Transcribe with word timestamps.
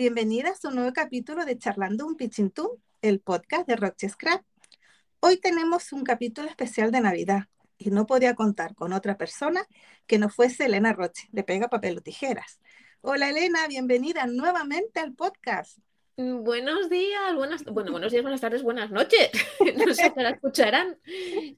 Bienvenidas 0.00 0.64
a 0.64 0.68
un 0.68 0.76
nuevo 0.76 0.94
capítulo 0.94 1.44
de 1.44 1.58
Charlando 1.58 2.06
un 2.06 2.16
Pichintún, 2.16 2.70
el 3.02 3.20
podcast 3.20 3.68
de 3.68 3.76
Roche 3.76 4.08
Scrap. 4.08 4.42
Hoy 5.20 5.36
tenemos 5.36 5.92
un 5.92 6.04
capítulo 6.04 6.48
especial 6.48 6.90
de 6.90 7.02
Navidad 7.02 7.48
y 7.76 7.90
no 7.90 8.06
podía 8.06 8.34
contar 8.34 8.74
con 8.74 8.94
otra 8.94 9.18
persona 9.18 9.62
que 10.06 10.18
no 10.18 10.30
fuese 10.30 10.64
Elena 10.64 10.94
Roche, 10.94 11.28
de 11.32 11.44
Pega 11.44 11.68
Papel 11.68 11.98
o 11.98 12.00
Tijeras. 12.00 12.60
Hola 13.02 13.28
Elena, 13.28 13.68
bienvenida 13.68 14.26
nuevamente 14.26 15.00
al 15.00 15.12
podcast. 15.12 15.76
Mm, 16.20 16.44
buenos 16.44 16.90
días, 16.90 17.34
buenas, 17.34 17.64
bueno, 17.64 17.92
buenos 17.92 18.12
días, 18.12 18.22
buenas 18.22 18.42
tardes, 18.42 18.62
buenas 18.62 18.90
noches. 18.90 19.30
No 19.88 19.94
sé 19.94 20.12
si 20.14 20.20
la 20.20 20.30
escucharán. 20.30 20.98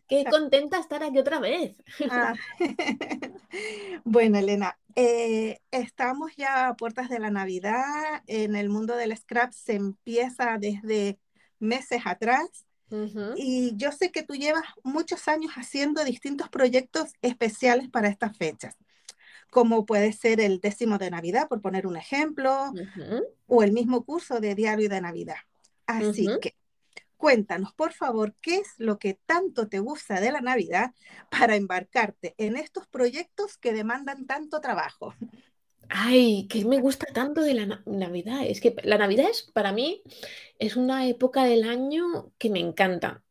Qué 0.06 0.24
contenta 0.30 0.78
estar 0.78 1.02
aquí 1.02 1.18
otra 1.18 1.40
vez. 1.40 1.74
Ah. 2.08 2.34
Bueno, 4.04 4.38
Elena, 4.38 4.78
eh, 4.94 5.58
estamos 5.70 6.34
ya 6.36 6.68
a 6.68 6.76
puertas 6.76 7.08
de 7.08 7.18
la 7.18 7.30
Navidad. 7.30 8.22
En 8.26 8.54
el 8.54 8.68
mundo 8.68 8.96
del 8.96 9.16
scrap 9.16 9.52
se 9.52 9.74
empieza 9.74 10.56
desde 10.58 11.18
meses 11.58 12.02
atrás. 12.04 12.64
Y 13.36 13.74
yo 13.76 13.90
sé 13.90 14.12
que 14.12 14.22
tú 14.22 14.34
llevas 14.34 14.64
muchos 14.84 15.26
años 15.26 15.52
haciendo 15.56 16.04
distintos 16.04 16.50
proyectos 16.50 17.12
especiales 17.22 17.88
para 17.88 18.08
estas 18.08 18.36
fechas 18.36 18.76
como 19.52 19.84
puede 19.84 20.14
ser 20.14 20.40
el 20.40 20.60
décimo 20.60 20.96
de 20.96 21.10
Navidad, 21.10 21.46
por 21.46 21.60
poner 21.60 21.86
un 21.86 21.98
ejemplo, 21.98 22.72
o 23.46 23.62
el 23.62 23.72
mismo 23.72 24.02
curso 24.02 24.40
de 24.40 24.54
diario 24.54 24.88
de 24.88 25.02
Navidad. 25.02 25.36
Así 25.84 26.26
que 26.40 26.56
cuéntanos, 27.18 27.74
por 27.74 27.92
favor, 27.92 28.34
qué 28.40 28.56
es 28.56 28.68
lo 28.78 28.98
que 28.98 29.18
tanto 29.26 29.68
te 29.68 29.78
gusta 29.78 30.22
de 30.22 30.32
la 30.32 30.40
Navidad 30.40 30.92
para 31.30 31.54
embarcarte 31.54 32.34
en 32.38 32.56
estos 32.56 32.86
proyectos 32.86 33.58
que 33.58 33.74
demandan 33.74 34.24
tanto 34.24 34.62
trabajo. 34.62 35.14
Ay, 35.90 36.46
que 36.48 36.64
me 36.64 36.80
gusta 36.80 37.04
tanto 37.12 37.42
de 37.42 37.52
la 37.52 37.82
Navidad. 37.84 38.46
Es 38.46 38.58
que 38.58 38.74
la 38.84 38.96
Navidad 38.96 39.28
es, 39.28 39.42
para 39.52 39.72
mí, 39.72 40.02
es 40.58 40.76
una 40.76 41.06
época 41.06 41.44
del 41.44 41.64
año 41.68 42.32
que 42.38 42.48
me 42.48 42.60
encanta. 42.60 43.22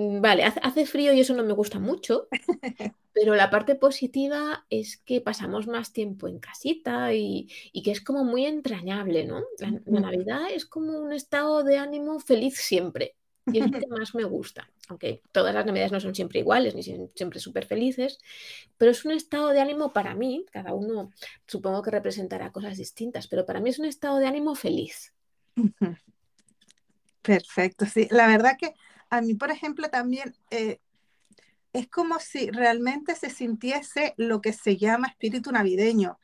Mm, 0.00 0.22
vale, 0.22 0.44
hace, 0.44 0.86
frío 0.86 1.12
y 1.12 1.20
eso 1.20 1.34
no 1.34 1.44
me 1.44 1.52
gusta 1.52 1.78
mucho, 1.78 2.28
pero 3.12 3.34
la 3.34 3.50
parte 3.50 3.74
positiva 3.74 4.64
es 4.70 4.96
que 4.96 5.20
pasamos 5.20 5.66
más 5.66 5.92
tiempo 5.92 6.26
en 6.26 6.38
casita 6.38 7.12
y, 7.12 7.48
que 7.84 7.90
es 7.90 8.00
como 8.00 8.24
muy 8.24 8.46
entrañable, 8.46 9.26
¿no? 9.26 9.42
La, 9.58 10.00
Navidad 10.00 10.50
es 10.50 10.64
como 10.64 10.98
un 10.98 11.12
estado 11.12 11.62
de 11.64 11.76
ánimo 11.76 12.18
feliz 12.18 12.56
siempre 12.56 13.14
y 13.52 13.58
es 13.58 13.70
lo 13.70 13.78
que 13.78 13.86
más 13.88 14.14
me 14.14 14.24
gusta, 14.24 14.70
aunque 14.88 15.20
todas 15.32 15.52
las 15.52 15.66
Navidades 15.66 15.92
no 15.92 16.00
son 16.00 16.14
siempre 16.14 16.38
iguales 16.38 16.74
ni 16.74 16.82
siempre 16.82 17.38
súper 17.38 17.66
felices, 17.66 18.18
pero 18.78 18.92
es 18.92 19.04
un 19.04 19.12
estado 19.12 19.50
de 19.50 19.60
ánimo 19.60 19.92
para 19.92 20.14
mí, 20.14 20.46
cada 20.50 20.72
uno 20.72 21.10
supongo 21.46 21.82
que 21.82 21.90
representará 21.90 22.52
cosas 22.52 22.78
distintas, 22.78 23.28
pero 23.28 23.44
para 23.44 23.60
mí 23.60 23.68
es 23.68 23.78
un 23.78 23.84
estado 23.84 24.16
de 24.16 24.26
ánimo 24.26 24.54
feliz. 24.54 25.12
Perfecto, 27.20 27.84
sí, 27.84 28.08
la 28.10 28.26
verdad 28.28 28.56
que 28.58 28.72
a 29.10 29.20
mí, 29.20 29.34
por 29.34 29.50
ejemplo, 29.50 29.90
también 29.90 30.34
eh, 30.50 30.78
es 31.72 31.88
como 31.88 32.18
si 32.20 32.50
realmente 32.50 33.14
se 33.14 33.28
sintiese 33.28 34.14
lo 34.16 34.40
que 34.40 34.52
se 34.52 34.76
llama 34.76 35.08
espíritu 35.08 35.52
navideño, 35.52 36.18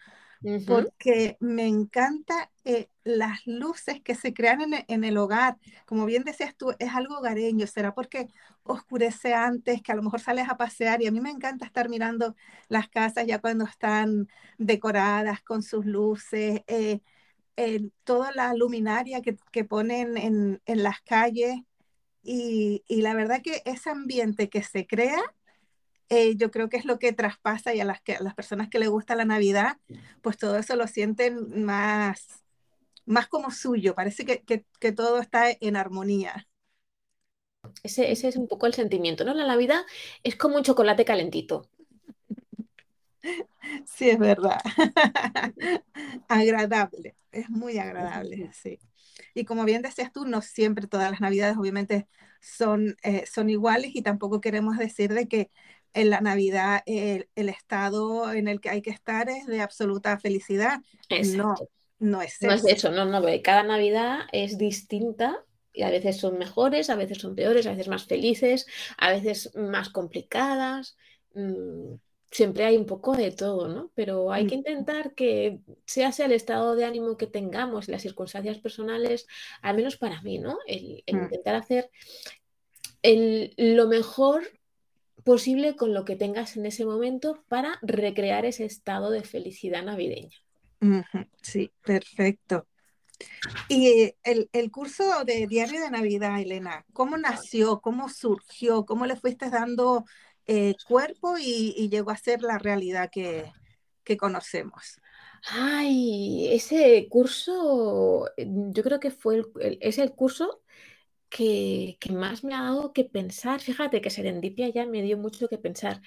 porque 0.66 1.36
me 1.40 1.66
encanta 1.66 2.52
eh, 2.64 2.88
las 3.02 3.44
luces 3.46 4.00
que 4.00 4.14
se 4.14 4.32
crean 4.32 4.60
en, 4.86 5.02
el 5.02 5.16
hogar. 5.18 5.56
Como 5.86 6.04
bien 6.06 6.22
decías 6.22 6.54
tú, 6.56 6.72
es 6.78 6.94
algo 6.94 7.18
hogareño. 7.18 7.66
¿Será 7.66 7.94
porque 7.94 8.28
oscurece 8.62 9.34
antes, 9.34 9.82
que 9.82 9.90
a 9.90 9.96
lo 9.96 10.04
mejor 10.04 10.20
sales 10.20 10.48
a 10.48 10.56
pasear? 10.56 11.02
Y 11.02 11.08
a 11.08 11.10
mí 11.10 11.20
me 11.20 11.30
encanta 11.30 11.66
estar 11.66 11.88
mirando 11.88 12.36
las 12.68 12.88
casas 12.88 13.26
ya 13.26 13.40
cuando 13.40 13.64
están 13.64 14.28
decoradas 14.56 15.42
con 15.42 15.64
sus 15.64 15.84
luces, 15.84 16.60
eh, 16.68 17.00
toda 18.04 18.30
la 18.30 18.54
luminaria 18.54 19.22
que, 19.22 19.36
que 19.50 19.64
ponen 19.64 20.16
en, 20.16 20.62
en 20.64 20.82
las 20.84 21.00
calles 21.00 21.56
y, 22.26 23.00
la 23.03 23.14
verdad 23.14 23.42
que 23.42 23.62
ese 23.64 23.91
ambiente 23.91 24.48
que 24.48 24.62
se 24.62 24.87
crea, 24.87 25.20
eh, 26.09 26.37
yo 26.37 26.50
creo 26.50 26.69
que 26.69 26.76
es 26.76 26.84
lo 26.84 26.98
que 26.98 27.12
traspasa 27.12 27.75
y 27.75 27.81
a 27.81 27.84
las, 27.84 28.00
que, 28.03 28.16
las 28.20 28.34
personas 28.34 28.69
que 28.69 28.78
les 28.78 28.88
gusta 28.88 29.14
la 29.14 29.25
Navidad, 29.25 29.78
pues 30.22 30.37
todo 30.37 30.56
eso 30.56 30.76
lo 30.76 30.87
sienten 30.87 31.64
más, 31.64 32.44
más 33.04 33.28
como 33.28 33.50
suyo, 33.50 33.94
parece 33.94 34.25
que, 34.25 34.42
que, 34.44 34.92
todo 34.92 35.20
está 35.20 35.47
en 35.50 35.76
armonía. 35.76 36.48
Ese, 37.82 38.10
ese, 38.10 38.28
es 38.28 38.37
un 38.37 38.48
poco 38.48 38.66
el 38.66 38.75
sentimiento, 38.75 39.25
¿no? 39.25 39.34
La 39.34 39.47
Navidad 39.47 39.82
es 40.22 40.37
como 40.37 40.56
un 40.56 40.62
chocolate 40.62 41.04
calentito. 41.04 41.69
Sí, 43.84 44.08
es 44.08 44.19
verdad. 44.20 44.60
agradable, 46.28 47.16
es 47.32 47.50
muy 47.50 47.78
agradable, 47.78 48.48
sí. 48.53 48.78
Y 49.34 49.44
como 49.44 49.65
bien 49.65 49.82
decías 49.82 50.12
tú, 50.12 50.25
no 50.27 50.43
siempre 50.43 50.87
todas 50.87 51.10
las 51.10 51.21
navidades 51.21 51.56
obviamente 51.56 52.06
son, 52.41 52.97
eh, 53.03 53.25
son 53.27 53.50
iguales 53.50 53.93
y 53.94 54.03
tampoco 54.03 54.41
queremos 54.41 54.78
decir 54.78 55.12
de 55.12 55.28
que 55.28 55.50
en 55.94 56.10
la 56.10 56.21
Navidad 56.21 56.82
el, 56.84 57.26
estado 57.34 58.32
en 58.32 58.49
el 58.49 58.60
que 58.60 58.69
hay 58.69 58.82
que 58.82 58.91
estar 58.91 59.31
es 59.31 59.47
de 59.47 59.62
absoluta 59.62 60.19
felicidad. 60.19 60.81
No, 61.34 61.55
no 61.99 62.21
es 62.21 62.37
eso. 62.43 62.47
No 62.47 62.53
es 62.53 62.65
eso, 62.66 62.91
no, 62.91 63.06
no, 63.06 63.22
cada 63.43 63.62
Navidad 63.62 64.21
es 64.32 64.59
distinta 64.59 65.43
y 65.72 65.82
a 65.82 65.91
veces 65.91 66.19
son 66.19 66.38
mejores, 66.38 66.91
a 66.91 66.97
veces 66.97 67.19
son 67.19 67.34
peores, 67.34 67.66
a 67.66 67.71
veces 67.71 67.88
más 67.88 68.05
felices, 68.05 68.66
a 68.99 69.10
veces 69.10 69.55
más 69.55 69.88
complicadas. 69.88 70.97
Mm, 71.34 71.94
siempre 72.31 72.64
hay 72.64 72.76
un 72.76 72.87
poco 72.87 73.16
de 73.16 73.31
todo, 73.31 73.69
¿no? 73.69 73.91
Pero 73.94 74.32
hay 74.32 74.47
que 74.47 74.54
intentar 74.54 75.14
que 75.14 75.60
sea 75.84 76.12
sea 76.12 76.26
el 76.26 76.32
estado 76.32 76.75
de 76.75 76.84
ánimo 76.84 77.16
que 77.16 77.26
tengamos, 77.26 77.88
las 77.88 78.03
circunstancias 78.03 78.59
personales, 78.59 79.26
al 79.62 79.76
menos 79.76 79.97
para 79.97 80.20
mí, 80.22 80.38
¿no? 80.38 80.59
El, 80.66 81.03
mm. 81.10 81.16
intentar 81.16 81.54
hacer 81.54 81.91
lo 83.03 83.87
mejor 83.87 84.42
posible 85.25 85.76
con 85.76 85.94
lo 85.94 86.04
que 86.04 86.16
tengas 86.16 86.56
en 86.56 86.66
ese 86.66 86.84
momento 86.84 87.44
para 87.48 87.78
recrear 87.82 88.44
ese 88.44 88.64
estado 88.64 89.10
de 89.10 89.22
felicidad 89.22 89.82
navideña. 89.82 90.37
Sí, 91.41 91.70
perfecto. 91.84 92.66
Y 93.69 94.14
el, 94.22 94.48
el, 94.53 94.70
curso 94.70 95.25
de 95.25 95.47
Diario 95.47 95.81
de 95.81 95.91
Navidad, 95.91 96.38
Elena, 96.38 96.84
¿cómo 96.93 97.16
nació? 97.16 97.81
¿Cómo 97.81 98.08
surgió? 98.10 98.84
¿Cómo 98.84 99.06
le 99.06 99.16
fuiste 99.16 99.48
dando 99.48 100.04
eh, 100.46 100.74
cuerpo 100.86 101.36
y, 101.38 101.88
llegó 101.90 102.10
a 102.10 102.16
ser 102.16 102.42
la 102.42 102.58
realidad 102.58 103.10
que, 103.10 103.50
conocemos. 104.18 105.00
Ay, 105.48 106.48
ese 106.52 107.08
curso, 107.10 108.28
mm, 108.36 108.72
yo 108.72 108.82
creo 108.82 109.00
que 109.00 109.10
fue 109.10 109.36
el, 109.60 109.78
es 109.80 109.98
el 109.98 110.12
curso 110.12 110.62
que, 111.28 111.98
más 112.10 112.44
me 112.44 112.54
ha 112.54 112.62
dado 112.62 112.92
que 112.92 113.04
pensar. 113.04 113.60
Fíjate 113.60 114.00
que 114.00 114.10
Serendipia 114.10 114.68
ya 114.70 114.86
me 114.86 115.02
dio 115.02 115.18
mucho 115.18 115.48
que 115.48 115.58
pensar. 115.58 116.02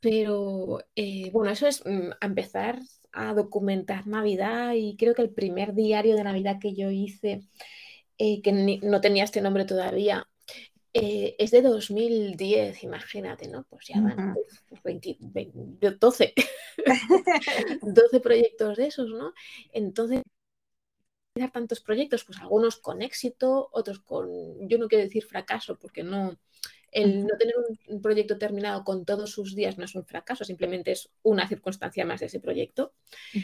Pero 0.00 0.80
eh, 0.96 1.30
bueno, 1.32 1.50
eso 1.50 1.66
es 1.66 1.84
mm, 1.84 2.10
empezar 2.20 2.80
a 3.12 3.34
documentar 3.34 4.06
Navidad 4.06 4.74
y 4.74 4.96
creo 4.96 5.14
que 5.14 5.22
el 5.22 5.30
primer 5.30 5.74
diario 5.74 6.16
de 6.16 6.24
Navidad 6.24 6.58
que 6.60 6.74
yo 6.74 6.90
hice, 6.90 7.42
eh, 8.18 8.42
que 8.42 8.52
no 8.82 9.00
tenía 9.00 9.24
este 9.24 9.40
nombre 9.40 9.64
todavía, 9.64 10.28
eh, 10.94 11.36
es 11.38 11.50
de 11.50 11.62
2010, 11.62 12.82
imagínate, 12.82 13.48
¿no? 13.48 13.64
Pues 13.64 13.86
ya 13.88 14.00
van 14.00 14.34
12, 15.98 16.34
12 17.82 18.20
proyectos 18.20 18.76
de 18.76 18.86
esos, 18.86 19.08
¿no? 19.10 19.32
Entonces, 19.72 20.22
tantos 21.52 21.80
proyectos, 21.80 22.24
pues 22.24 22.38
algunos 22.40 22.76
con 22.76 23.02
éxito, 23.02 23.68
otros 23.72 24.00
con, 24.00 24.28
yo 24.68 24.78
no 24.78 24.88
quiero 24.88 25.04
decir 25.04 25.24
fracaso, 25.24 25.78
porque 25.78 26.02
no, 26.02 26.36
el 26.90 27.26
no 27.26 27.36
tener 27.36 27.54
un, 27.88 28.00
proyecto 28.00 28.38
terminado 28.38 28.84
con 28.84 29.04
todos 29.04 29.30
sus 29.30 29.54
días 29.54 29.76
no 29.78 29.84
es 29.84 29.94
un 29.94 30.04
fracaso, 30.04 30.44
simplemente 30.44 30.92
es 30.92 31.10
una 31.22 31.46
circunstancia 31.48 32.04
más 32.04 32.20
de 32.20 32.26
ese 32.26 32.40
proyecto. 32.40 32.94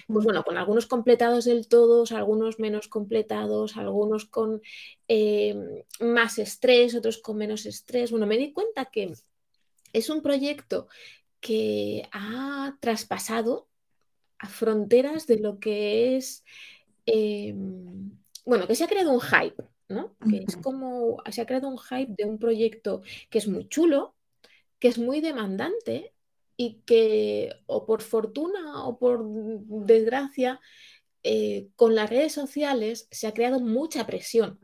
Pues 0.06 0.24
bueno, 0.24 0.44
con 0.44 0.56
algunos 0.56 0.86
completados 0.86 1.44
del 1.44 1.68
todo, 1.68 2.04
algunos 2.16 2.58
menos 2.58 2.88
completados, 2.88 3.76
algunos 3.76 4.24
con 4.24 4.62
eh, 5.08 5.84
más 6.00 6.38
estrés, 6.38 6.94
otros 6.94 7.18
con 7.18 7.36
menos 7.36 7.66
estrés. 7.66 8.10
Bueno, 8.10 8.26
me 8.26 8.38
di 8.38 8.52
cuenta 8.52 8.86
que 8.86 9.12
es 9.92 10.10
un 10.10 10.22
proyecto 10.22 10.88
que 11.40 12.08
ha 12.12 12.76
traspasado 12.80 13.68
a 14.38 14.48
fronteras 14.48 15.26
de 15.26 15.38
lo 15.38 15.58
que 15.58 16.16
es, 16.16 16.44
em, 17.06 18.10
bueno, 18.44 18.66
que 18.66 18.74
se 18.74 18.84
ha 18.84 18.88
creado 18.88 19.12
un 19.12 19.20
hype 19.20 19.62
que 19.88 20.44
es 20.46 20.56
como, 20.56 21.18
se 21.30 21.40
ha 21.40 21.46
creado 21.46 21.68
un 21.68 21.78
hype 21.78 22.14
de 22.16 22.24
un 22.24 22.38
proyecto 22.38 23.02
que 23.30 23.38
es 23.38 23.48
muy 23.48 23.68
chulo, 23.68 24.14
que 24.78 24.88
es 24.88 24.98
muy 24.98 25.20
demandante 25.20 26.14
y 26.56 26.82
que 26.86 27.50
o 27.66 27.84
por 27.84 28.02
fortuna 28.02 28.86
o 28.86 28.98
por 28.98 29.24
desgracia, 29.86 30.60
eh, 31.22 31.68
con 31.76 31.94
las 31.94 32.10
redes 32.10 32.32
sociales 32.32 33.08
se 33.10 33.26
ha 33.26 33.32
creado 33.32 33.60
mucha 33.60 34.06
presión 34.06 34.58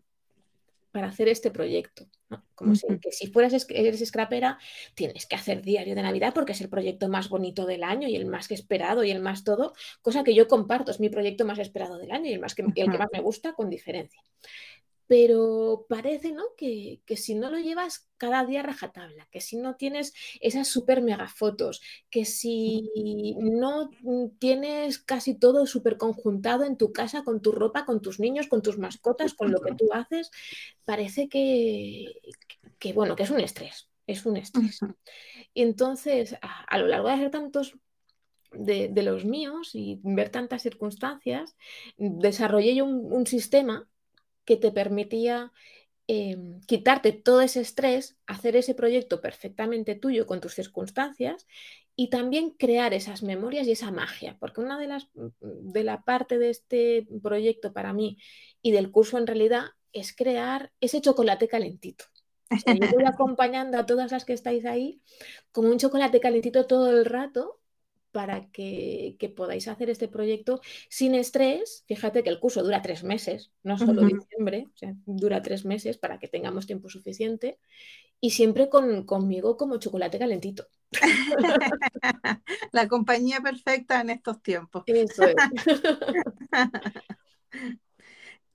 para 0.93 1.09
hacer 1.09 1.29
este 1.29 1.51
proyecto. 1.51 2.07
Como 2.55 2.77
si, 2.77 2.87
que 3.01 3.11
si 3.11 3.27
fueras 3.29 3.67
eres 3.71 4.07
scrapera, 4.07 4.59
tienes 4.95 5.27
que 5.27 5.35
hacer 5.35 5.63
diario 5.63 5.97
de 5.97 6.03
Navidad 6.03 6.33
porque 6.33 6.53
es 6.53 6.61
el 6.61 6.69
proyecto 6.69 7.09
más 7.09 7.29
bonito 7.29 7.67
del 7.67 7.83
año 7.83 8.07
y 8.07 8.15
el 8.15 8.27
más 8.27 8.51
esperado 8.51 9.03
y 9.03 9.11
el 9.11 9.21
más 9.21 9.43
todo, 9.43 9.73
cosa 10.01 10.23
que 10.23 10.35
yo 10.35 10.47
comparto, 10.47 10.93
es 10.93 11.01
mi 11.01 11.09
proyecto 11.09 11.45
más 11.45 11.59
esperado 11.59 11.99
del 11.99 12.13
año 12.13 12.27
y 12.31 12.35
el, 12.35 12.41
más 12.41 12.55
que, 12.55 12.63
el 12.63 12.91
que 12.91 12.99
más 12.99 13.09
me 13.13 13.21
gusta 13.21 13.55
con 13.55 13.69
diferencia 13.69 14.23
pero 15.11 15.87
parece 15.89 16.31
¿no? 16.31 16.55
que, 16.57 17.03
si 17.17 17.35
no 17.35 17.51
lo 17.51 17.59
llevas 17.59 18.09
cada 18.17 18.47
día 18.47 18.63
rajatabla, 18.63 19.27
que 19.33 19.41
si 19.41 19.57
no 19.57 19.75
tienes 19.75 20.15
esas 20.41 20.69
super 20.69 21.03
mega 21.03 21.27
fotos, 21.27 21.83
que 22.11 22.25
si 22.25 22.89
no 23.41 23.91
tienes 24.39 25.01
casi 25.01 25.35
todo 25.35 25.67
súper 25.67 25.97
conjuntado 25.97 26.63
en 26.63 26.77
tu 26.77 26.93
casa, 26.93 27.25
con 27.25 27.43
tu 27.43 27.51
ropa, 27.51 27.85
con 27.87 28.01
tus 28.01 28.21
niños, 28.21 28.47
con 28.47 28.63
tus 28.63 28.79
mascotas, 28.79 29.35
con 29.35 29.51
lo 29.51 29.61
que 29.61 29.75
tú 29.75 29.93
haces, 29.93 30.31
parece 30.85 31.29
que, 31.29 32.05
que 32.79 32.93
bueno, 32.93 33.17
que 33.17 33.25
es 33.25 33.31
un 33.31 33.41
estrés, 33.41 33.89
es 34.07 34.25
un 34.25 34.37
estrés. 34.37 34.79
Y 35.55 35.63
entonces, 35.63 36.37
a, 36.41 36.79
lo 36.79 36.87
largo 36.87 37.09
de 37.09 37.15
hacer 37.15 37.33
tantos 37.33 37.77
de, 38.53 38.93
los 39.03 39.25
míos 39.25 39.75
y 39.75 39.99
ver 40.05 40.29
tantas 40.29 40.63
circunstancias, 40.63 41.57
desarrollé 41.97 42.77
yo 42.77 42.85
un 42.85 43.27
sistema 43.27 43.89
que 44.45 44.57
te 44.57 44.73
permitía 44.73 45.53
em, 46.07 46.61
quitarte 46.63 47.13
todo 47.13 47.41
ese 47.41 47.61
estrés, 47.61 48.17
hacer 48.27 48.57
ese 48.57 48.75
proyecto 48.75 49.21
perfectamente 49.21 49.95
tuyo 49.95 50.27
con 50.27 50.41
tus 50.41 50.55
circunstancias 50.55 51.47
y 51.97 52.09
también 52.09 52.51
crear 52.51 52.95
esas 52.95 53.23
memorias 53.23 53.67
y 53.67 53.73
esa 53.73 53.91
magia, 53.91 54.37
porque 54.41 54.61
una 54.61 54.79
de 54.79 54.89
las 54.89 55.09
de 55.41 55.85
la 55.85 56.03
parte 56.03 56.39
de 56.39 56.51
este 56.51 57.07
proyecto 57.23 57.73
para 57.73 57.93
mí 57.93 58.19
y 58.63 58.73
del 58.73 58.91
curso 58.91 59.19
en 59.19 59.27
realidad 59.27 59.65
es 59.93 60.17
crear 60.17 60.73
ese 60.81 61.01
chocolate 61.01 61.47
calentito. 61.47 62.07
yo 62.67 62.89
voy 62.93 63.05
acompañando 63.07 63.79
a 63.79 63.87
todas 63.87 64.13
las 64.13 64.25
que 64.25 64.33
estáis 64.33 64.65
ahí 64.65 65.03
como 65.53 65.69
un 65.69 65.79
chocolate 65.79 66.21
calentito 66.21 66.67
todo 66.67 66.91
el 66.91 67.05
rato 67.05 67.60
para 68.13 68.51
que, 68.51 69.17
podáis 69.37 69.69
hacer 69.69 69.91
este 69.91 70.09
proyecto 70.09 70.61
sin 70.89 71.15
estrés. 71.15 71.85
Fíjate 71.87 72.23
que 72.23 72.31
el 72.31 72.41
curso 72.41 72.63
dura 72.63 72.83
tres 72.83 73.05
meses, 73.05 73.53
no 73.63 73.79
solo 73.79 74.03
diciembre, 74.03 74.69
dura 75.07 75.43
tres 75.43 75.65
meses 75.65 75.99
para 75.99 76.19
que 76.19 76.29
tengamos 76.29 76.67
tiempo 76.67 76.89
suficiente 76.89 77.59
y 78.21 78.31
siempre 78.31 78.69
con, 78.69 79.05
conmigo 79.05 79.57
como 79.57 79.79
chocolate 79.79 80.19
calentito. 80.19 80.67
La 82.73 82.89
compañía 82.89 83.41
perfecta 83.41 84.01
en 84.01 84.11
estos 84.11 84.43
tiempos. 84.43 84.83
Eso 84.87 85.25
es. 85.25 85.35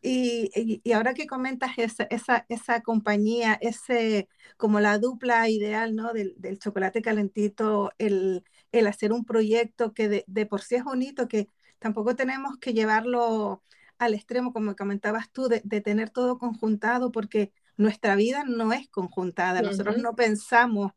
Y, 0.08 0.84
ahora 0.94 1.16
que 1.16 1.26
comentas 1.26 1.72
esa, 1.78 2.04
esa, 2.12 2.46
esa, 2.48 2.84
compañía, 2.84 3.58
ese, 3.60 4.30
como 4.56 4.80
la 4.80 5.00
dupla 5.00 5.50
ideal, 5.50 5.96
¿no? 5.96 6.14
Del, 6.14 6.36
del 6.38 6.60
chocolate 6.60 7.02
calentito, 7.02 7.92
el, 7.98 8.44
el, 8.80 8.88
hacer 8.88 9.12
un 9.14 9.26
proyecto 9.26 9.94
que 9.94 10.10
de, 10.10 10.24
de, 10.28 10.46
por 10.46 10.62
sí 10.62 10.76
es 10.76 10.84
bonito, 10.84 11.28
que 11.28 11.50
tampoco 11.80 12.16
tenemos 12.16 12.58
que 12.58 12.74
llevarlo 12.74 13.64
al 13.98 14.14
extremo, 14.14 14.54
como 14.54 14.76
comentabas 14.76 15.32
tú, 15.32 15.48
de, 15.48 15.62
de 15.64 15.82
tener 15.82 16.10
todo 16.10 16.38
conjuntado, 16.38 17.12
porque 17.12 17.52
nuestra 17.78 18.16
vida 18.16 18.44
no 18.46 18.74
es 18.74 18.90
conjuntada. 18.90 19.62
Nosotros 19.62 19.98
no 19.98 20.16
pensamos, 20.16 20.94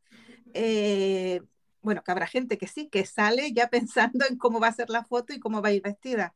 eh, 0.55 1.41
bueno, 1.83 2.03
que 2.03 2.11
habrá 2.11 2.27
gente 2.27 2.59
que 2.59 2.67
sí, 2.67 2.89
que 2.89 3.05
sale 3.07 3.53
ya 3.53 3.69
pensando 3.71 4.27
en 4.29 4.37
cómo 4.37 4.61
va 4.61 4.69
a 4.69 4.73
ser 4.73 4.91
la 4.91 5.05
foto 5.05 5.33
y 5.33 5.41
cómo 5.41 5.63
va 5.63 5.69
a 5.69 5.73
ir 5.73 5.83
vestida, 5.83 6.35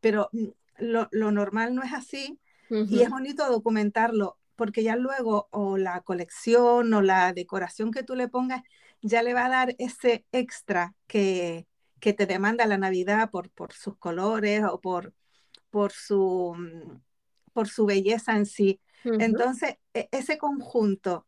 pero 0.00 0.28
mm, 0.32 0.46
lo, 0.78 1.08
normal 1.30 1.74
no 1.74 1.82
es 1.82 1.92
así 1.92 2.38
y 2.70 3.02
es 3.02 3.10
bonito 3.10 3.48
documentarlo 3.48 4.38
porque 4.56 4.82
ya 4.82 4.96
luego 4.96 5.48
o 5.52 5.76
la 5.76 6.00
colección 6.00 6.92
o 6.92 7.02
la 7.02 7.32
decoración 7.32 7.92
que 7.92 8.02
tú 8.02 8.16
le 8.16 8.26
pongas 8.26 8.62
ya 9.04 9.22
le 9.22 9.34
va 9.34 9.46
a 9.46 9.50
dar 9.50 9.76
ese 9.78 10.24
extra 10.32 10.94
que, 11.06 11.66
te 12.00 12.26
demanda 12.26 12.66
la 12.66 12.76
Navidad 12.76 13.30
por, 13.30 13.50
por 13.50 13.72
sus 13.72 13.96
colores 13.96 14.62
o 14.70 14.78
por, 14.78 15.14
por, 15.70 15.90
su, 15.92 16.54
mm, 16.54 17.00
por 17.54 17.68
su 17.68 17.86
belleza 17.86 18.36
en 18.36 18.44
sí. 18.44 18.80
Entonces, 19.04 19.76
e, 19.94 20.08
ese 20.12 20.36
conjunto 20.36 21.26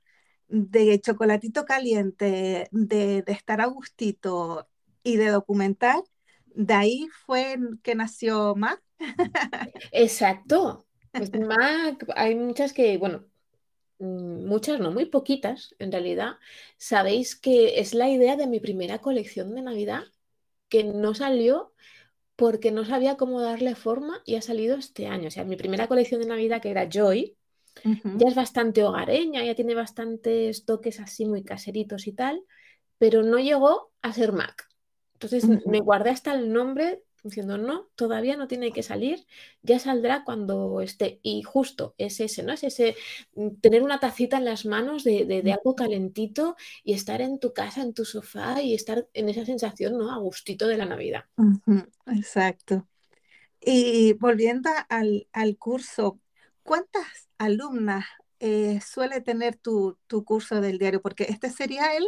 de 0.49 1.01
chocolatito 1.01 1.65
caliente, 1.65 2.69
de, 2.73 3.23
de 3.23 3.33
estar 3.33 3.63
a 3.63 3.67
gustito 3.67 4.69
y 5.03 5.17
de 5.17 5.29
documentar, 5.29 6.03
de 6.47 6.75
ahí 6.75 7.09
fue 7.25 7.59
que 7.83 7.95
nació 7.95 8.55
Mac. 8.55 8.83
Exacto. 9.93 10.83
Pues 11.17 11.33
Mac, 11.33 12.05
hay 12.15 12.35
muchas 12.35 12.75
que, 12.75 12.99
bueno, 12.99 13.25
muchas 13.99 14.81
no, 14.81 14.91
muy 14.91 15.07
poquitas 15.07 15.75
en 15.79 15.93
realidad. 15.93 16.35
Sabéis 16.77 17.37
que 17.37 17.81
es 17.81 17.95
la 17.95 18.09
idea 18.09 18.37
de 18.37 18.47
mi 18.47 18.61
primera 18.61 18.99
colección 18.99 19.55
de 19.55 19.63
Navidad 19.63 20.05
que 20.69 20.85
no 20.85 21.15
salió 21.15 21.73
porque 22.37 22.71
no 22.71 22.85
sabía 22.85 23.17
cómo 23.17 23.41
darle 23.41 23.75
forma 23.75 24.21
y 24.25 24.37
ha 24.37 24.43
salido 24.43 24.77
este 24.77 25.07
año. 25.07 25.29
O 25.29 25.31
sea, 25.31 25.45
mi 25.45 25.57
primera 25.57 25.89
colección 25.89 26.21
de 26.21 26.27
Navidad, 26.27 26.61
que 26.61 26.71
era 26.71 26.89
Joy, 26.89 27.37
ya 27.85 28.29
es 28.29 28.35
bastante 28.35 28.85
hogareña, 28.85 29.45
ya 29.45 29.55
tiene 29.55 29.75
bastantes 29.75 30.65
toques 30.65 31.01
así 31.01 31.27
muy 31.27 31.45
caseritos 31.45 32.07
y 32.07 32.13
tal, 32.13 32.43
pero 32.99 33.23
no 33.23 33.39
llegó 33.39 33.91
a 34.03 34.13
ser 34.13 34.33
Mac. 34.33 34.69
Entonces 35.15 35.47
me 35.67 35.81
guardé 35.81 36.11
hasta 36.11 36.35
el 36.35 36.53
nombre 36.53 37.03
diciendo, 37.29 37.59
no, 37.59 37.89
todavía 37.95 38.37
no 38.37 38.49
tiene 38.49 38.73
que 38.73 38.83
salir, 38.83 39.27
ya 39.63 39.79
saldrá 39.79 40.25
cuando 40.25 40.81
esté. 40.81 41.21
Y 41.23 41.43
justo 41.43 41.95
es 41.99 42.21
ese, 42.21 42.43
¿no? 42.43 42.53
Es 42.53 42.65
ese 42.65 42.97
mm, 43.35 43.57
tener 43.61 43.83
una 43.83 44.01
tacita 44.01 44.39
en 44.39 44.45
las 44.45 44.67
manos 44.67 45.05
de, 45.05 45.43
algo 45.53 45.75
calentito 45.75 46.57
y 46.85 46.95
estar 46.95 47.21
en 47.21 47.39
tu 47.39 47.53
casa, 47.53 47.83
en 47.83 47.95
tu 47.95 48.05
sofá 48.05 48.63
y 48.63 48.75
estar 48.75 49.09
en 49.15 49.29
esa 49.29 49.45
sensación, 49.45 49.99
¿no? 49.99 50.13
A 50.13 50.19
gustito 50.19 50.67
de 50.67 50.79
la 50.79 50.87
Navidad. 50.87 51.25
Exacto. 52.07 52.87
Y 53.61 54.13
volviendo 54.15 54.71
al, 54.89 55.57
curso, 55.59 56.21
¿cuántas 56.63 57.29
alumnas 57.39 58.05
eh, 58.39 58.81
suele 58.81 59.21
tener 59.21 59.57
tu, 59.57 59.99
curso 60.25 60.61
del 60.61 60.79
diario? 60.79 61.03
Porque 61.03 61.25
este 61.25 61.51
sería 61.51 61.97
el... 61.97 62.07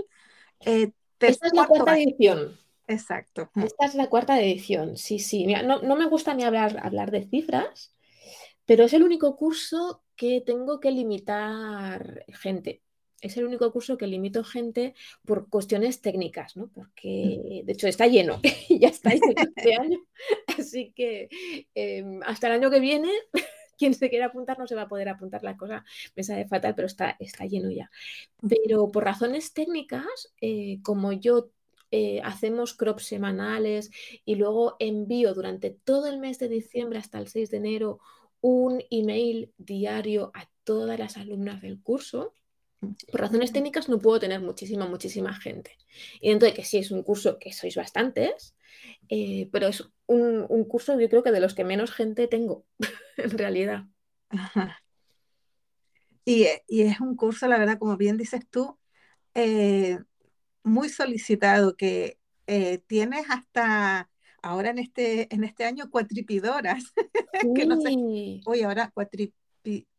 Eh, 0.60 0.92
Esta 1.18 1.46
es 1.46 1.54
la 1.54 1.66
cuarta 1.66 1.98
edición. 1.98 2.56
Exacto. 2.88 3.50
Esta 3.54 3.84
es 3.84 3.94
la 3.94 4.08
cuarta 4.08 4.40
edición, 4.40 4.96
sí, 4.96 5.18
sí. 5.18 5.46
no, 5.46 5.96
me 5.96 6.06
gusta 6.06 6.32
ni 6.32 6.42
hablar, 6.42 6.80
hablar 6.82 7.10
de 7.10 7.28
cifras, 7.28 7.94
pero 8.64 8.84
es 8.84 8.94
el 8.94 9.02
único 9.02 9.36
curso 9.36 10.02
que 10.16 10.40
tengo 10.40 10.80
que 10.80 10.90
limitar 10.90 12.24
gente. 12.28 12.82
Es 13.20 13.36
el 13.36 13.44
único 13.44 13.70
curso 13.72 13.98
que 13.98 14.06
limito 14.06 14.42
gente 14.44 14.94
por 15.26 15.50
cuestiones 15.50 16.00
técnicas, 16.00 16.56
¿no? 16.56 16.68
Porque 16.68 17.62
de 17.64 17.72
hecho 17.72 17.88
está 17.88 18.06
lleno, 18.06 18.40
ya 18.70 18.88
está 18.88 19.10
lleno 19.10 19.34
este 19.56 19.74
año. 19.74 19.98
Así 20.58 20.92
que 20.94 21.28
em, 21.74 22.20
hasta 22.24 22.46
el 22.46 22.54
año 22.54 22.70
que 22.70 22.80
viene 22.80 23.10
quien 23.76 23.92
se 23.94 24.08
quiera 24.08 24.26
apuntar 24.26 24.58
no 24.58 24.66
se 24.66 24.74
va 24.74 24.82
a 24.82 24.88
poder 24.88 25.08
apuntar 25.08 25.42
la 25.42 25.56
cosa, 25.56 25.84
me 26.16 26.22
sabe 26.22 26.46
fatal, 26.46 26.74
pero 26.74 26.86
está, 26.86 27.16
está 27.20 27.44
lleno 27.44 27.70
ya. 27.70 27.90
Pero 28.48 28.90
por 28.90 29.04
razones 29.04 29.52
técnicas, 29.52 30.32
eh, 30.40 30.78
como 30.82 31.12
yo 31.12 31.50
eh, 31.90 32.20
hacemos 32.22 32.74
crops 32.74 33.06
semanales 33.06 33.90
y 34.24 34.34
luego 34.34 34.76
envío 34.78 35.34
durante 35.34 35.70
todo 35.70 36.06
el 36.06 36.18
mes 36.18 36.38
de 36.38 36.48
diciembre 36.48 36.98
hasta 36.98 37.18
el 37.18 37.28
6 37.28 37.50
de 37.50 37.56
enero 37.56 38.00
un 38.40 38.82
email 38.90 39.52
diario 39.56 40.30
a 40.34 40.48
todas 40.64 40.98
las 40.98 41.16
alumnas 41.16 41.62
del 41.62 41.80
curso. 41.80 42.34
Por 43.10 43.20
razones 43.20 43.52
técnicas 43.52 43.88
no 43.88 43.98
puedo 43.98 44.20
tener 44.20 44.40
muchísima, 44.40 44.86
muchísima 44.86 45.34
gente. 45.34 45.76
Y 46.20 46.28
dentro 46.28 46.46
de 46.48 46.54
que 46.54 46.64
sí 46.64 46.78
es 46.78 46.90
un 46.90 47.02
curso 47.02 47.38
que 47.38 47.52
sois 47.52 47.74
bastantes, 47.74 48.54
eh, 49.08 49.48
pero 49.50 49.66
es 49.68 49.88
un, 50.06 50.46
curso 50.68 50.98
yo 51.00 51.08
creo 51.08 51.22
que 51.22 51.32
de 51.32 51.40
los 51.40 51.54
que 51.54 51.64
menos 51.64 51.90
gente 51.90 52.28
tengo, 52.28 52.64
en 53.16 53.36
realidad. 53.36 53.84
Y, 56.24 56.44
es 56.68 57.00
un 57.00 57.16
curso, 57.16 57.48
la 57.48 57.58
verdad, 57.58 57.78
como 57.78 57.96
bien 57.96 58.18
dices 58.18 58.46
tú, 58.48 58.78
eh, 59.34 59.98
muy 60.62 60.88
solicitado 60.88 61.76
que 61.76 62.18
eh, 62.46 62.78
tienes 62.86 63.26
hasta 63.28 64.10
ahora 64.42 64.70
en 64.70 64.78
este, 64.78 65.32
en 65.34 65.44
este 65.44 65.64
año 65.64 65.90
cuatripidoras. 65.90 66.84
que 67.56 67.66
no 67.66 67.80
sé. 67.80 67.90
Uy, 68.46 68.62
ahora 68.62 68.90
cuatripi... 68.92 69.34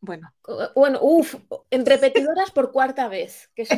Bueno. 0.00 0.34
Bueno, 0.74 0.98
uff, 1.00 1.36
en 1.70 1.86
repetidoras 1.86 2.50
por 2.50 2.72
cuarta 2.72 3.06
vez. 3.06 3.50
Que 3.54 3.68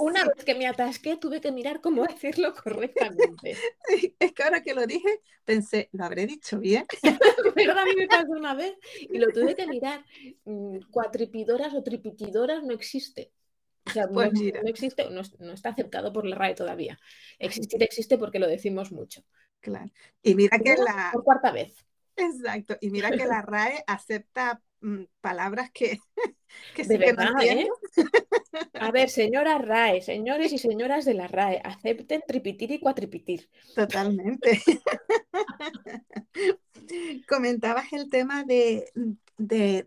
una 0.00 0.24
vez 0.24 0.44
que 0.44 0.56
me 0.56 0.66
atasqué 0.66 1.16
tuve 1.16 1.40
que 1.40 1.52
mirar 1.52 1.80
cómo 1.80 2.04
decirlo 2.04 2.54
correctamente. 2.54 3.56
es 4.18 4.32
que 4.32 4.42
ahora 4.42 4.62
que 4.62 4.74
lo 4.74 4.84
dije 4.84 5.20
pensé, 5.44 5.88
lo 5.92 6.04
habré 6.04 6.26
dicho 6.26 6.58
bien. 6.58 6.86
Pero 7.54 7.78
a 7.78 7.84
mí 7.84 7.92
me 7.96 8.08
pasó 8.08 8.32
una 8.32 8.54
vez 8.54 8.74
y 9.00 9.18
lo 9.18 9.28
tuve 9.28 9.54
que 9.54 9.66
mirar. 9.66 10.04
Mm, 10.44 10.78
cuatripidoras 10.90 11.72
o 11.74 11.82
tripitidoras 11.82 12.64
no 12.64 12.74
existe. 12.74 13.32
Pues 14.12 14.32
no, 14.32 14.68
existe, 14.68 15.08
no, 15.10 15.52
está 15.52 15.70
aceptado 15.70 16.12
por 16.12 16.26
la 16.26 16.36
RAE 16.36 16.54
todavía. 16.54 16.98
Existir 17.38 17.82
existe 17.82 18.18
porque 18.18 18.38
lo 18.38 18.46
decimos 18.46 18.92
mucho. 18.92 19.24
Claro. 19.60 19.90
Y 20.22 20.34
mira 20.34 20.58
que 20.58 20.76
la. 20.76 21.10
Por 21.12 21.24
cuarta 21.24 21.52
vez. 21.52 21.74
Exacto. 22.16 22.76
Y 22.80 22.90
mira 22.90 23.10
que 23.10 23.26
la 23.26 23.42
RAE 23.42 23.84
acepta 23.86 24.60
mm, 24.80 25.04
palabras 25.20 25.70
que, 25.72 25.98
que 26.74 26.84
de 26.84 26.98
verdad, 26.98 27.32
¿eh? 27.42 27.68
A 28.74 28.90
ver, 28.90 29.08
señora 29.08 29.58
RAE, 29.58 30.02
señores 30.02 30.52
y 30.52 30.58
señoras 30.58 31.04
de 31.04 31.14
la 31.14 31.28
RAE, 31.28 31.60
acepten 31.64 32.22
tripitir 32.26 32.72
y 32.72 32.80
cuatripitir. 32.80 33.48
Totalmente. 33.74 34.60
Comentabas 37.28 37.92
el 37.92 38.08
tema 38.08 38.44
de, 38.44 38.90
de, 39.36 39.84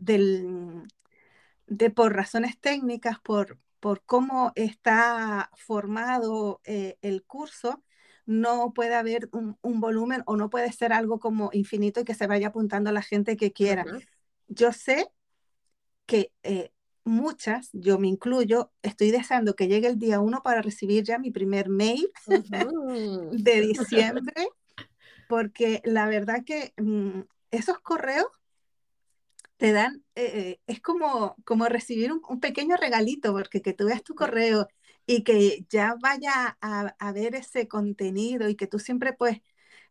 de 1.67 1.89
por 1.89 2.13
razones 2.13 2.59
técnicas, 2.59 3.19
por, 3.19 3.57
por 3.81 4.03
cómo 4.05 4.53
está 4.55 5.49
formado 5.57 6.61
eh, 6.63 6.97
el 7.01 7.23
curso, 7.23 7.83
no 8.27 8.73
puede 8.73 8.93
haber 8.93 9.27
un, 9.33 9.57
volumen 9.81 10.21
o 10.27 10.37
no 10.37 10.49
puede 10.49 10.71
ser 10.71 10.93
algo 10.93 11.19
como 11.19 11.49
infinito 11.51 11.99
y 11.99 12.03
que 12.05 12.13
se 12.13 12.27
vaya 12.27 12.49
apuntando 12.49 12.91
a 12.91 12.93
la 12.93 13.01
gente 13.01 13.35
que 13.35 13.51
quiera. 13.51 13.83
Yo 14.47 14.71
sé 14.71 15.09
que 16.05 16.31
eh, 16.43 16.71
muchas, 17.03 17.69
yo 17.73 17.97
me 17.97 18.07
incluyo, 18.07 18.71
estoy 18.83 19.09
deseando 19.09 19.55
que 19.55 19.67
llegue 19.67 19.87
el 19.87 19.97
día 19.97 20.19
uno 20.19 20.43
para 20.43 20.61
recibir 20.61 21.03
ya 21.03 21.17
mi 21.17 21.31
primer 21.31 21.67
mail 21.67 22.07
de 23.31 23.61
diciembre, 23.61 24.47
porque 25.27 25.81
la 25.85 26.07
verdad 26.07 26.43
que 26.45 26.73
mm, 26.77 27.21
esos 27.49 27.79
correos 27.79 28.27
te 29.61 29.73
dan, 29.73 30.03
eh, 30.15 30.59
es 30.65 30.81
como, 30.81 31.35
como 31.45 31.67
recibir 31.67 32.11
un, 32.11 32.39
pequeño 32.39 32.77
regalito, 32.77 33.31
porque 33.31 33.61
que 33.61 33.73
tú 33.73 33.85
veas 33.85 34.01
tu 34.01 34.15
correo 34.15 34.67
y 35.05 35.23
que 35.23 35.67
ya 35.69 35.95
vaya 36.01 36.57
a, 36.61 37.11
ver 37.11 37.35
ese 37.35 37.67
contenido 37.67 38.49
y 38.49 38.55
que 38.55 38.65
tú 38.65 38.79
siempre 38.79 39.13
pues 39.13 39.39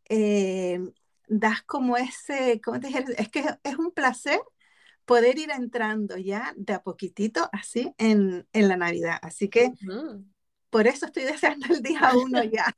eh, 0.08 0.80
das 1.28 1.62
como 1.62 1.96
ese, 1.96 2.60
¿cómo 2.60 2.80
te 2.80 2.88
dije? 2.88 3.04
Es 3.16 3.28
que 3.28 3.44
es 3.62 3.76
un 3.76 3.92
placer 3.92 4.40
poder 5.04 5.38
ir 5.38 5.52
entrando 5.52 6.16
ya 6.16 6.52
de 6.56 6.72
a 6.72 6.82
poquitito 6.82 7.48
así 7.52 7.94
en, 7.96 8.48
en 8.52 8.66
la 8.66 8.76
Navidad. 8.76 9.20
Así 9.22 9.48
que 9.48 9.70
por 10.70 10.86
eso 10.86 11.06
estoy 11.06 11.24
deseando 11.24 11.66
el 11.72 11.82
día 11.82 12.12
uno 12.14 12.42
ya. 12.44 12.76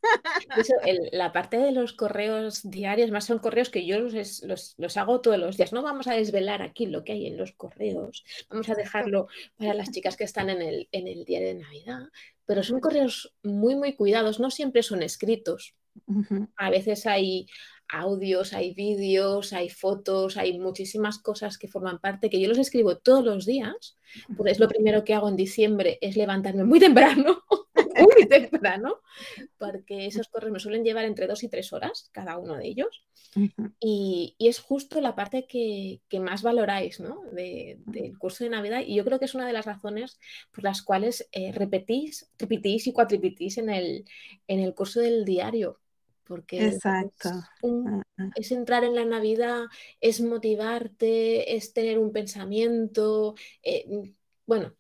Eso, 0.56 0.75
la 1.12 1.32
parte 1.32 1.58
de 1.58 1.72
los 1.72 1.92
correos 1.92 2.62
diarios, 2.68 3.11
más 3.11 3.26
son 3.26 3.38
correos 3.38 3.70
que 3.70 3.87
yo 3.87 4.00
los, 4.00 4.42
los, 4.42 4.75
los, 4.76 4.96
hago 4.96 5.20
todos 5.20 5.38
los 5.38 5.56
días. 5.56 5.72
No 5.72 5.82
vamos 5.82 6.06
a 6.06 6.14
desvelar 6.14 6.62
aquí 6.62 6.87
lo 6.87 7.04
que 7.04 7.12
hay 7.12 7.26
en 7.26 7.37
los 7.37 7.52
correos, 7.52 8.25
vamos 8.49 8.68
a 8.68 8.75
dejarlo 8.75 9.28
para 9.56 9.75
las 9.75 9.90
chicas 9.90 10.16
que 10.16 10.25
están 10.25 10.50
en 10.50 10.62
el, 10.62 10.88
en 10.92 11.06
el 11.06 11.25
día 11.25 11.40
de 11.40 11.54
Navidad, 11.54 12.08
pero 12.46 12.62
son 12.62 12.80
correos 12.80 13.34
muy, 13.42 13.76
muy 13.76 13.94
cuidados, 13.94 14.40
no 14.40 14.50
siempre 14.50 14.82
son 14.82 15.02
escritos. 15.02 15.75
A 16.56 16.70
veces 16.70 17.06
hay, 17.06 17.46
audios, 17.92 18.54
hay 18.54 18.75
vídeos, 18.75 19.52
hay 19.52 19.68
fotos, 19.68 20.37
hay 20.37 20.58
muchísimas 20.58 21.18
cosas 21.18 21.58
que 21.58 21.68
forman 21.68 21.99
parte, 21.99 22.30
que 22.30 22.40
yo 22.40 22.49
los 22.49 22.58
escribo 22.58 22.96
todos 22.96 23.25
los 23.25 23.46
días. 23.46 23.96
Pues 24.37 24.58
lo 24.58 24.68
primero 24.68 25.04
que 25.04 25.14
hago 25.14 25.28
en 25.28 25.37
diciembre 25.37 25.99
es 26.00 26.16
levantarme 26.16 26.64
muy 26.64 26.80
temprano, 26.80 27.42
muy 28.00 28.26
temprano, 28.28 29.00
porque 29.58 30.06
esos 30.06 30.28
correos 30.28 30.52
me 30.52 30.61
suelen 30.61 30.84
llevar 30.84 31.04
entre 31.04 31.26
dos 31.26 31.42
y 31.42 31.49
tres 31.49 31.72
horas 31.72 32.08
cada 32.12 32.38
uno 32.38 32.56
de 32.56 32.66
ellos. 32.66 33.06
y, 33.80 34.37
es 34.38 34.61
justo 34.61 35.00
la 35.00 35.14
parte 35.14 35.46
que, 35.46 36.00
más 36.20 36.42
valoráis 36.42 37.00
¿no? 37.00 37.22
del 37.32 38.18
curso 38.18 38.44
de 38.44 38.50
Navidad 38.50 38.82
y 38.87 38.96
yo 38.96 39.04
creo 39.04 39.18
que 39.18 39.25
es 39.25 39.34
una 39.34 39.46
de 39.46 39.54
las 39.54 39.64
razones 39.64 40.18
por 40.50 40.64
las 40.64 40.82
cuales 40.82 41.28
eh, 41.32 41.52
repetís, 41.52 42.28
repetís 42.38 42.87
y 42.87 42.92
cuatripitís 42.92 43.58
en 43.58 43.70
el, 43.70 44.04
en 44.46 44.61
el 44.61 44.75
curso 44.75 45.00
del 45.00 45.25
diario 45.25 45.80
porque 46.25 46.66
Exacto. 46.66 47.28
Ah, 47.28 48.02
ah. 48.18 48.30
Es, 48.37 48.52
entrar 48.52 48.84
en 48.84 48.94
la 48.94 49.04
Navidad, 49.04 49.64
es 50.00 50.20
motivarte, 50.20 51.56
es 51.56 51.72
tener 51.72 51.99
un 51.99 52.12
pensamiento, 52.12 53.34
eh, 53.62 53.84
mm, 53.87 54.14
bueno, 54.46 54.75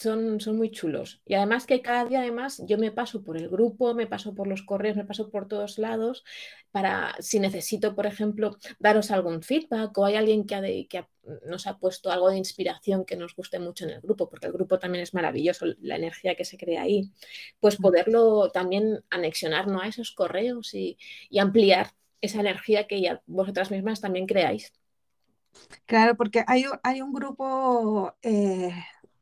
son, 0.00 0.40
son, 0.40 0.56
muy 0.56 0.70
chulos. 0.70 1.22
Y 1.26 1.34
además 1.34 1.66
que 1.66 1.82
cada 1.82 2.06
día, 2.06 2.20
además, 2.20 2.62
yo 2.66 2.78
me 2.78 2.90
paso 2.90 3.22
por 3.22 3.36
el 3.36 3.48
grupo, 3.48 3.94
me 3.94 4.06
paso 4.06 4.34
por 4.34 4.46
los 4.46 4.62
correos, 4.62 4.96
me 4.96 5.04
paso 5.04 5.30
por 5.30 5.46
todos 5.46 5.78
lados, 5.78 6.24
para 6.70 7.14
si 7.20 7.38
necesito, 7.38 7.94
por 7.94 8.06
ejemplo, 8.06 8.56
daros 8.78 9.10
algún 9.10 9.42
feedback 9.42 9.96
o 9.98 10.04
hay 10.06 10.16
alguien 10.16 10.46
que, 10.46 10.54
ha 10.54 10.62
que 10.62 11.04
nos 11.46 11.66
ha 11.66 11.78
puesto 11.78 12.10
algo 12.10 12.30
de 12.30 12.38
inspiración 12.38 13.04
que 13.04 13.16
nos 13.16 13.34
guste 13.34 13.58
mucho 13.58 13.84
en 13.84 13.90
el 13.90 14.00
grupo, 14.00 14.28
porque 14.28 14.46
el 14.46 14.52
grupo 14.52 14.78
también 14.78 15.02
es 15.02 15.14
maravilloso, 15.14 15.66
la 15.80 15.96
energía 15.96 16.34
que 16.34 16.44
se 16.44 16.56
crea 16.56 16.82
ahí, 16.82 17.12
pues 17.60 17.76
poderlo 17.76 18.50
también 18.50 19.04
anexionar 19.10 19.66
¿no? 19.66 19.80
a 19.80 19.88
esos 19.88 20.12
correos 20.12 20.74
y, 20.74 20.96
ampliar 21.38 21.92
esa 22.20 22.40
energía 22.40 22.86
que 22.86 23.00
ya 23.00 23.22
vosotras 23.26 23.70
mismas 23.70 24.00
también 24.00 24.26
creáis. 24.26 24.72
Claro, 25.86 26.16
porque 26.16 26.44
hay, 26.46 26.64
hay 26.82 27.00
un 27.00 27.12
grupo 27.12 28.14
eh, 28.22 28.72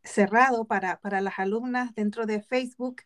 cerrado 0.03 0.67
para, 0.67 1.01
para 1.01 1.21
las 1.21 1.39
alumnas 1.39 1.95
dentro 1.95 2.27
de 2.27 2.43
Facebook, 2.43 3.03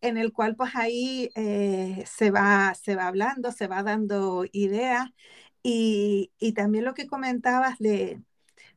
en 0.00 0.16
el 0.16 0.32
cual 0.32 0.56
pues 0.56 0.72
ahí 0.74 1.30
eh, 1.34 2.04
se, 2.06 2.30
va, 2.30 2.74
se 2.74 2.94
va 2.96 3.06
hablando, 3.08 3.52
se 3.52 3.66
va 3.66 3.82
dando 3.82 4.44
ideas. 4.52 5.08
Y, 5.62 6.32
y 6.38 6.52
también 6.52 6.84
lo 6.84 6.94
que 6.94 7.06
comentabas 7.06 7.78
de, 7.78 8.22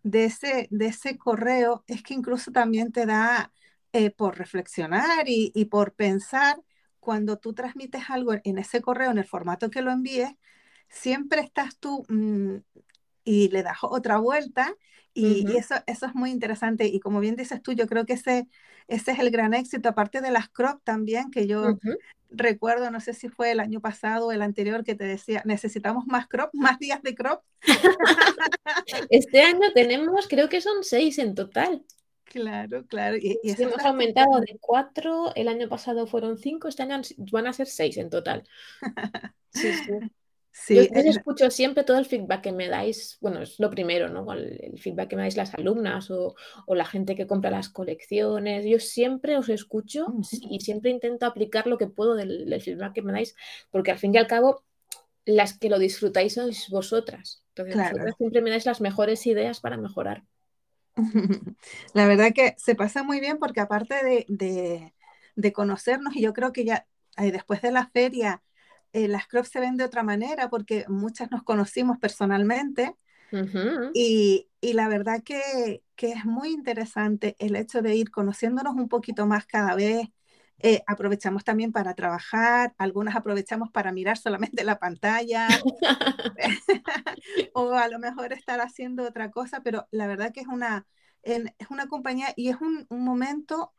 de, 0.04 0.26
ese, 0.26 0.68
de 0.72 0.88
ese 0.88 1.18
correo 1.18 1.84
es 1.88 2.04
que 2.04 2.14
incluso 2.14 2.52
también 2.52 2.92
te 2.92 3.06
da 3.06 3.54
eh, 3.94 4.12
por 4.12 4.38
reflexionar 4.38 5.28
y, 5.30 5.52
y, 5.54 5.66
por 5.66 5.94
pensar 5.94 6.62
cuando 7.00 7.38
tú 7.38 7.54
transmites 7.54 8.10
algo 8.10 8.34
en 8.44 8.58
ese 8.58 8.82
correo, 8.82 9.12
en 9.12 9.18
el 9.18 9.26
formato 9.26 9.70
que 9.70 9.82
lo 9.82 9.92
envíes, 9.92 10.32
siempre 10.90 11.42
estás 11.42 11.78
tú 11.78 12.06
mm, 12.10 12.58
y 13.24 13.50
le 13.50 13.64
das 13.64 13.80
otra 13.82 14.18
vuelta 14.18 14.76
y, 15.14 15.58
eso, 15.58 15.76
eso 15.88 16.06
es 16.06 16.16
muy 16.16 16.32
interesante. 16.32 16.86
Y 16.86 17.00
como 17.00 17.20
bien 17.20 17.36
dices 17.36 17.62
tú, 17.62 17.74
yo 17.74 17.88
creo 17.88 18.06
que 18.06 18.14
ese, 18.14 18.48
ese 18.88 19.12
es 19.12 19.20
el 19.20 19.30
gran 19.30 19.54
éxito, 19.54 19.90
aparte 19.90 20.22
de 20.22 20.32
las 20.32 20.50
crop 20.50 20.82
también, 20.84 21.32
que 21.32 21.48
yo 21.48 21.78
recuerdo, 22.30 22.92
no 22.92 23.02
sé 23.02 23.14
si 23.14 23.28
fue 23.28 23.52
el 23.52 23.60
año 23.60 23.82
pasado 23.82 24.28
o 24.28 24.32
el 24.32 24.42
anterior, 24.42 24.84
que 24.84 24.96
te 24.96 25.04
decía, 25.04 25.42
necesitamos 25.46 26.06
más 26.08 26.28
crop, 26.28 26.50
más 26.54 26.80
días 26.80 27.02
de 27.02 27.16
crop. 27.16 27.44
este 29.10 29.42
año 29.42 29.72
tenemos, 29.74 30.28
creo 30.28 30.50
que 30.50 30.62
son 30.62 30.84
seis 30.84 31.20
en 31.20 31.36
total. 31.36 31.84
Claro, 32.24 32.86
claro. 32.88 33.18
Y, 33.18 33.38
hemos 33.44 33.84
aumentado 33.84 34.40
de 34.40 34.58
cuatro, 34.62 35.36
el 35.36 35.50
año 35.50 35.68
pasado 35.68 36.08
fueron 36.08 36.38
cinco, 36.38 36.70
este 36.70 36.84
año 36.84 37.02
van 37.30 37.48
a 37.48 37.54
ser 37.54 37.68
seis 37.68 37.98
en 37.98 38.10
total. 38.10 38.44
Sí, 39.54 39.70
sí. 39.74 39.92
Sí, 40.54 40.76
yo, 40.76 41.00
escucho 41.10 41.50
siempre 41.50 41.86
todo 41.86 41.98
el 41.98 42.06
feedback 42.06 42.42
que 42.42 42.52
me 42.52 42.68
dais, 42.68 43.18
bueno, 43.22 43.42
es 43.42 43.58
lo 43.60 43.70
primero, 43.70 44.10
¿no? 44.10 44.32
El, 44.34 44.78
feedback 44.78 45.10
que 45.10 45.16
me 45.16 45.22
dais 45.22 45.38
las 45.38 45.54
alumnas 45.54 46.12
o, 46.12 46.36
la 46.68 46.86
gente 46.86 47.16
que 47.16 47.26
compra 47.26 47.50
las 47.50 47.70
colecciones. 47.70 48.66
Yo 48.66 48.80
siempre 48.80 49.38
os 49.38 49.48
escucho 49.48 50.08
y 50.50 50.60
siempre 50.60 50.92
intento 50.92 51.26
aplicar 51.26 51.68
lo 51.68 51.78
que 51.78 51.88
puedo 51.88 52.16
del, 52.16 52.62
feedback 52.62 52.94
que 52.94 53.02
me 53.02 53.14
dais, 53.14 53.36
porque 53.70 53.92
al 53.92 53.98
fin 53.98 54.14
y 54.14 54.18
al 54.18 54.28
cabo, 54.28 54.64
las 55.26 55.58
que 55.58 55.70
lo 55.70 55.80
disfrutáis 55.80 56.34
sois 56.34 56.70
vosotras. 56.70 57.44
Entonces, 57.56 58.16
siempre 58.18 58.42
me 58.42 58.50
dais 58.50 58.66
las 58.66 58.82
mejores 58.82 59.26
ideas 59.28 59.62
para 59.62 59.78
mejorar. 59.78 60.24
La 61.94 62.08
verdad 62.08 62.34
que 62.36 62.56
se 62.58 62.76
pasa 62.76 63.04
muy 63.04 63.22
bien 63.22 63.38
porque 63.38 63.62
aparte 63.62 63.96
de, 64.28 64.94
de 65.36 65.54
conocernos, 65.54 66.16
y 66.16 66.22
yo 66.22 66.34
creo 66.34 66.52
que 66.52 66.66
ya 66.66 66.88
después 67.18 67.62
de 67.62 67.72
la 67.72 67.88
feria 67.88 68.42
eh, 68.94 69.08
las 69.08 69.28
crops 69.28 69.50
se 69.50 69.60
ven 69.60 69.78
de 69.78 69.86
otra 69.86 70.04
manera 70.04 70.50
porque 70.50 70.86
muchas 70.88 71.32
nos 71.32 71.44
conocimos 71.44 71.98
personalmente 71.98 72.96
y, 73.94 74.50
y, 74.60 74.74
la 74.74 74.90
verdad 74.90 75.24
que, 75.24 75.84
que, 75.96 76.12
es 76.12 76.26
muy 76.26 76.50
interesante 76.50 77.38
el 77.40 77.56
hecho 77.56 77.82
de 77.82 77.96
ir 77.96 78.12
conociéndonos 78.12 78.76
un 78.76 78.90
poquito 78.90 79.26
más 79.26 79.46
cada 79.46 79.74
vez. 79.76 80.10
Eh, 80.60 80.84
aprovechamos 80.86 81.44
también 81.44 81.72
para 81.72 81.96
trabajar, 81.96 82.76
algunas 82.78 83.16
aprovechamos 83.16 83.72
para 83.72 83.92
mirar 83.92 84.18
solamente 84.18 84.64
la 84.64 84.78
pantalla 84.78 85.48
o 87.54 87.74
a 87.74 87.88
lo 87.88 87.98
mejor 87.98 88.32
estar 88.34 88.60
haciendo 88.62 89.04
otra 89.04 89.32
cosa, 89.32 89.62
pero 89.64 89.88
la 89.92 90.06
verdad 90.06 90.32
que 90.32 90.42
es 90.42 90.48
una, 90.48 90.86
es 91.24 91.70
una 91.70 91.88
compañía 91.88 92.34
y 92.36 92.50
es 92.50 92.58
un, 92.62 92.86
un 92.90 93.04
momento, 93.04 93.74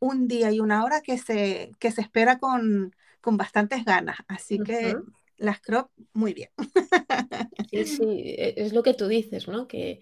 un 0.00 0.26
día 0.26 0.50
y 0.50 0.58
una 0.58 0.82
hora 0.82 1.02
que 1.02 1.18
se, 1.18 1.70
que 1.78 1.92
se 1.92 2.00
espera 2.00 2.38
con, 2.38 2.96
con 3.24 3.38
bastantes 3.38 3.86
ganas. 3.86 4.18
Así 4.28 4.58
que 4.58 4.94
las 5.38 5.60
crop, 5.60 5.90
muy 6.12 6.34
bien. 6.34 6.50
Sí, 7.70 7.84
sí, 7.86 8.34
e, 8.38 8.54
es 8.58 8.72
lo 8.72 8.82
que 8.82 8.94
tú 8.94 9.08
dices, 9.08 9.48
¿no? 9.48 9.66
Que, 9.66 9.98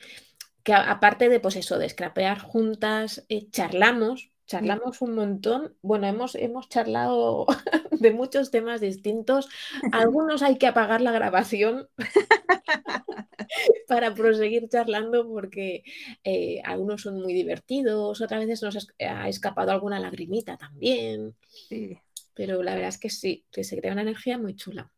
que 0.63 0.75
aparte 0.75 1.29
de, 1.29 1.41
pues 1.41 1.57
eso, 1.57 1.79
de 1.79 1.89
scrapear 1.89 2.41
juntas, 2.41 3.25
eh, 3.29 3.49
charlamos, 3.51 4.31
charlamos 4.47 5.01
un 5.01 5.15
montón. 5.15 5.75
Bueno, 5.81 6.07
hemos, 6.07 6.35
hemos 6.35 6.69
charlado 6.69 7.47
de 7.93 8.11
muchos 8.11 8.51
temas 8.51 8.81
distintos. 8.81 9.49
Algunos 9.93 10.43
hay 10.43 10.59
que 10.59 10.67
apagar 10.67 11.01
la 11.01 11.13
grabación 11.13 11.89
para 13.89 14.13
proseguir 14.13 14.69
charlando 14.69 15.27
porque 15.27 15.85
eh, 16.25 16.61
algunos 16.65 17.03
son 17.03 17.23
muy 17.23 17.33
divertidos, 17.33 18.21
otras 18.21 18.41
veces 18.41 18.63
nos 18.63 18.89
ha 18.99 19.29
escapado 19.29 19.71
alguna 19.71 20.01
lagrimita 20.01 20.59
también. 20.59 21.37
Sí 21.69 21.99
pero 22.35 22.63
la 22.63 22.75
verdad 22.75 22.89
es 22.89 22.99
que 22.99 23.11
sí, 23.11 23.45
que 23.51 23.65
se 23.65 23.79
crea 23.79 23.93
una 23.93 24.03
energía 24.03 24.39
muy 24.39 24.55
chula. 24.55 24.93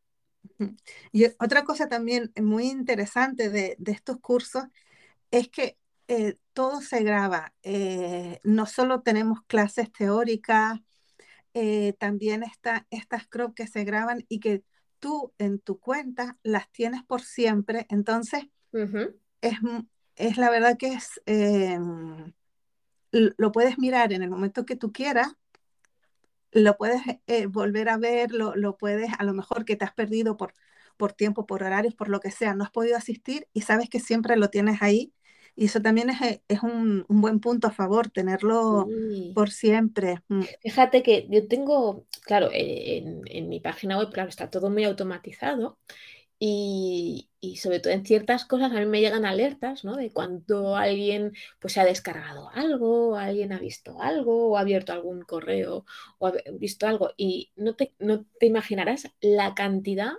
Y 1.12 1.24
otra 1.38 1.64
cosa 1.64 1.88
también 1.88 2.32
muy 2.40 2.66
interesante 2.66 3.50
de, 3.50 3.76
estos 3.86 4.18
cursos 4.20 4.64
es 5.30 5.48
que 5.48 5.78
eh, 6.08 6.36
todo 6.52 6.80
se 6.80 7.02
graba. 7.02 7.54
Eh, 7.62 8.40
no 8.42 8.66
solo 8.66 9.00
tenemos 9.02 9.40
clases 9.46 9.90
teóricas, 9.90 10.80
eh, 11.54 11.94
también 11.98 12.42
está, 12.42 12.86
estas 12.90 13.26
crop 13.26 13.54
que 13.54 13.66
se 13.66 13.84
graban 13.84 14.24
y 14.28 14.40
que 14.40 14.64
tú 14.98 15.32
en 15.38 15.60
tu 15.60 15.78
cuenta 15.78 16.38
las 16.42 16.70
tienes 16.72 17.02
por 17.04 17.22
siempre. 17.22 17.86
Entonces, 17.88 18.44
es, 19.40 19.58
es, 20.16 20.36
la 20.36 20.50
verdad 20.50 20.76
que 20.76 20.92
es, 20.94 21.20
lo 23.10 23.52
puedes 23.52 23.78
mirar 23.78 24.12
en 24.12 24.22
el 24.22 24.30
momento 24.30 24.66
que 24.66 24.76
tú 24.76 24.92
quieras 24.92 25.36
lo 26.54 26.76
puedes 26.76 27.02
volver 27.48 27.88
a 27.88 27.98
ver, 27.98 28.32
lo, 28.32 28.54
lo, 28.56 28.76
puedes, 28.76 29.10
a 29.18 29.24
lo 29.24 29.34
mejor 29.34 29.64
que 29.64 29.76
te 29.76 29.84
has 29.84 29.92
perdido 29.92 30.36
por, 30.36 30.54
por 30.96 31.12
tiempo, 31.12 31.46
por 31.46 31.62
horarios, 31.62 31.94
por 31.94 32.08
lo 32.08 32.20
que 32.20 32.30
sea, 32.30 32.54
no 32.54 32.64
has 32.64 32.70
podido 32.70 32.96
asistir 32.96 33.48
y 33.52 33.62
sabes 33.62 33.90
que 33.90 34.00
siempre 34.00 34.36
lo 34.36 34.48
tienes 34.48 34.80
ahí 34.80 35.12
y 35.56 35.66
eso 35.66 35.80
también 35.80 36.10
es, 36.10 36.20
eh, 36.20 36.42
es 36.48 36.62
un, 36.62 37.04
un, 37.08 37.20
buen 37.20 37.38
punto 37.38 37.68
a 37.68 37.70
favor, 37.70 38.10
tenerlo 38.10 38.88
por 39.34 39.50
siempre. 39.50 40.20
Mm. 40.28 40.42
Fíjate 40.62 41.02
que 41.02 41.28
yo 41.30 41.46
tengo, 41.46 42.06
claro, 42.22 42.48
en, 42.52 43.22
en, 43.26 43.48
mi 43.48 43.60
página 43.60 43.96
web, 43.96 44.10
claro, 44.10 44.28
está 44.28 44.50
todo 44.50 44.68
muy 44.68 44.84
automatizado 44.84 45.78
y, 46.38 47.30
y, 47.40 47.56
sobre 47.56 47.80
todo 47.80 47.92
en 47.92 48.04
ciertas 48.04 48.44
cosas 48.44 48.72
a 48.72 48.80
mí 48.80 48.86
me 48.86 49.00
llegan 49.00 49.24
alertas, 49.24 49.84
¿no? 49.84 49.96
De 49.96 50.12
cuando 50.12 50.76
alguien 50.76 51.32
pues 51.60 51.74
se 51.74 51.80
ha 51.80 51.84
descargado 51.84 52.50
algo, 52.50 53.16
alguien 53.16 53.52
ha 53.52 53.58
visto 53.58 54.00
algo, 54.02 54.50
o 54.50 54.56
ha 54.56 54.60
abierto 54.60 54.92
algún 54.92 55.22
correo, 55.22 55.84
o 56.18 56.26
ha 56.26 56.32
visto 56.52 56.86
algo. 56.86 57.12
Y 57.16 57.52
no 57.56 57.76
te, 57.76 57.94
no 57.98 58.24
te 58.38 58.46
imaginarás 58.46 59.10
la 59.20 59.54
cantidad 59.54 60.12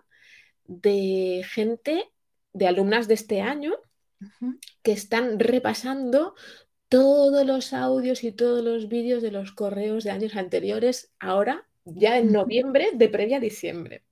de 0.65 1.43
gente, 1.49 2.11
de 2.53 2.67
alumnas 2.67 3.07
de 3.07 3.15
este 3.15 3.41
año, 3.41 3.73
que 4.83 4.91
están 4.93 5.39
repasando 5.39 6.35
todos 6.89 7.45
los 7.45 7.73
audios 7.73 8.23
y 8.23 8.31
todos 8.31 8.63
los 8.63 8.87
vídeos 8.87 9.21
de 9.21 9.31
los 9.31 9.51
correos 9.51 10.03
de 10.03 10.11
años 10.11 10.35
anteriores, 10.35 11.11
ahora 11.19 11.67
ya 11.83 12.17
en 12.17 12.31
noviembre 12.31 12.91
de 12.93 13.09
previa 13.09 13.39
diciembre. 13.39 14.03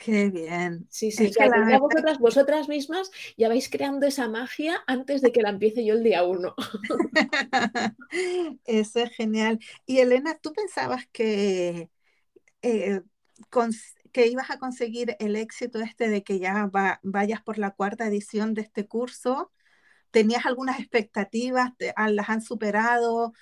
Qué 0.00 0.30
bien. 0.30 0.86
Sí, 0.88 1.12
sí, 1.12 1.30
vosotras, 1.78 2.18
vosotras 2.18 2.68
mismas 2.68 3.10
ya 3.36 3.48
vais 3.48 3.68
creando 3.68 4.06
esa 4.06 4.28
magia 4.28 4.82
antes 4.86 5.20
de 5.20 5.30
que 5.30 5.42
la 5.42 5.50
empiece 5.50 5.84
yo 5.84 5.92
el 5.92 6.02
día 6.02 6.24
uno. 6.24 6.54
Eso 8.64 9.00
es 9.00 9.10
genial. 9.14 9.58
Y 9.84 9.98
Elena, 9.98 10.38
¿tú 10.38 10.54
pensabas 10.54 11.06
que, 11.12 11.90
eh, 12.62 13.02
que 14.12 14.26
ibas 14.28 14.50
a 14.50 14.58
conseguir 14.58 15.16
el 15.20 15.36
éxito 15.36 15.80
este 15.80 16.08
de 16.08 16.24
que 16.24 16.38
ya 16.38 16.70
vayas 17.02 17.42
por 17.42 17.58
la 17.58 17.72
cuarta 17.72 18.06
edición 18.06 18.54
de 18.54 18.62
este 18.62 18.88
curso? 18.88 19.52
¿Tenías 20.10 20.46
algunas 20.46 20.80
expectativas? 20.80 21.72
Ah, 21.94 22.10
¿Las 22.10 22.30
han 22.30 22.40
superado? 22.40 23.34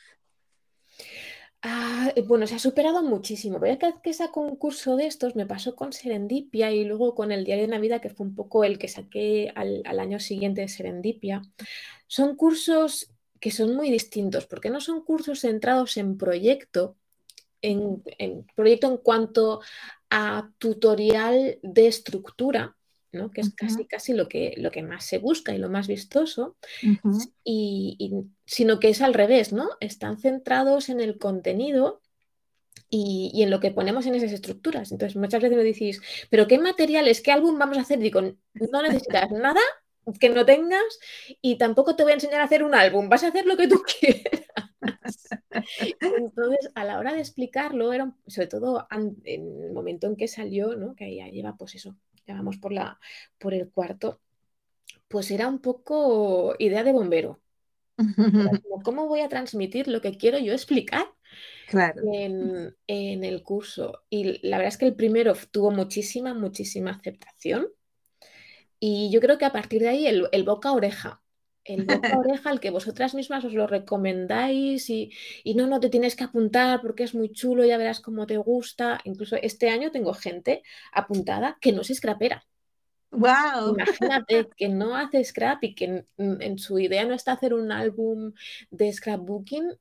Ah, 1.62 2.12
eh, 2.14 2.22
bueno, 2.22 2.46
se 2.46 2.54
ha 2.54 2.58
superado 2.58 3.02
muchísimo. 3.02 3.58
Pero 3.60 3.78
cada 3.78 3.92
vez 3.92 4.02
que 4.02 4.12
saco 4.14 4.40
un 4.40 4.56
curso 4.56 4.96
de 4.96 5.06
estos, 5.06 5.34
me 5.34 5.46
pasó 5.46 5.74
con 5.74 5.92
Serendipia 5.92 6.70
y 6.72 6.84
luego 6.84 7.14
con 7.14 7.32
el 7.32 7.44
Diario 7.44 7.64
de 7.64 7.70
Navidad, 7.72 8.00
que 8.00 8.10
fue 8.10 8.26
un 8.26 8.34
poco 8.34 8.64
el 8.64 8.78
que 8.78 8.88
saqué 8.88 9.52
al, 9.54 9.82
año 9.98 10.20
siguiente 10.20 10.60
de 10.62 10.68
Serendipia. 10.68 11.42
Son 12.06 12.36
cursos 12.36 13.10
que 13.40 13.50
son 13.50 13.74
muy 13.76 13.90
distintos, 13.90 14.46
porque 14.46 14.70
no 14.70 14.80
son 14.80 15.02
cursos 15.04 15.40
centrados 15.40 15.96
en 15.96 16.16
proyecto, 16.18 16.96
en, 17.62 18.02
en 18.18 18.46
proyecto 18.54 18.88
en 18.88 18.98
cuanto 18.98 19.60
a 20.10 20.50
tutorial 20.58 21.58
de 21.62 21.86
estructura, 21.88 22.77
que 23.10 23.40
es 23.40 23.54
casi, 23.54 23.86
casi 23.86 24.12
lo 24.12 24.28
que, 24.28 24.54
lo 24.56 24.70
que 24.70 24.82
más 24.82 25.04
se 25.04 25.18
busca 25.18 25.54
y 25.54 25.58
lo 25.58 25.68
más 25.68 25.88
vistoso, 25.88 26.56
y, 27.44 28.24
sino 28.44 28.80
que 28.80 28.90
es 28.90 29.00
al 29.00 29.14
revés, 29.14 29.52
¿no? 29.52 29.68
Están 29.80 30.18
centrados 30.18 30.88
en 30.88 31.00
el 31.00 31.18
contenido 31.18 32.02
y, 32.90 33.42
en 33.42 33.50
lo 33.50 33.60
que 33.60 33.70
ponemos 33.70 34.06
en 34.06 34.14
esas 34.14 34.32
estructuras. 34.32 34.92
Entonces, 34.92 35.16
muchas 35.16 35.42
veces 35.42 35.56
me 35.56 35.64
decís, 35.64 36.00
¿pero 36.30 36.46
qué 36.46 36.58
materiales, 36.58 37.20
qué 37.20 37.32
álbum 37.32 37.58
vamos 37.58 37.78
a 37.78 37.82
hacer? 37.82 37.98
Digo, 37.98 38.20
no 38.20 38.82
necesitas 38.82 39.30
nada 39.30 39.60
que 40.18 40.30
no 40.30 40.46
tengas 40.46 40.98
y 41.42 41.58
tampoco 41.58 41.94
te 41.94 42.02
voy 42.02 42.12
a 42.12 42.14
enseñar 42.14 42.40
a 42.40 42.44
hacer 42.44 42.62
un 42.62 42.74
álbum, 42.74 43.08
vas 43.08 43.24
a 43.24 43.28
hacer 43.28 43.44
lo 43.44 43.56
que 43.56 43.68
tú 43.68 43.82
quieras. 44.00 45.28
Entonces, 46.00 46.70
a 46.74 46.84
la 46.84 46.98
hora 46.98 47.12
de 47.12 47.20
explicarlo, 47.20 47.92
era 47.92 48.12
sobre 48.26 48.48
todo 48.48 48.86
en 48.90 49.16
el 49.24 49.72
momento 49.72 50.06
en 50.06 50.16
que 50.16 50.28
salió, 50.28 50.76
¿no? 50.76 50.94
que 50.94 51.14
ya 51.14 51.28
lleva 51.28 51.56
pues 51.56 51.74
eso, 51.74 51.96
ya 52.28 52.34
vamos 52.34 52.58
por, 52.58 52.72
la, 52.72 53.00
por 53.38 53.54
el 53.54 53.70
cuarto, 53.70 54.20
pues 55.08 55.30
era 55.30 55.48
un 55.48 55.60
poco 55.60 56.54
idea 56.58 56.84
de 56.84 56.92
bombero. 56.92 57.40
¿Cómo 58.84 59.08
voy 59.08 59.20
a 59.20 59.28
transmitir 59.28 59.88
lo 59.88 60.00
que 60.00 60.16
quiero 60.16 60.38
yo 60.38 60.52
explicar 60.52 61.06
en, 61.72 62.74
el 62.86 63.42
curso? 63.42 64.04
Y 64.10 64.46
la 64.46 64.58
verdad 64.58 64.72
es 64.72 64.78
que 64.78 64.86
el 64.86 64.94
primero 64.94 65.34
tuvo 65.50 65.70
muchísima, 65.70 66.34
muchísima 66.34 66.92
aceptación. 66.92 67.68
Y 68.78 69.10
yo 69.10 69.20
creo 69.20 69.38
que 69.38 69.46
a 69.46 69.52
partir 69.52 69.80
de 69.80 69.88
ahí 69.88 70.06
el, 70.06 70.28
el 70.30 70.44
boca 70.44 70.68
a 70.68 70.72
oreja, 70.72 71.22
el 71.68 71.84
boca 71.84 72.14
a 72.14 72.18
oreja 72.18 72.50
al 72.50 72.60
que 72.60 72.70
vosotras 72.70 73.14
mismas 73.14 73.44
os 73.44 73.52
lo 73.52 73.66
recomendáis 73.66 74.88
y, 74.90 75.10
y, 75.44 75.54
no, 75.54 75.66
no 75.66 75.80
te 75.80 75.90
tienes 75.90 76.16
que 76.16 76.24
apuntar 76.24 76.80
porque 76.80 77.04
es 77.04 77.14
muy 77.14 77.30
chulo, 77.30 77.64
ya 77.64 77.76
verás 77.76 78.00
cómo 78.00 78.26
te 78.26 78.38
gusta. 78.38 79.00
Incluso 79.04 79.36
este 79.36 79.68
año 79.68 79.90
tengo 79.90 80.14
gente 80.14 80.62
apuntada 80.92 81.58
que 81.60 81.72
no 81.72 81.84
se 81.84 81.94
scrapera. 81.94 82.44
Wow. 83.10 83.74
Imagínate 83.74 84.48
que 84.56 84.68
no 84.68 84.96
hace 84.96 85.24
scrap 85.24 85.64
y 85.64 85.74
que 85.74 86.04
en, 86.16 86.58
su 86.58 86.78
idea 86.78 87.04
no 87.04 87.14
está 87.14 87.32
hacer 87.32 87.54
un 87.54 87.72
álbum 87.72 88.32
de 88.70 88.92
scrapbooking, 88.92 89.78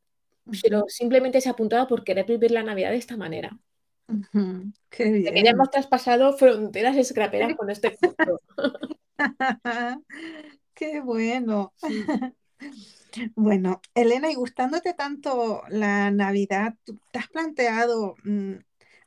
pero 0.62 0.86
simplemente 0.88 1.42
se 1.42 1.50
ha 1.50 1.54
apuntado 1.54 1.88
por 1.88 2.04
querer 2.04 2.26
vivir 2.26 2.52
la 2.52 2.64
Navidad 2.64 2.92
de 2.92 2.98
esta 2.98 3.18
manera. 3.18 3.58
Qué 4.90 5.12
bien. 5.12 5.34
Que 5.34 5.44
ya 5.44 5.52
hemos 5.52 5.70
traspasado 5.70 6.34
fronteras 6.34 7.06
scraperas 7.06 7.56
con 7.56 7.70
este 7.70 7.98
curso. 7.98 8.42
Qué 10.78 11.02
bueno. 11.02 11.74
Bueno, 13.36 13.82
Elena, 13.96 14.30
y 14.30 14.36
gustándote 14.36 14.94
tanto 14.94 15.64
la 15.70 16.12
Navidad, 16.12 16.76
¿te 17.12 17.18
has 17.18 17.28
planteado 17.28 18.16
mm, 18.24 18.56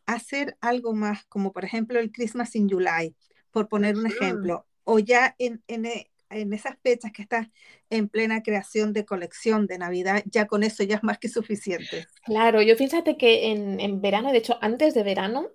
hacer 0.06 0.56
algo 0.60 0.94
más, 0.94 1.24
como 1.26 1.52
por 1.52 1.64
ejemplo 1.64 2.00
el 2.00 2.10
Christmas 2.10 2.56
in 2.56 2.68
July, 2.68 3.14
por 3.52 3.68
poner 3.68 3.96
un 3.96 4.06
ejemplo? 4.06 4.66
O 4.82 4.98
ya 4.98 5.36
en, 5.38 5.62
e, 5.68 6.10
en, 6.30 6.52
esas 6.52 6.76
fechas 6.82 7.12
que 7.12 7.22
estás 7.22 7.48
en 7.88 8.08
plena 8.08 8.42
creación 8.42 8.92
de 8.92 9.04
colección 9.04 9.68
de 9.68 9.78
Navidad, 9.78 10.24
ya 10.24 10.46
con 10.46 10.64
eso 10.64 10.82
ya 10.82 10.96
es 10.96 11.04
más 11.04 11.18
que 11.18 11.28
suficiente. 11.28 12.06
Claro, 12.24 12.62
yo 12.62 12.74
fíjate 12.74 13.16
que 13.16 13.52
en, 13.52 13.78
en 13.78 14.00
verano, 14.00 14.32
de 14.32 14.38
hecho, 14.38 14.58
antes 14.60 14.94
de 14.94 15.04
verano, 15.04 15.50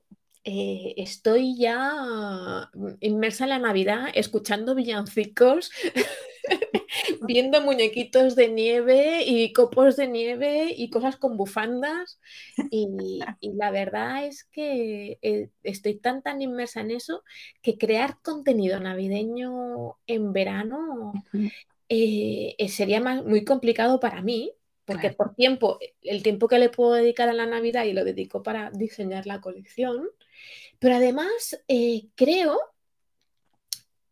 eh, 0.46 0.94
estoy 0.98 1.58
ya 1.58 2.70
inmersa 3.02 3.44
en 3.44 3.50
la 3.50 3.60
Navidad, 3.60 4.08
escuchando 4.14 4.76
villancicos, 4.76 5.72
viendo 7.28 7.62
muñequitos 7.62 8.36
de 8.36 8.50
nieve 8.50 9.24
y 9.26 9.52
copos 9.54 9.96
de 9.96 10.08
nieve 10.08 10.74
y 10.76 10.90
cosas 10.90 11.18
con 11.18 11.38
bufandas. 11.38 12.20
Y, 12.70 12.88
la 13.42 13.72
verdad 13.72 14.26
es 14.26 14.44
que 14.46 15.18
eh, 15.22 15.50
estoy 15.64 15.96
tan, 15.96 16.22
tan 16.22 16.42
inmersa 16.42 16.82
en 16.82 16.92
eso 16.92 17.24
que 17.62 17.78
crear 17.78 18.20
contenido 18.22 18.80
navideño 18.80 19.98
en 20.08 20.34
verano 20.34 21.14
eh, 21.90 22.56
sería 22.70 23.02
muy 23.02 23.44
complicado 23.44 24.00
para 24.00 24.22
mí. 24.22 24.52
Porque 24.86 25.10
por 25.10 25.34
tiempo, 25.34 25.80
el 26.04 26.22
tiempo 26.22 26.48
que 26.48 26.60
le 26.60 26.70
puedo 26.70 26.94
dedicar 26.94 27.28
a 27.28 27.34
la 27.34 27.48
Navidad 27.48 27.86
y 27.86 27.94
lo 27.94 28.06
dedico 28.06 28.44
para 28.44 28.70
diseñar 28.70 29.26
la 29.26 29.42
colección, 29.42 30.08
pero 30.80 30.96
además, 30.96 31.60
eh, 31.68 32.08
creo 32.16 32.60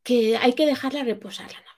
que 0.03 0.37
hay 0.37 0.53
que 0.53 0.65
dejarla 0.65 1.03
reposar 1.03 1.51
la 1.51 1.59
Navidad. 1.59 1.69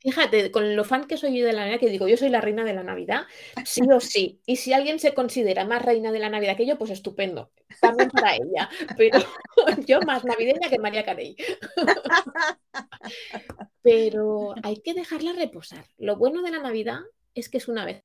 Fíjate, 0.00 0.50
con 0.50 0.76
lo 0.76 0.84
fan 0.84 1.06
que 1.06 1.16
soy 1.16 1.38
yo 1.38 1.46
de 1.46 1.52
la 1.52 1.62
Navidad, 1.62 1.80
que 1.80 1.88
digo, 1.88 2.06
yo 2.06 2.16
soy 2.16 2.28
la 2.28 2.40
reina 2.40 2.64
de 2.64 2.74
la 2.74 2.82
Navidad, 2.82 3.22
sí 3.64 3.80
o 3.90 3.98
sí. 3.98 4.40
Y 4.44 4.56
si 4.56 4.74
alguien 4.74 4.98
se 4.98 5.14
considera 5.14 5.64
más 5.64 5.82
reina 5.82 6.12
de 6.12 6.18
la 6.18 6.28
Navidad 6.28 6.56
que 6.56 6.66
yo, 6.66 6.76
pues 6.76 6.90
estupendo. 6.90 7.50
También 7.80 8.10
para 8.10 8.36
ella. 8.36 8.68
Pero 8.96 9.18
yo 9.86 10.00
más 10.02 10.24
navideña 10.24 10.68
que 10.68 10.78
María 10.78 11.04
Carey. 11.04 11.36
Pero 13.82 14.54
hay 14.62 14.82
que 14.82 14.92
dejarla 14.92 15.32
reposar. 15.32 15.84
Lo 15.96 16.16
bueno 16.16 16.42
de 16.42 16.50
la 16.50 16.60
Navidad 16.60 17.00
es 17.34 17.48
que 17.48 17.58
es 17.58 17.68
una 17.68 17.86
vez. 17.86 18.04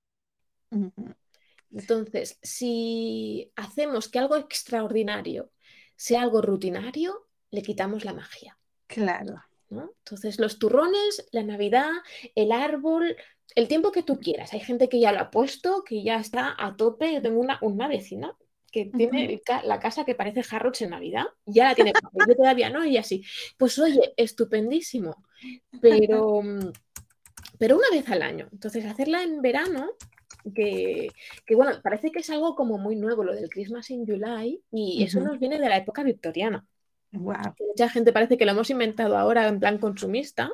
Entonces, 1.73 2.39
si 2.41 3.51
hacemos 3.55 4.07
que 4.07 4.19
algo 4.19 4.35
extraordinario 4.35 5.51
sea 5.95 6.21
algo 6.21 6.41
rutinario, 6.41 7.27
le 7.51 7.61
quitamos 7.61 8.05
la 8.05 8.13
magia. 8.13 8.57
Claro. 8.87 9.41
Entonces, 9.69 10.39
los 10.39 10.59
turrones, 10.59 11.27
la 11.31 11.41
Navidad, 11.41 11.89
el 12.35 12.51
árbol, 12.51 13.15
el 13.55 13.67
tiempo 13.67 13.91
que 13.91 14.03
tú 14.03 14.19
quieras. 14.19 14.53
Hay 14.53 14.59
gente 14.59 14.87
que 14.87 14.99
ya 14.99 15.11
lo 15.11 15.19
ha 15.19 15.31
puesto, 15.31 15.83
que 15.83 16.03
ya 16.03 16.17
está 16.17 16.55
a 16.57 16.75
tope. 16.75 17.11
Yo 17.11 17.21
tengo 17.21 17.39
una, 17.39 17.57
una 17.61 17.87
vecina 17.87 18.35
que 18.71 18.85
tiene 18.85 19.41
la 19.63 19.79
casa 19.79 20.03
que 20.03 20.15
parece 20.15 20.43
Harrods 20.49 20.81
en 20.81 20.89
Navidad, 20.91 21.25
ya 21.45 21.65
la 21.65 21.75
tiene, 21.75 21.93
yo 22.27 22.35
todavía 22.35 22.71
no, 22.71 22.83
y 22.83 22.97
así. 22.97 23.23
Pues 23.57 23.77
oye, 23.77 24.13
estupendísimo. 24.17 25.23
Pero 25.79 26.41
pero 27.63 27.77
una 27.77 27.89
vez 27.91 28.09
al 28.09 28.21
año. 28.21 28.49
Entonces, 28.51 28.85
hacerla 28.85 29.23
en 29.23 29.41
verano, 29.41 29.91
que, 30.53 31.11
bueno, 31.55 31.71
parece 31.81 32.11
que 32.11 32.19
es 32.19 32.29
algo 32.29 32.55
como 32.55 32.77
muy 32.77 32.95
nuevo, 32.95 33.23
lo 33.23 33.33
del 33.33 33.49
Christmas 33.49 33.89
in 33.89 34.05
July, 34.05 34.61
y 34.71 35.03
eso 35.03 35.19
nos 35.19 35.39
viene 35.39 35.59
de 35.59 35.69
la 35.69 35.77
época 35.77 36.03
victoriana. 36.03 36.65
Mucha 37.11 37.89
gente 37.89 38.11
parece 38.11 38.37
que 38.37 38.45
lo 38.45 38.51
hemos 38.51 38.69
inventado 38.69 39.17
ahora 39.17 39.47
en 39.47 39.59
plan 39.59 39.77
consumista, 39.77 40.51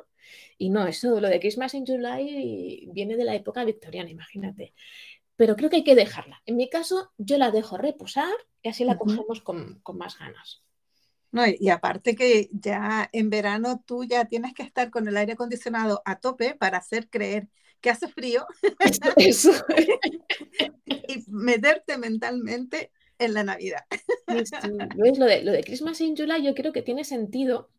y 0.57 0.69
no, 0.69 0.85
eso, 0.85 1.19
lo 1.19 1.29
de 1.29 1.39
Christmas 1.39 1.73
in 1.73 1.85
July 1.85 2.89
viene 2.91 3.15
de 3.15 3.23
la 3.23 3.35
época 3.35 3.63
victoriana, 3.63 4.09
imagínate. 4.09 4.73
Pero 5.35 5.55
creo 5.55 5.69
que 5.69 5.77
hay 5.77 5.83
que 5.85 5.95
dejarla. 5.95 6.41
En 6.45 6.57
mi 6.57 6.69
caso, 6.69 7.13
yo 7.17 7.37
la 7.37 7.49
dejo 7.49 7.77
reposar 7.77 8.33
y 8.61 8.67
así 8.67 8.83
la 8.83 8.97
cogemos 8.97 9.39
con, 9.41 9.79
con 9.81 9.97
más 9.97 10.19
ganas. 10.19 10.63
No, 11.31 11.43
y 11.47 11.69
aparte 11.69 12.15
que 12.15 12.49
ya 12.51 13.07
en 13.13 13.29
verano 13.29 13.81
tú 13.85 14.03
ya 14.03 14.25
tienes 14.25 14.53
que 14.53 14.63
estar 14.63 14.89
con 14.89 15.07
el 15.07 15.15
aire 15.15 15.33
acondicionado 15.33 16.01
a 16.03 16.19
tope 16.19 16.55
para 16.55 16.79
hacer 16.79 17.07
creer 17.09 17.47
que 17.81 17.89
hace 17.89 18.07
frío 18.07 18.45
Eso. 19.17 19.51
y 20.85 21.23
meterte 21.27 21.97
mentalmente 21.97 22.91
en 23.19 23.33
la 23.33 23.43
Navidad. 23.43 23.83
Lo, 24.27 25.25
de, 25.25 25.43
lo 25.43 25.51
de 25.51 25.63
Christmas 25.63 26.01
in 26.01 26.15
July 26.15 26.43
yo 26.43 26.55
creo 26.55 26.71
que 26.71 26.81
tiene 26.81 27.03
sentido, 27.03 27.69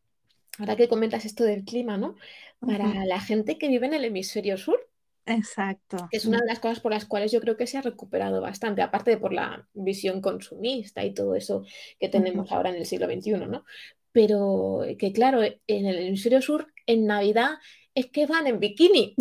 ahora 0.59 0.77
que 0.77 0.89
comentas 0.89 1.25
esto 1.25 1.45
del 1.45 1.65
clima, 1.65 1.97
¿no? 1.97 2.17
Para 2.61 3.07
la 3.07 3.21
gente 3.21 3.57
que 3.57 3.69
vive 3.69 3.87
en 3.87 3.95
el 3.95 4.05
hemisferio 4.05 4.59
sur. 4.59 4.79
Exacto. 5.27 6.09
es 6.11 6.25
una 6.25 6.39
de 6.39 6.47
las 6.47 6.59
cosas 6.59 6.81
por 6.81 6.91
las 6.91 7.05
cuales 7.05 7.31
yo 7.31 7.41
creo 7.41 7.57
que 7.57 7.67
se 7.67 7.79
ha 7.79 7.83
recuperado 7.83 8.41
bastante, 8.41 8.83
aparte 8.83 9.13
de 9.13 9.17
por 9.19 9.33
la 9.33 9.69
visión 9.75 10.21
consumista 10.21 11.05
y 11.05 11.15
todo 11.15 11.37
eso 11.37 11.65
que 12.01 12.09
tenemos 12.09 12.51
ahora 12.51 12.71
en 12.71 12.77
el 12.77 12.87
siglo 12.87 13.07
XXI, 13.07 13.33
¿no? 13.47 13.65
Pero 14.13 14.81
que 14.99 15.13
claro, 15.13 15.43
en 15.43 15.87
el 15.87 15.99
hemisferio 15.99 16.43
sur, 16.43 16.73
en 16.87 17.07
Navidad, 17.07 17.59
es 17.95 18.07
que 18.11 18.27
van 18.27 18.47
en 18.47 18.61
bikini. 18.61 19.15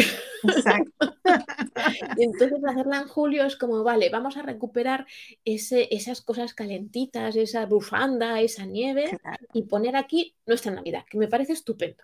Exacto. 0.44 1.18
y 2.18 2.24
entonces 2.24 2.60
hacerla 2.66 3.02
en 3.02 3.08
julio 3.08 3.46
es 3.46 3.56
como, 3.56 3.84
vale, 3.84 4.10
vamos 4.10 4.38
a 4.38 4.42
recuperar 4.42 5.06
ese, 5.44 5.88
esas 5.92 6.22
cosas 6.22 6.54
calentitas, 6.54 7.36
esa 7.36 7.66
bufanda, 7.66 8.40
esa 8.42 8.66
nieve 8.66 9.20
y 9.54 9.64
poner 9.64 9.96
aquí 9.96 10.36
nuestra 10.46 10.72
Navidad, 10.72 11.06
que 11.10 11.18
me 11.18 11.28
parece 11.28 11.54
estupendo. 11.54 12.04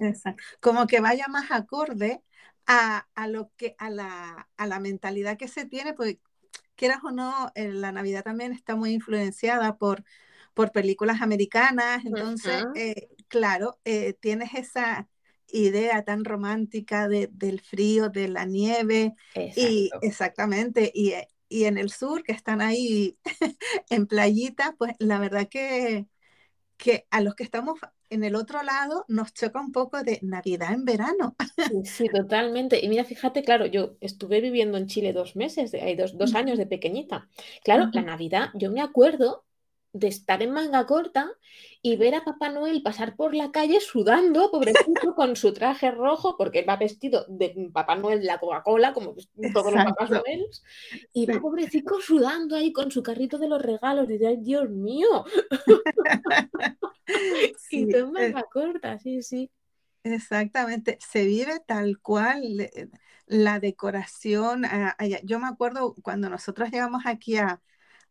Exacto. 0.00 0.42
Como 0.60 0.86
que 0.86 1.00
vaya 1.00 1.26
más 1.28 1.50
acorde 1.50 2.22
a, 2.66 3.06
lo 3.28 3.50
que, 3.56 3.76
a 3.78 3.90
la, 3.90 4.48
a 4.56 4.66
la 4.66 4.80
mentalidad 4.80 5.36
que 5.36 5.48
se 5.48 5.66
tiene, 5.66 5.94
pues 5.94 6.18
quieras 6.74 6.98
o 7.04 7.10
no, 7.10 7.50
eh, 7.54 7.72
la 7.72 7.92
Navidad 7.92 8.24
también 8.24 8.52
está 8.52 8.76
muy 8.76 8.90
influenciada 8.92 9.78
por, 9.78 10.04
por 10.52 10.72
películas 10.72 11.22
americanas, 11.22 12.04
entonces, 12.04 12.64
eh, 12.74 13.08
claro, 13.28 13.78
eh, 13.84 14.14
tienes 14.14 14.54
esa 14.54 15.08
idea 15.50 16.04
tan 16.04 16.24
romántica 16.24 17.08
de, 17.08 17.28
del 17.32 17.60
frío, 17.60 18.08
de 18.08 18.28
la 18.28 18.44
nieve, 18.44 19.14
y 19.34 19.90
exactamente, 20.02 20.90
y, 20.94 21.12
y, 21.48 21.64
en 21.64 21.78
el 21.78 21.90
sur, 21.90 22.22
que 22.22 22.32
están 22.32 22.60
ahí 22.60 23.18
en 23.90 24.06
playita, 24.06 24.74
pues 24.78 24.94
la 24.98 25.18
verdad 25.18 25.48
que, 25.48 26.06
que 26.76 27.06
a 27.10 27.20
los 27.20 27.34
que 27.34 27.44
estamos 27.44 27.78
en 28.10 28.24
el 28.24 28.34
otro 28.34 28.62
lado 28.62 29.04
nos 29.08 29.32
choca 29.32 29.60
un 29.60 29.72
poco 29.72 30.02
de 30.02 30.18
Navidad 30.22 30.72
en 30.72 30.84
verano. 30.84 31.36
Sí, 31.84 32.08
totalmente. 32.14 32.84
Y 32.84 32.88
mira, 32.88 33.04
fíjate, 33.04 33.42
claro, 33.42 33.66
yo 33.66 33.96
estuve 34.00 34.40
viviendo 34.40 34.78
en 34.78 34.86
Chile 34.86 35.12
dos 35.12 35.36
meses, 35.36 35.74
hay 35.74 35.96
dos, 35.96 36.16
dos 36.16 36.34
años 36.34 36.58
de 36.58 36.66
pequeñita. 36.66 37.28
Claro, 37.64 37.88
la 37.92 38.02
Navidad, 38.02 38.50
yo 38.54 38.70
me 38.70 38.80
acuerdo 38.80 39.45
de 39.98 40.08
estar 40.08 40.42
en 40.42 40.52
manga 40.52 40.86
corta 40.86 41.30
y 41.80 41.96
ver 41.96 42.14
a 42.14 42.24
Papá 42.24 42.50
Noel 42.50 42.82
pasar 42.82 43.16
por 43.16 43.34
la 43.34 43.50
calle 43.50 43.80
sudando, 43.80 44.50
pobrecito, 44.50 45.14
con 45.14 45.36
su 45.36 45.52
traje 45.52 45.90
rojo, 45.90 46.36
porque 46.36 46.62
va 46.62 46.76
vestido 46.76 47.24
de 47.28 47.70
Papá 47.72 47.96
Noel 47.96 48.24
la 48.24 48.38
Coca-Cola, 48.38 48.92
como 48.92 49.14
todos 49.52 49.72
los 49.72 49.84
Papás 49.84 50.10
Noel, 50.10 50.46
y 51.12 51.26
va 51.26 51.40
pobrecito 51.40 52.00
sudando 52.00 52.56
ahí 52.56 52.72
con 52.72 52.90
su 52.90 53.02
carrito 53.02 53.38
de 53.38 53.48
los 53.48 53.62
regalos, 53.62 54.08
y 54.08 54.18
dice, 54.18 54.36
Dios 54.38 54.68
mío. 54.68 55.24
y 57.70 57.88
tú 57.88 57.96
en 57.96 58.12
manga 58.12 58.42
corta, 58.52 58.98
sí, 58.98 59.22
sí. 59.22 59.50
Exactamente, 60.02 60.98
se 61.00 61.24
vive 61.24 61.60
tal 61.66 61.98
cual 62.00 62.70
la 63.26 63.60
decoración. 63.60 64.64
Ah, 64.64 64.96
yo 65.24 65.40
me 65.40 65.48
acuerdo 65.48 65.94
cuando 66.02 66.28
nosotros 66.28 66.70
llegamos 66.70 67.06
aquí 67.06 67.38
a, 67.38 67.60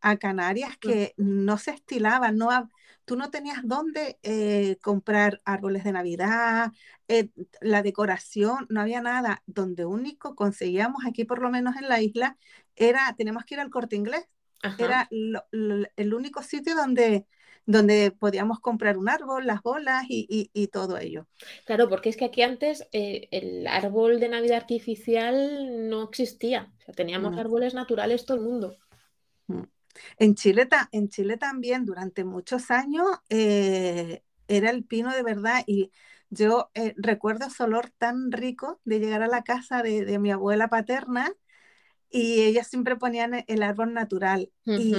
a 0.01 0.17
Canarias 0.17 0.77
que 0.77 1.13
no 1.17 1.57
se 1.57 1.71
estilaban, 1.71 2.37
no, 2.37 2.49
tú 3.05 3.15
no 3.15 3.29
tenías 3.29 3.59
dónde 3.63 4.17
eh, 4.23 4.77
comprar 4.81 5.41
árboles 5.45 5.83
de 5.83 5.91
Navidad, 5.91 6.71
eh, 7.07 7.29
la 7.61 7.83
decoración, 7.83 8.65
no 8.69 8.81
había 8.81 9.01
nada. 9.01 9.43
Donde 9.45 9.85
único 9.85 10.35
conseguíamos 10.35 11.05
aquí, 11.05 11.23
por 11.23 11.41
lo 11.41 11.49
menos 11.49 11.75
en 11.77 11.87
la 11.87 12.01
isla, 12.01 12.37
era, 12.75 13.13
tenemos 13.17 13.45
que 13.45 13.55
ir 13.55 13.59
al 13.59 13.69
corte 13.69 13.95
inglés. 13.95 14.27
Era 14.79 15.07
el 15.11 16.13
único 16.15 16.41
sitio 16.41 16.75
donde, 16.75 17.27
donde 17.67 18.09
podíamos 18.09 18.59
comprar 18.59 18.97
un 18.97 19.07
árbol, 19.07 19.45
las 19.45 19.61
bolas 19.61 20.05
y, 20.09 20.67
todo 20.73 20.97
ello. 20.97 21.27
Claro, 21.65 21.87
porque 21.87 22.09
es 22.09 22.17
que 22.17 22.25
aquí 22.25 22.41
antes 22.41 22.87
eh, 22.91 23.27
el 23.29 23.67
árbol 23.67 24.19
de 24.19 24.29
Navidad 24.29 24.57
artificial 24.57 25.87
no 25.87 26.03
existía. 26.03 26.73
teníamos 26.95 27.37
árboles 27.37 27.75
naturales 27.75 28.25
todo 28.25 28.37
el 28.37 28.43
mundo. 28.43 28.75
Mm. 29.47 29.63
En 30.17 30.35
Chile, 30.35 30.67
en 30.91 31.09
Chile 31.09 31.37
también 31.37 31.85
durante 31.85 32.23
muchos 32.23 32.71
años 32.71 33.07
eh, 33.29 34.23
era 34.47 34.69
el 34.69 34.83
pino 34.83 35.13
de 35.13 35.23
verdad 35.23 35.63
y 35.65 35.91
yo 36.29 36.69
eh, 36.73 36.93
recuerdo 36.97 37.47
ese 37.47 37.63
olor 37.63 37.91
tan 37.97 38.31
rico 38.31 38.81
de 38.83 38.99
llegar 38.99 39.21
a 39.23 39.27
la 39.27 39.43
casa 39.43 39.81
de, 39.81 40.19
mi 40.19 40.31
abuela 40.31 40.67
paterna 40.67 41.31
y 42.09 42.43
ellas 42.43 42.67
siempre 42.67 42.95
ponían 42.95 43.35
e, 43.35 43.45
el 43.47 43.63
árbol 43.63 43.93
natural. 43.93 44.51
Y 44.65 44.95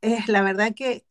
es 0.00 0.28
la 0.28 0.42
verdad 0.42 0.72
que 0.74 1.04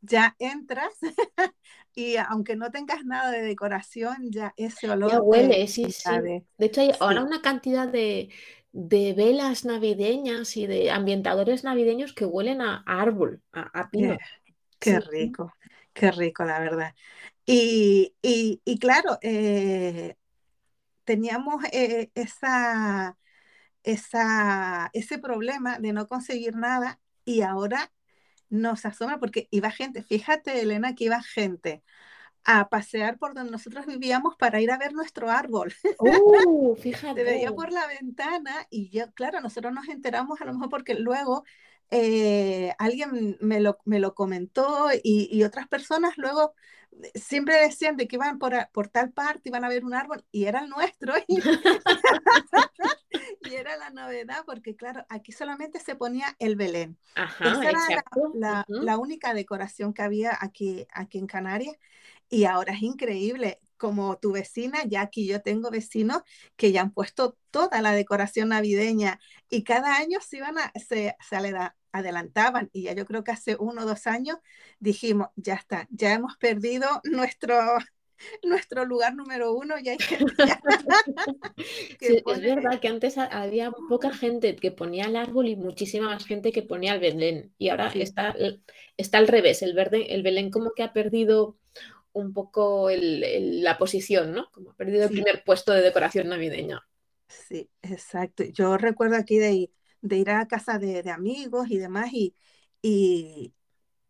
ya 0.00 0.36
entras 0.38 0.92
y 1.94 2.16
aunque 2.16 2.56
no 2.56 2.70
tengas 2.70 3.04
nada 3.04 3.30
de 3.30 3.42
decoración, 3.42 4.30
ya 4.30 4.54
ese 4.56 4.90
olor. 4.90 5.10
Ya 5.10 5.20
huele, 5.20 5.66
sí, 5.66 5.90
sí. 5.90 6.10
De 6.58 6.66
hecho, 6.66 6.80
hay 6.80 6.92
ahora 7.00 7.22
una 7.22 7.42
cantidad 7.42 7.88
de, 7.88 8.30
de 8.72 9.14
velas 9.14 9.64
navideñas 9.64 10.56
y 10.56 10.66
de 10.66 10.90
ambientadores 10.90 11.64
navideños 11.64 12.12
que 12.12 12.24
huelen 12.24 12.60
a, 12.60 12.82
árbol, 12.86 13.42
a, 13.52 13.88
pino. 13.90 14.16
Qué, 14.78 15.00
rico, 15.00 15.54
qué 15.92 16.10
rico, 16.10 16.44
la 16.44 16.60
verdad. 16.60 16.94
Y, 17.46 18.12
claro, 18.80 19.18
eh, 19.22 20.16
teníamos 21.04 21.64
eh, 21.72 22.10
esa, 22.14 23.16
esa, 23.82 24.90
ese 24.92 25.18
problema 25.18 25.78
de 25.78 25.92
no 25.92 26.06
conseguir 26.06 26.56
nada 26.56 27.00
y 27.24 27.42
ahora 27.42 27.92
nos 28.48 28.84
asombra 28.84 29.18
porque 29.18 29.48
iba 29.50 29.70
gente, 29.70 30.02
fíjate 30.02 30.60
Elena 30.60 30.94
que 30.94 31.04
iba 31.04 31.22
gente 31.22 31.82
a 32.46 32.68
pasear 32.68 33.18
por 33.18 33.34
donde 33.34 33.50
nosotros 33.50 33.86
vivíamos 33.86 34.36
para 34.36 34.60
ir 34.60 34.70
a 34.70 34.78
ver 34.78 34.92
nuestro 34.92 35.30
árbol. 35.30 35.74
Uh, 35.98 36.76
fíjate. 36.76 37.20
Se 37.20 37.24
veía 37.24 37.52
por 37.52 37.72
la 37.72 37.86
ventana 37.86 38.66
y 38.70 38.90
yo, 38.90 39.10
claro, 39.12 39.40
nosotros 39.40 39.72
nos 39.72 39.88
enteramos 39.88 40.40
a 40.40 40.44
lo 40.44 40.52
mejor 40.52 40.68
porque 40.68 40.94
luego 40.94 41.44
eh, 41.90 42.72
alguien 42.78 43.36
me 43.40 43.60
lo, 43.60 43.78
me 43.84 43.98
lo 43.98 44.14
comentó 44.14 44.88
y, 45.02 45.28
y, 45.30 45.44
otras 45.44 45.68
personas 45.68 46.16
luego 46.16 46.54
siempre 47.14 47.60
decían 47.60 47.96
de 47.96 48.08
que 48.08 48.16
iban 48.16 48.38
por, 48.38 48.54
por 48.72 48.88
tal 48.88 49.12
parte, 49.12 49.48
iban 49.48 49.64
a 49.64 49.68
ver 49.68 49.84
un 49.84 49.94
árbol 49.94 50.24
y 50.30 50.44
era 50.44 50.60
el 50.60 50.68
nuestro. 50.68 51.14
Y, 51.28 51.40
y, 53.50 53.54
era 53.54 53.76
la 53.76 53.90
novedad 53.90 54.42
porque, 54.44 54.76
claro, 54.76 55.04
aquí 55.08 55.32
solamente 55.32 55.80
se 55.80 55.94
ponía 55.94 56.36
el 56.38 56.56
Belén. 56.56 56.98
Esa 57.14 57.70
era 57.70 57.80
la, 57.88 58.04
la, 58.34 58.64
la, 58.68 58.98
única 58.98 59.34
decoración 59.34 59.94
que 59.94 60.02
había 60.02 60.36
aquí, 60.40 60.86
aquí 60.92 61.18
en 61.18 61.26
Canarias. 61.26 61.76
Y 62.28 62.44
ahora 62.44 62.72
es 62.72 62.82
increíble, 62.82 63.60
como 63.76 64.18
tu 64.18 64.32
vecina, 64.32 64.84
ya 64.86 65.02
aquí 65.02 65.26
yo 65.26 65.42
tengo 65.42 65.70
vecinos 65.70 66.22
que 66.56 66.72
ya 66.72 66.80
han 66.82 66.92
puesto 66.92 67.36
toda 67.50 67.80
la 67.82 67.92
decoración 67.92 68.50
navideña 68.50 69.20
y 69.48 69.64
cada 69.64 69.96
año 69.96 70.20
se, 70.20 70.38
iban 70.38 70.58
a, 70.58 70.72
se, 70.74 71.16
adelantaban 71.92 72.70
y 72.72 72.84
ya 72.84 72.92
yo 72.92 73.06
creo 73.06 73.24
que 73.24 73.32
hace 73.32 73.56
uno 73.58 73.82
o 73.82 73.86
dos 73.86 74.06
años 74.06 74.36
dijimos, 74.78 75.28
ya 75.36 75.54
está, 75.54 75.86
ya 75.90 76.14
hemos 76.14 76.36
perdido 76.36 76.86
nuestro, 77.04 77.58
nuestro 78.42 78.84
lugar 78.84 79.14
número 79.14 79.52
uno. 79.52 79.78
Ya 79.78 79.92
es 82.00 82.24
verdad 82.24 82.80
que 82.80 82.88
antes 82.88 83.18
había 83.18 83.70
poca 83.88 84.12
gente 84.12 84.56
que 84.56 84.72
ponía 84.72 85.06
el 85.06 85.16
árbol 85.16 85.48
y 85.48 85.56
muchísima 85.56 86.06
más 86.06 86.26
gente 86.26 86.52
que 86.52 86.62
ponía 86.62 86.94
el 86.94 87.00
Belén. 87.00 87.54
Y 87.58 87.68
ahora 87.68 87.90
está, 87.94 88.34
está 88.96 89.18
al 89.18 89.28
revés, 89.28 89.62
el, 89.62 89.74
verde, 89.74 90.14
el 90.14 90.22
Belén 90.22 90.50
como 90.50 90.72
que 90.72 90.82
ha 90.82 90.92
perdido 90.92 91.58
un 92.16 92.32
poco 92.32 92.88
la 92.90 93.76
posición, 93.76 94.32
¿no? 94.32 94.50
Como 94.50 94.70
ha 94.70 94.74
perdido 94.74 95.04
el 95.04 95.10
primer 95.10 95.42
puesto 95.44 95.72
de 95.72 95.82
decoración 95.82 96.28
navideña. 96.28 96.80
Sí, 97.28 97.68
exacto. 97.82 98.44
Yo 98.44 98.78
recuerdo 98.78 99.16
aquí 99.16 99.36
de, 99.36 99.70
de 100.00 100.16
ir 100.16 100.30
a 100.30 100.48
casa 100.48 100.78
de, 100.78 101.10
amigos 101.10 101.66
y 101.70 101.76
demás 101.76 102.08
y, 102.12 102.34
y, 102.80 103.52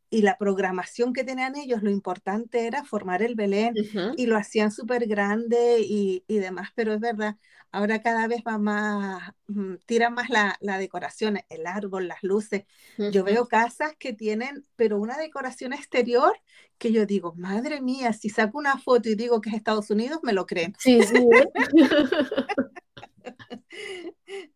y 0.09 0.23
la 0.23 0.39
programación 0.39 1.13
que 1.13 1.25
tenían 1.25 1.57
ellos, 1.57 1.83
lo 1.83 1.91
importante 1.91 2.67
era 2.67 2.85
formar 2.85 3.23
el 3.23 3.35
Belén 3.35 3.75
y 4.17 4.27
lo 4.27 4.37
hacían 4.37 4.71
súper 4.71 5.07
grande 5.07 5.81
y, 5.81 6.25
y, 6.29 6.39
demás, 6.39 6.71
pero 6.75 6.93
es 6.93 7.01
verdad, 7.01 7.37
ahora 7.73 8.01
cada 8.01 8.29
vez 8.29 8.43
va 8.47 8.59
más, 8.59 9.33
mm, 9.49 9.75
tira 9.85 10.11
más 10.11 10.31
la, 10.31 10.57
la 10.61 10.79
decoración, 10.79 11.41
el 11.49 11.67
árbol, 11.67 12.09
las 12.09 12.23
luces. 12.23 12.65
Yo 12.97 13.25
veo 13.25 13.49
casas 13.49 13.95
que 13.99 14.13
tienen, 14.13 14.65
pero 14.77 14.99
una 14.99 15.19
decoración 15.19 15.73
exterior 15.73 16.33
que 16.79 16.93
yo 16.93 17.07
digo, 17.07 17.35
madre 17.37 17.81
mía, 17.81 18.13
si 18.13 18.29
saco 18.29 18.59
una 18.59 18.79
foto 18.79 19.09
y 19.09 19.15
digo 19.15 19.41
que 19.41 19.51
es 19.51 19.57
Estados 19.57 19.91
Unidos, 19.91 20.21
me 20.23 20.33
lo 20.33 20.47
creen. 20.47 20.75
Sí, 20.79 21.03
sí. 21.03 21.17
¿eh? 21.17 21.49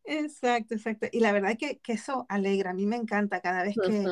exacto, 0.04 0.74
exacto. 0.74 1.06
Y 1.10 1.20
la 1.20 1.32
verdad 1.32 1.56
que, 1.58 1.78
que, 1.78 1.94
eso 1.94 2.26
alegra, 2.28 2.70
a 2.70 2.74
mí 2.74 2.86
me 2.86 2.96
encanta 2.96 3.40
cada 3.40 3.64
vez 3.64 3.74
que, 3.74 4.06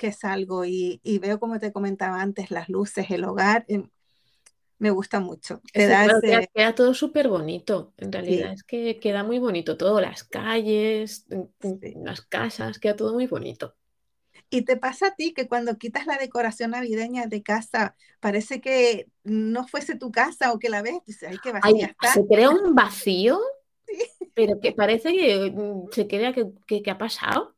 que 0.00 0.12
salgo 0.12 0.64
y, 0.64 0.98
y, 1.04 1.18
veo, 1.18 1.38
como 1.38 1.60
te 1.60 1.72
comentaba 1.72 2.22
antes, 2.22 2.50
las 2.50 2.70
luces, 2.70 3.10
el 3.10 3.24
hogar, 3.24 3.66
em, 3.68 3.90
me 4.78 4.90
gusta 4.90 5.20
mucho. 5.20 5.60
Queda 5.74 6.74
todo 6.74 6.94
súper 6.94 7.28
bonito, 7.28 7.92
en 7.98 8.10
realidad, 8.10 8.54
es 8.54 8.64
que 8.64 8.98
queda 8.98 9.22
muy 9.22 9.38
bonito 9.38 9.76
todo, 9.76 10.00
las 10.00 10.24
calles, 10.24 11.26
las 12.02 12.22
casas, 12.22 12.78
queda 12.78 12.96
todo 12.96 13.12
muy 13.12 13.26
bonito. 13.26 13.76
¿Y 14.48 14.62
te 14.62 14.78
pasa 14.78 15.08
a 15.08 15.14
ti 15.14 15.34
que 15.34 15.46
cuando 15.46 15.76
quitas 15.76 16.06
la 16.06 16.16
decoración 16.16 16.70
navideña 16.70 17.26
de 17.26 17.42
casa, 17.42 17.94
parece 18.20 18.62
que 18.62 19.06
no 19.22 19.68
fuese 19.68 19.96
tu 19.96 20.10
casa 20.10 20.52
o 20.52 20.58
que 20.58 20.70
la 20.70 20.80
ves? 20.80 20.98
Dices, 21.06 21.28
ay, 21.30 21.38
qué 21.42 21.52
vacía 21.52 21.86
está. 21.86 22.14
Se 22.14 22.26
crea 22.26 22.48
un 22.48 22.74
vacío, 22.74 23.38
pero 24.34 24.58
que 24.60 24.72
parece 24.72 25.12
que 25.12 25.52
mm, 25.54 25.92
se 25.92 26.08
crea 26.08 26.32
que, 26.32 26.46
que, 26.66 26.90
ha 26.90 26.96
pasado. 26.96 27.54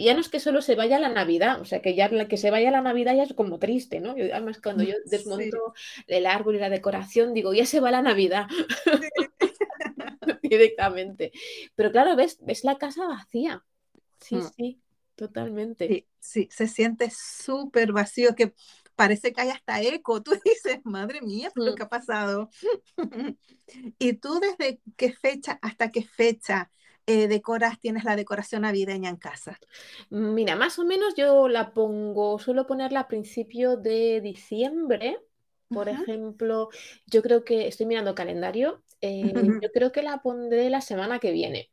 Ya 0.00 0.14
no 0.14 0.20
es 0.20 0.28
que 0.28 0.40
solo 0.40 0.62
se 0.62 0.74
vaya 0.74 0.98
la 0.98 1.08
Navidad, 1.08 1.60
o 1.60 1.64
sea, 1.64 1.80
que 1.82 1.94
ya 1.94 2.08
que 2.28 2.36
se 2.36 2.50
vaya 2.50 2.70
la 2.70 2.80
Navidad 2.80 3.14
ya 3.14 3.22
es 3.24 3.34
como 3.34 3.58
triste, 3.58 4.00
¿no? 4.00 4.12
además, 4.12 4.60
cuando 4.60 4.82
yo 4.84 4.94
desmonto 5.06 5.74
el 6.06 6.26
árbol 6.26 6.56
y 6.56 6.58
la 6.58 6.70
decoración, 6.70 7.34
digo, 7.34 7.52
ya 7.54 7.66
se 7.66 7.80
va 7.80 7.90
la 7.90 8.02
Navidad. 8.02 8.46
Directamente. 10.42 11.32
Pero 11.74 11.90
claro, 11.90 12.16
ves, 12.16 12.38
ves 12.40 12.64
la 12.64 12.78
casa 12.78 13.06
vacía. 13.06 13.64
Sí, 14.20 14.36
mm. 14.36 14.50
sí. 14.56 14.80
Totalmente. 15.14 15.88
Sí, 15.88 16.06
sí, 16.20 16.48
se 16.50 16.68
siente 16.68 17.10
súper 17.10 17.92
vacío, 17.92 18.36
que 18.36 18.54
parece 18.94 19.32
que 19.32 19.40
hay 19.40 19.48
hasta 19.50 19.82
eco. 19.82 20.22
Tú 20.22 20.32
dices, 20.44 20.80
madre 20.84 21.20
mía, 21.22 21.50
lo 21.56 21.72
mm. 21.72 21.74
que 21.74 21.82
ha 21.82 21.88
pasado. 21.88 22.50
¿Y 23.98 24.12
tú 24.14 24.38
desde 24.40 24.80
qué 24.96 25.12
fecha 25.12 25.58
hasta 25.60 25.90
qué 25.90 26.04
fecha 26.04 26.70
eh, 27.08 27.26
decoras, 27.26 27.80
tienes 27.80 28.04
la 28.04 28.16
decoración 28.16 28.62
navideña 28.62 29.08
en 29.08 29.16
casa? 29.16 29.58
Mira, 30.10 30.56
más 30.56 30.78
o 30.78 30.84
menos 30.84 31.14
yo 31.16 31.48
la 31.48 31.72
pongo, 31.72 32.38
suelo 32.38 32.66
ponerla 32.66 33.00
a 33.00 33.08
principio 33.08 33.76
de 33.76 34.20
diciembre. 34.20 35.18
Por 35.68 35.88
ejemplo, 35.88 36.68
yo 37.06 37.22
creo 37.22 37.44
que 37.44 37.66
estoy 37.66 37.86
mirando 37.86 38.14
calendario. 38.14 38.82
Eh, 39.00 39.32
yo 39.62 39.70
creo 39.72 39.92
que 39.92 40.02
la 40.02 40.18
pondré 40.22 40.70
la 40.70 40.80
semana 40.80 41.18
que 41.18 41.32
viene. 41.32 41.70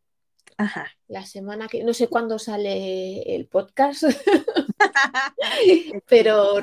Ajá. 0.58 0.88
La 1.08 1.26
semana 1.26 1.68
que, 1.68 1.84
no 1.84 1.94
sé 1.94 2.08
cuándo 2.08 2.40
sale 2.40 3.36
el 3.36 3.48
podcast, 3.48 4.04
pero 6.08 6.56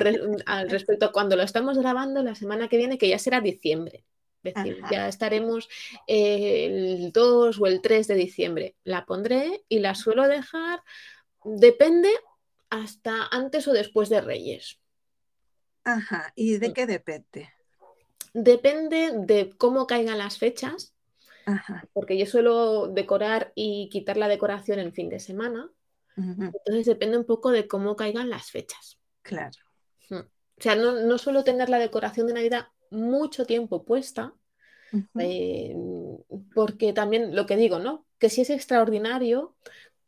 al 0.45 0.69
respecto 0.69 1.05
a 1.05 1.11
cuando 1.11 1.35
lo 1.35 1.43
estamos 1.43 1.77
grabando, 1.77 2.23
la 2.23 2.35
semana 2.35 2.67
que 2.67 2.77
viene, 2.77 2.97
que 2.97 3.09
ya 3.09 3.19
será 3.19 3.41
diciembre. 3.41 4.03
Es 4.43 4.53
decir, 4.53 4.81
ya 4.91 5.07
estaremos 5.07 5.69
el 6.07 7.11
2 7.11 7.59
o 7.59 7.65
el 7.65 7.81
3 7.81 8.07
de 8.07 8.15
diciembre. 8.15 8.75
La 8.83 9.05
pondré 9.05 9.63
y 9.69 9.79
la 9.79 9.95
suelo 9.95 10.27
dejar, 10.27 10.81
depende, 11.43 12.09
hasta 12.69 13.27
antes 13.27 13.67
o 13.67 13.73
después 13.73 14.09
de 14.09 14.21
Reyes. 14.21 14.79
Ajá, 15.83 16.33
¿y 16.35 16.57
de 16.57 16.69
mm. 16.69 16.73
qué 16.73 16.85
depende? 16.85 17.49
Depende 18.33 19.11
de 19.15 19.53
cómo 19.57 19.85
caigan 19.87 20.17
las 20.17 20.37
fechas 20.37 20.93
porque 21.91 22.17
yo 22.17 22.25
suelo 22.25 22.87
decorar 22.87 23.51
y 23.55 23.89
quitar 23.89 24.17
la 24.17 24.27
decoración 24.27 24.79
en 24.79 24.93
fin 24.93 25.09
de 25.09 25.19
semana. 25.19 25.69
Entonces 26.15 26.85
depende 26.85 27.17
un 27.17 27.25
poco 27.25 27.51
de 27.51 27.67
cómo 27.67 27.95
caigan 27.95 28.29
las 28.29 28.51
fechas. 28.51 28.99
Claro. 29.23 29.57
O 30.11 30.61
sea, 30.61 30.75
no, 30.75 30.91
no 31.01 31.17
suelo 31.17 31.43
tener 31.43 31.69
la 31.69 31.79
decoración 31.79 32.27
de 32.27 32.33
Navidad 32.33 32.67
mucho 32.93 33.45
tiempo 33.45 33.83
puesta, 33.83 34.33
eh, 35.19 35.75
porque 36.53 36.93
también 36.93 37.35
lo 37.35 37.45
que 37.45 37.57
digo, 37.57 37.79
¿no? 37.79 38.05
Que 38.19 38.29
si 38.29 38.41
es 38.41 38.49
extraordinario, 38.49 39.55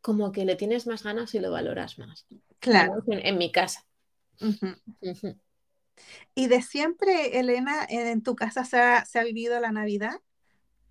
como 0.00 0.32
que 0.32 0.44
le 0.44 0.56
tienes 0.56 0.86
más 0.86 1.02
ganas 1.02 1.34
y 1.34 1.40
lo 1.40 1.50
valoras 1.50 1.98
más. 1.98 2.26
Claro. 2.60 3.02
En, 3.06 3.38
mi 3.38 3.52
casa. 3.52 3.84
¿Y 6.34 6.46
de 6.46 6.62
siempre, 6.62 7.38
Elena, 7.38 7.86
en 7.88 8.22
tu 8.22 8.36
casa 8.36 8.64
se 8.64 9.18
ha 9.18 9.24
vivido 9.24 9.58
la 9.60 9.72
Navidad? 9.72 10.20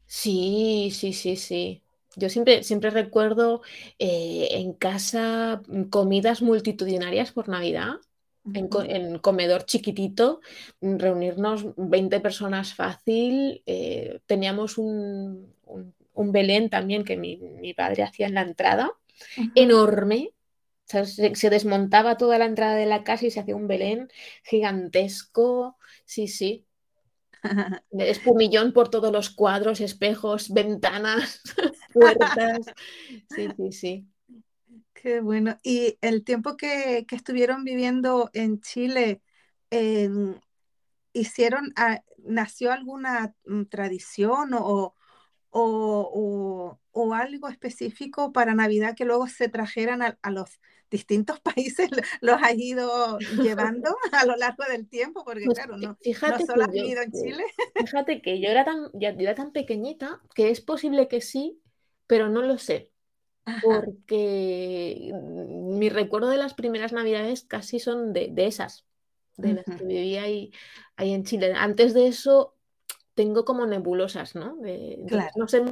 Sí, 0.06 0.92
sí, 0.94 1.14
sí, 1.14 1.36
sí. 1.36 1.82
Yo 2.16 2.30
siempre, 2.30 2.64
siempre 2.64 2.90
recuerdo 2.92 3.62
eh, 4.00 4.48
en 4.52 4.74
casa 4.74 5.62
mm, 5.68 5.84
comidas 5.86 6.42
multitudinarias 6.42 7.32
por 7.32 7.50
Navidad, 7.50 7.96
en, 8.54 9.20
comedor 9.20 9.66
chiquitito, 9.66 10.42
reunirnos 10.82 11.66
20 11.78 12.20
personas 12.20 12.74
fácil. 12.74 13.64
Eh, 13.66 14.20
teníamos 14.26 14.78
un, 14.78 15.54
Belén 16.16 16.70
también 16.70 17.04
que 17.04 17.18
mi, 17.18 17.74
padre 17.74 18.04
hacía 18.04 18.28
en 18.28 18.36
la 18.36 18.42
entrada, 18.42 18.92
enorme. 19.56 20.32
se, 20.86 21.50
desmontaba 21.50 22.18
toda 22.18 22.38
la 22.38 22.46
entrada 22.46 22.76
de 22.76 22.86
la 22.86 23.04
casa 23.04 23.26
y 23.26 23.32
se 23.32 23.40
hacía 23.40 23.56
un 23.56 23.68
Belén 23.68 24.10
gigantesco. 24.44 25.78
Sí, 26.06 26.28
sí. 26.28 26.66
Espumillón 27.92 28.74
por 28.74 28.90
todos 28.90 29.12
los 29.12 29.30
cuadros, 29.30 29.82
espejos, 29.82 30.52
ventanas, 30.54 31.42
puertas. 31.94 32.60
Sí, 33.30 33.48
sí, 33.58 33.72
sí. 33.72 34.08
Qué 35.06 35.22
bueno. 35.22 35.56
¿Y 35.62 36.00
el 36.02 36.24
tiempo 36.24 36.58
que, 36.58 37.06
estuvieron 37.12 37.64
viviendo 37.64 38.32
en 38.34 38.60
Chile, 38.60 39.22
hicieron, 41.14 41.72
ah, 41.76 42.02
nació 42.18 42.72
alguna 42.72 43.36
mm, 43.46 43.66
tradición 43.66 44.56
o, 44.56 44.96
o, 45.52 46.80
o, 46.92 47.14
algo 47.14 47.50
específico 47.50 48.34
para 48.34 48.56
Navidad 48.56 48.96
que 48.96 49.06
luego 49.06 49.28
se 49.28 49.48
trajeran 49.48 50.02
a, 50.02 50.32
los 50.32 50.60
distintos 50.90 51.40
países, 51.56 51.88
los 52.22 52.42
ha 52.42 52.54
ido 52.56 53.20
llevando 53.44 53.96
a 54.12 54.26
lo 54.26 54.36
largo 54.38 54.64
del 54.68 54.90
tiempo, 54.90 55.24
porque 55.24 55.46
pues 55.46 55.60
claro, 55.60 55.78
no, 55.78 55.96
fíjate 56.02 56.48
solo 56.48 56.68
vivido 56.68 57.04
en 57.04 57.12
Chile. 57.12 57.46
Fíjate 57.76 58.24
que 58.24 58.42
yo 58.42 58.50
era, 58.50 58.66
tan, 58.66 58.90
yo 58.94 59.10
era 59.10 59.36
tan 59.36 59.52
pequeñita 59.52 60.20
que 60.34 60.50
es 60.50 60.62
posible 60.62 61.08
que 61.08 61.22
sí, 61.22 61.62
pero 62.08 62.28
no 62.28 62.42
lo 62.42 62.58
sé. 62.58 62.95
Porque 63.62 65.12
mi 65.14 65.90
recuerdo 65.90 66.30
de 66.30 66.38
las 66.38 66.54
primeras 66.54 66.94
navidades 66.94 67.44
casi 67.44 67.80
son 67.80 68.12
de, 68.14 68.34
esas, 68.38 68.86
de 69.38 69.54
las 69.54 69.66
que 69.66 69.86
vivía 69.86 70.24
ahí, 70.24 70.52
ahí 70.96 71.14
en 71.14 71.24
Chile. 71.24 71.54
Antes 71.56 71.94
de 71.94 72.08
eso, 72.08 72.56
tengo 73.14 73.46
como 73.46 73.66
nebulosas, 73.66 74.36
¿no? 74.36 74.58
no 75.36 75.48
sé 75.48 75.64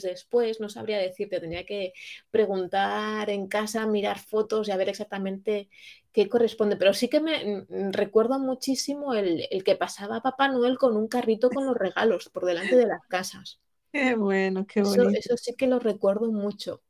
después, 0.00 0.60
no 0.60 0.68
sabría 0.68 0.98
decirte, 0.98 1.40
tendría 1.40 1.66
que 1.66 1.92
preguntar 2.30 3.28
en 3.28 3.46
casa, 3.46 3.86
mirar 3.86 4.18
fotos 4.18 4.68
y 4.68 4.70
a 4.70 4.76
ver 4.76 4.88
exactamente 4.88 5.68
qué 6.12 6.28
corresponde. 6.28 6.76
Pero 6.76 6.94
sí 6.94 7.08
que 7.08 7.20
me 7.20 7.66
mm, 7.68 7.92
recuerdo 7.92 8.38
muchísimo 8.38 9.14
el, 9.14 9.46
que 9.64 9.76
pasaba 9.76 10.22
Papá 10.22 10.48
Noel 10.48 10.78
con 10.78 10.96
un 10.96 11.08
carrito 11.08 11.50
con 11.50 11.66
los 11.66 11.76
regalos 11.76 12.30
por 12.30 12.46
delante 12.46 12.76
de 12.76 12.86
las 12.86 13.04
casas. 13.06 13.60
Qué 13.92 14.14
bueno, 14.16 14.66
qué 14.66 14.82
bonito. 14.82 15.18
Eso, 15.18 15.36
sí 15.36 15.54
que 15.54 15.66
lo 15.66 15.78
recuerdo 15.78 16.30
mucho. 16.30 16.82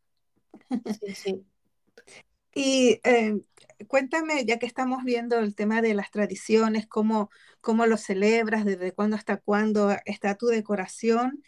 Sí, 1.01 1.15
sí. 1.15 1.47
Y 2.55 3.01
eh, 3.05 3.41
cuéntame, 3.89 4.45
ya 4.45 4.59
que 4.59 4.67
estamos 4.67 5.05
viendo 5.05 5.39
el 5.39 5.55
tema 5.55 5.81
de 5.83 5.95
las 5.95 6.11
tradiciones, 6.11 6.87
cómo, 6.87 7.31
cómo 7.61 7.87
lo 7.87 7.97
celebras, 7.97 8.65
desde 8.65 8.93
cuándo 8.93 9.17
hasta 9.17 9.39
cuándo 9.39 9.97
está 10.05 10.37
tu 10.37 10.47
decoración. 10.47 11.43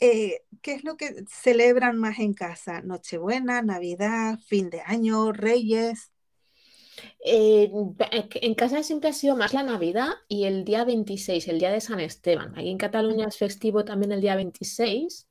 Eh, 0.00 0.42
¿Qué 0.62 0.74
es 0.74 0.84
lo 0.84 0.96
que 0.96 1.24
celebran 1.28 1.98
más 1.98 2.18
en 2.20 2.34
casa? 2.34 2.82
Nochebuena, 2.82 3.62
Navidad, 3.62 4.38
fin 4.46 4.70
de 4.70 4.82
año, 4.82 5.32
Reyes. 5.32 6.12
Eh, 7.24 7.70
en 8.10 8.54
casa 8.54 8.82
siempre 8.82 9.10
ha 9.10 9.12
sido 9.12 9.36
más 9.36 9.52
la 9.52 9.62
Navidad 9.62 10.08
y 10.28 10.44
el 10.44 10.64
día 10.64 10.84
26, 10.84 11.48
el 11.48 11.58
día 11.58 11.70
de 11.70 11.80
San 11.80 12.00
Esteban. 12.00 12.56
Aquí 12.56 12.70
en 12.70 12.78
Cataluña 12.78 13.26
es 13.28 13.36
festivo 13.36 13.84
también 13.84 14.12
el 14.12 14.20
día 14.20 14.36
26. 14.36 15.28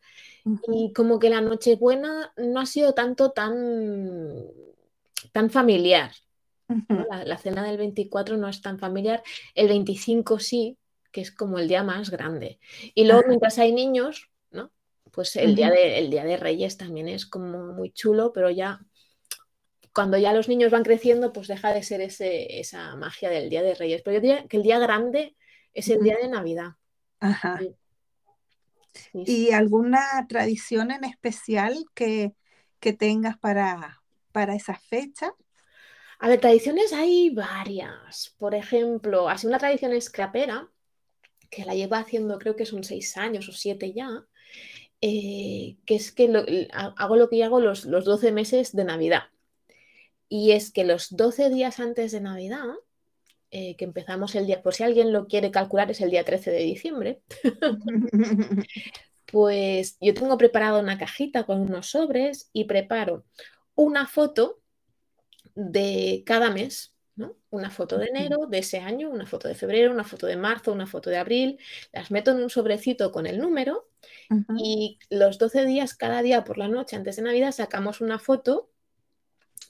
Y 0.67 0.93
como 0.93 1.17
que 1.17 1.29
la 1.29 1.41
Nochebuena 1.41 2.31
no 2.37 2.59
ha 2.59 2.65
sido 2.67 2.93
tanto 2.93 3.31
tan, 3.31 4.45
tan 5.31 5.49
familiar. 5.49 6.11
la, 7.25 7.37
cena 7.37 7.63
del 7.63 7.77
24 7.77 8.37
no 8.37 8.47
es 8.47 8.61
tan 8.61 8.77
familiar, 8.77 9.23
el 9.55 9.67
25 9.67 10.39
sí, 10.39 10.77
que 11.11 11.21
es 11.21 11.31
como 11.31 11.57
el 11.57 11.67
día 11.67 11.83
más 11.83 12.11
grande. 12.11 12.59
Y 12.93 13.05
luego 13.05 13.23
mientras 13.27 13.57
hay 13.57 13.71
niños, 13.71 14.29
¿no? 14.51 14.71
Pues 15.11 15.35
el, 15.35 15.55
día 15.55 15.71
de, 15.71 16.07
día 16.09 16.25
de 16.25 16.37
Reyes 16.37 16.77
también 16.77 17.07
es 17.07 17.25
como 17.25 17.73
muy 17.73 17.91
chulo, 17.91 18.31
pero 18.33 18.49
ya 18.49 18.85
cuando 19.95 20.17
ya 20.17 20.33
los 20.33 20.49
niños 20.49 20.71
van 20.71 20.83
creciendo, 20.83 21.31
pues 21.31 21.47
deja 21.47 21.73
de 21.73 21.81
ser 21.81 22.01
ese, 22.01 22.59
esa 22.59 22.97
magia 22.97 23.29
del 23.29 23.49
Día 23.49 23.63
de 23.63 23.75
Reyes. 23.75 24.01
Pero 24.03 24.15
yo 24.15 24.21
diría 24.21 24.45
que 24.45 24.57
el 24.57 24.63
día 24.63 24.77
grande 24.77 25.37
es 25.73 25.87
el 25.87 26.01
día 26.01 26.17
de 26.21 26.27
Navidad. 26.27 26.73
Ajá. 27.21 27.61
¿Y 29.13 29.51
alguna 29.51 30.01
tradición 30.27 30.91
en 30.91 31.05
especial 31.05 31.85
que, 31.93 32.33
que 32.81 32.91
tengas 32.91 33.37
para, 33.37 34.01
para 34.33 34.53
esa 34.55 34.75
fecha? 34.75 35.33
A 36.19 36.27
ver, 36.27 36.41
tradiciones 36.41 36.91
hay 36.91 37.29
varias. 37.29 38.35
Por 38.37 38.53
ejemplo, 38.53 39.29
así 39.29 39.47
una 39.47 39.59
tradición 39.59 39.93
escrapera, 39.93 40.69
que 41.49 41.63
la 41.63 41.73
lleva 41.73 41.99
haciendo 41.99 42.37
creo 42.37 42.57
que 42.57 42.65
son 42.65 42.83
seis 42.83 43.15
años 43.15 43.47
o 43.47 43.53
siete 43.53 43.93
ya, 43.93 44.25
eh, 44.99 45.77
que 45.85 45.95
es 45.95 46.11
que 46.11 46.67
hago 46.73 47.15
lo 47.15 47.29
que 47.29 47.43
hago 47.45 47.61
los, 47.61 47.85
los 47.85 48.03
12 48.03 48.33
meses 48.33 48.75
de 48.75 48.83
Navidad. 48.83 49.23
Y 50.27 50.51
es 50.51 50.71
que 50.71 50.83
los 50.83 51.15
12 51.15 51.49
días 51.49 51.79
antes 51.79 52.11
de 52.11 52.21
Navidad, 52.21 52.65
eh, 53.51 53.75
que 53.75 53.85
empezamos 53.85 54.35
el 54.35 54.47
día, 54.47 54.61
por 54.61 54.73
si 54.73 54.83
alguien 54.83 55.13
lo 55.13 55.27
quiere 55.27 55.51
calcular, 55.51 55.89
es 55.91 56.01
el 56.01 56.11
día 56.11 56.25
13 56.25 56.51
de 56.51 56.59
diciembre, 56.59 57.21
pues 59.25 59.97
yo 60.01 60.13
tengo 60.13 60.37
preparado 60.37 60.79
una 60.79 60.97
cajita 60.97 61.45
con 61.45 61.61
unos 61.61 61.87
sobres 61.87 62.49
y 62.53 62.65
preparo 62.65 63.25
una 63.75 64.07
foto 64.07 64.59
de 65.53 66.23
cada 66.25 66.49
mes, 66.49 66.93
¿no? 67.15 67.37
Una 67.49 67.69
foto 67.69 67.97
de 67.97 68.07
enero 68.07 68.47
de 68.47 68.59
ese 68.59 68.79
año, 68.79 69.09
una 69.09 69.25
foto 69.25 69.47
de 69.47 69.55
febrero, 69.55 69.91
una 69.91 70.03
foto 70.03 70.27
de 70.27 70.37
marzo, 70.37 70.73
una 70.73 70.87
foto 70.87 71.09
de 71.09 71.17
abril, 71.17 71.59
las 71.93 72.11
meto 72.11 72.31
en 72.31 72.43
un 72.43 72.49
sobrecito 72.49 73.11
con 73.11 73.25
el 73.25 73.39
número 73.39 73.87
y 74.57 74.99
los 75.09 75.37
12 75.37 75.65
días, 75.65 75.95
cada 75.95 76.21
día 76.21 76.43
por 76.43 76.57
la 76.57 76.67
noche 76.67 76.95
antes 76.95 77.15
de 77.15 77.21
Navidad, 77.21 77.51
sacamos 77.51 78.01
una 78.01 78.19
foto, 78.19 78.69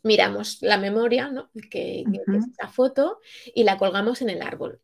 miramos 0.06 0.62
la 0.62 0.78
memoria, 0.78 1.30
¿no? 1.30 1.50
que, 1.70 2.02
es 2.02 2.48
esa 2.54 2.70
foto, 2.70 3.20
y 3.54 3.64
la 3.64 3.78
colgamos 3.78 4.22
en 4.22 4.30
el 4.30 4.42
árbol. 4.42 4.80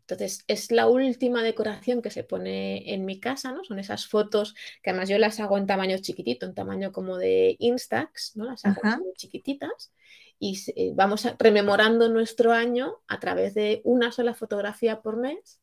Entonces, 0.00 0.44
es 0.48 0.70
la 0.70 0.86
última 0.86 1.42
decoración 1.42 2.02
que 2.02 2.10
se 2.10 2.24
pone 2.24 2.92
en 2.92 3.06
mi 3.06 3.20
casa, 3.20 3.52
¿no? 3.52 3.64
Son 3.64 3.78
esas 3.78 4.06
fotos 4.06 4.54
que 4.82 4.90
además 4.90 5.08
yo 5.08 5.16
las 5.16 5.40
hago 5.40 5.56
en 5.56 5.66
tamaño 5.66 5.96
chiquitito, 5.98 6.44
en 6.44 6.54
tamaño 6.54 6.92
como 6.92 7.16
de 7.16 7.56
Instax, 7.58 8.36
¿no? 8.36 8.44
Las 8.44 8.66
hago 8.66 8.82
muy 8.98 9.14
chiquititas 9.16 9.92
y 10.38 10.60
eh, 10.76 10.92
vamos 10.94 11.26
rememorando 11.38 12.10
nuestro 12.10 12.52
año 12.52 13.00
a 13.06 13.18
través 13.18 13.54
de 13.54 13.80
una 13.84 14.12
sola 14.12 14.34
fotografía 14.34 15.00
por 15.00 15.16
mes 15.16 15.60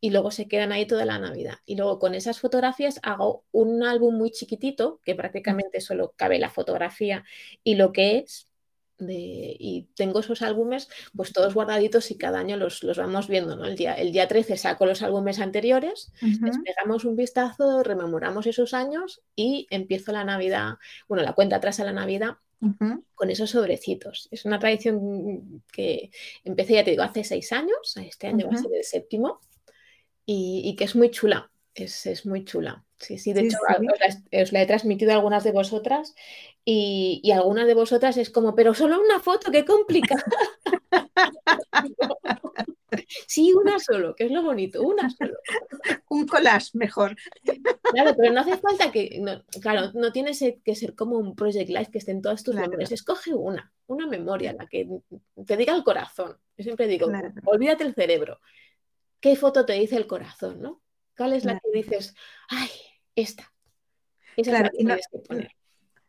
y 0.00 0.10
luego 0.10 0.30
se 0.30 0.48
quedan 0.48 0.72
ahí 0.72 0.86
toda 0.86 1.04
la 1.04 1.18
Navidad. 1.18 1.58
Y 1.66 1.76
luego 1.76 1.98
con 1.98 2.14
esas 2.14 2.40
fotografías 2.40 2.98
hago 3.02 3.44
un 3.52 3.82
álbum 3.82 4.16
muy 4.16 4.30
chiquitito 4.30 5.00
que 5.04 5.14
prácticamente 5.14 5.80
solo 5.80 6.14
cabe 6.16 6.38
la 6.38 6.50
fotografía 6.50 7.24
y 7.62 7.74
lo 7.74 7.92
que 7.92 8.18
es 8.18 8.48
y 9.10 9.88
tengo 9.94 10.20
esos 10.20 10.42
álbumes 10.42 10.88
pues 11.14 11.32
todos 11.32 11.54
guardaditos 11.54 12.10
y 12.10 12.18
cada 12.18 12.38
año 12.38 12.56
los, 12.56 12.84
vamos 12.96 13.28
viendo, 13.28 13.56
¿no? 13.56 13.64
El 13.64 13.76
día, 13.76 13.94
el 13.94 14.12
día 14.12 14.28
13 14.28 14.56
saco 14.56 14.86
los 14.86 15.02
álbumes 15.02 15.40
anteriores, 15.40 16.12
les 16.20 16.58
pegamos 16.58 17.04
un 17.04 17.16
vistazo, 17.16 17.82
rememoramos 17.82 18.46
esos 18.46 18.74
años 18.74 19.22
y 19.36 19.66
empiezo 19.70 20.12
la 20.12 20.24
Navidad, 20.24 20.74
bueno, 21.08 21.24
la 21.24 21.34
cuenta 21.34 21.56
atrás 21.56 21.80
a 21.80 21.84
la 21.84 21.92
Navidad 21.92 22.36
con 23.14 23.30
esos 23.30 23.50
sobrecitos. 23.50 24.28
Es 24.30 24.44
una 24.44 24.58
tradición 24.58 25.64
que 25.72 26.10
empecé, 26.44 26.74
ya 26.74 26.84
te 26.84 26.92
digo, 26.92 27.02
hace 27.02 27.24
seis 27.24 27.52
años, 27.52 27.96
este 27.96 28.28
año 28.28 28.46
va 28.46 28.54
a 28.54 28.62
ser 28.62 28.70
el 28.72 28.84
séptimo, 28.84 29.40
y, 30.24 30.74
que 30.76 30.84
es 30.84 30.94
muy 30.94 31.10
chula, 31.10 31.50
es, 31.74 32.06
es 32.06 32.26
muy 32.26 32.44
chula. 32.44 32.84
Sí, 32.98 33.18
sí, 33.18 33.32
de 33.32 33.42
hecho 33.42 33.56
Os, 34.32 34.52
la, 34.52 34.62
he 34.62 34.66
transmitido 34.66 35.10
a 35.10 35.16
algunas 35.16 35.42
de 35.42 35.50
vosotras 35.50 36.14
y, 36.64 37.28
algunas 37.32 37.66
de 37.66 37.74
vosotras 37.74 38.16
es 38.16 38.30
como, 38.30 38.54
pero 38.54 38.74
solo 38.74 39.00
una 39.00 39.18
foto, 39.18 39.50
qué 39.50 39.64
complicado. 39.64 40.22
sí, 43.26 43.52
una 43.52 43.80
solo, 43.80 44.14
que 44.14 44.26
es 44.26 44.30
lo 44.30 44.42
bonito, 44.42 44.82
una 44.82 45.10
solo. 45.10 45.34
Un 46.10 46.28
collage 46.28 46.70
mejor. 46.74 47.16
Claro, 47.90 48.14
pero 48.16 48.32
no 48.32 48.40
hace 48.40 48.56
falta 48.58 48.92
que, 48.92 49.20
claro, 49.60 49.90
no 49.94 50.12
tiene 50.12 50.30
que 50.64 50.76
ser 50.76 50.94
como 50.94 51.18
un 51.18 51.34
Project 51.34 51.70
Life 51.70 51.90
que 51.90 51.98
estén 51.98 52.22
todas 52.22 52.44
tus 52.44 52.54
memorias. 52.54 52.92
Escoge 52.92 53.34
una, 53.34 53.72
una 53.88 54.06
memoria, 54.06 54.52
la 54.52 54.68
que 54.68 54.86
te 55.44 55.56
diga 55.56 55.74
el 55.74 55.82
corazón. 55.82 56.38
Yo 56.56 56.62
siempre 56.62 56.86
digo, 56.86 57.08
olvídate 57.46 57.82
el 57.82 57.94
cerebro. 57.94 58.38
¿Qué 59.18 59.34
foto 59.34 59.66
te 59.66 59.72
dice 59.72 59.96
el 59.96 60.06
corazón, 60.06 60.62
no? 60.62 60.82
¿Cuál 61.16 61.34
es 61.34 61.44
la 61.44 61.58
que 61.58 61.70
dices, 61.72 62.14
ay, 62.48 62.70
esta. 63.14 63.52
claro, 64.42 64.70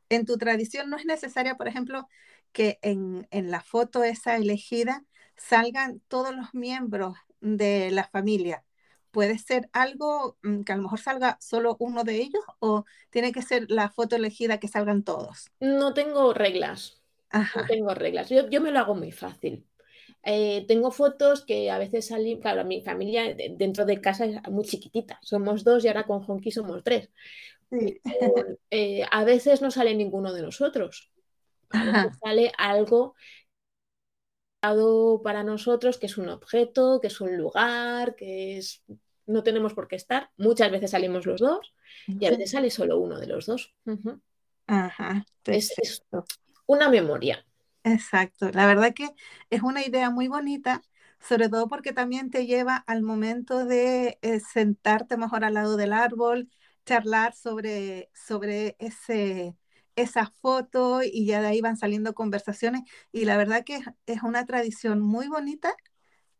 En 0.09 0.25
tu 0.25 0.37
tradición 0.37 0.89
no 0.89 0.97
es 0.97 1.05
necesaria, 1.05 1.55
por 1.55 1.67
ejemplo, 1.67 2.07
que 2.51 2.79
en, 2.81 3.27
la 3.31 3.61
foto 3.61 4.03
esa 4.03 4.35
elegida 4.35 5.03
salgan 5.35 6.01
todos 6.07 6.35
los 6.35 6.53
miembros 6.53 7.17
de 7.41 7.91
la 7.91 8.05
familia. 8.05 8.63
¿Puede 9.11 9.37
ser 9.37 9.69
algo 9.73 10.37
mm, 10.41 10.61
que 10.61 10.71
a 10.71 10.77
lo 10.77 10.83
mejor 10.83 10.99
salga 10.99 11.37
solo 11.39 11.75
uno 11.79 12.03
de 12.03 12.15
ellos 12.15 12.43
o 12.59 12.85
tiene 13.09 13.31
que 13.31 13.41
ser 13.41 13.69
la 13.69 13.89
foto 13.89 14.15
elegida 14.15 14.59
que 14.59 14.67
salgan 14.67 15.03
todos? 15.03 15.51
No 15.59 15.93
tengo 15.93 16.33
reglas. 16.33 17.01
No 17.31 17.65
tengo 17.65 17.93
reglas. 17.93 18.29
Yo, 18.29 18.47
yo, 18.49 18.61
me 18.61 18.71
lo 18.71 18.79
hago 18.79 18.95
muy 18.95 19.11
fácil. 19.11 19.67
Eh, 20.25 20.65
tengo 20.67 20.91
fotos 20.91 21.45
que 21.45 21.69
a 21.69 21.77
veces 21.77 22.07
salen, 22.07 22.39
claro, 22.39 22.63
mi 22.63 22.81
familia 22.81 23.35
dentro 23.35 23.85
de 23.85 23.99
casa 23.99 24.25
es 24.25 24.41
muy 24.49 24.63
chiquitita, 24.63 25.19
somos 25.21 25.63
dos 25.63 25.83
y 25.83 25.89
ahora 25.89 26.05
con 26.05 26.23
Honky 26.25 26.51
somos 26.51 26.83
tres. 26.83 27.09
Eh, 28.69 29.03
a 29.09 29.23
veces 29.23 29.61
no 29.61 29.71
sale 29.71 29.95
ninguno 29.95 30.31
de 30.31 30.43
nosotros, 30.43 31.11
sale 32.23 32.51
algo 32.57 33.15
para 35.23 35.43
nosotros 35.43 35.97
que 35.97 36.05
es 36.05 36.17
un 36.17 36.29
objeto, 36.29 36.99
que 37.01 37.07
es 37.07 37.19
un 37.19 37.35
lugar, 37.37 38.15
que 38.15 38.57
es 38.57 38.83
no 39.25 39.43
tenemos 39.43 39.73
por 39.73 39.87
qué 39.87 39.95
estar. 39.95 40.29
Muchas 40.37 40.71
veces 40.71 40.91
salimos 40.91 41.25
los 41.25 41.39
dos 41.39 41.73
y 42.07 42.25
a 42.25 42.29
veces 42.29 42.51
sale 42.51 42.69
solo 42.69 42.99
uno 42.99 43.19
de 43.19 43.27
los 43.27 43.45
dos. 43.45 43.73
Ajá, 44.67 45.25
es, 45.45 45.73
una 46.65 46.89
memoria. 46.89 47.45
Exacto, 47.85 48.49
la 48.51 48.65
verdad 48.65 48.93
que 48.93 49.09
es 49.49 49.61
una 49.61 49.85
idea 49.85 50.09
muy 50.09 50.27
bonita, 50.29 50.81
sobre 51.19 51.49
todo 51.49 51.67
porque 51.67 51.91
también 51.91 52.29
te 52.29 52.45
lleva 52.45 52.77
al 52.87 53.01
momento 53.03 53.65
de 53.65 54.17
eh, 54.21 54.39
sentarte 54.39 55.17
mejor 55.17 55.43
al 55.43 55.55
lado 55.55 55.75
del 55.75 55.91
árbol, 55.91 56.49
charlar 56.85 57.33
sobre, 57.33 58.09
sobre 58.13 58.77
ese, 58.79 59.57
esa 59.97 60.27
foto 60.41 61.01
y 61.03 61.25
ya 61.25 61.41
de 61.41 61.47
ahí 61.47 61.59
van 61.61 61.75
saliendo 61.77 62.13
conversaciones 62.13 62.83
y 63.11 63.25
la 63.25 63.35
verdad 63.37 63.63
que 63.65 63.81
es, 64.05 64.23
una 64.23 64.45
tradición 64.45 65.01
muy 65.01 65.27
bonita 65.27 65.75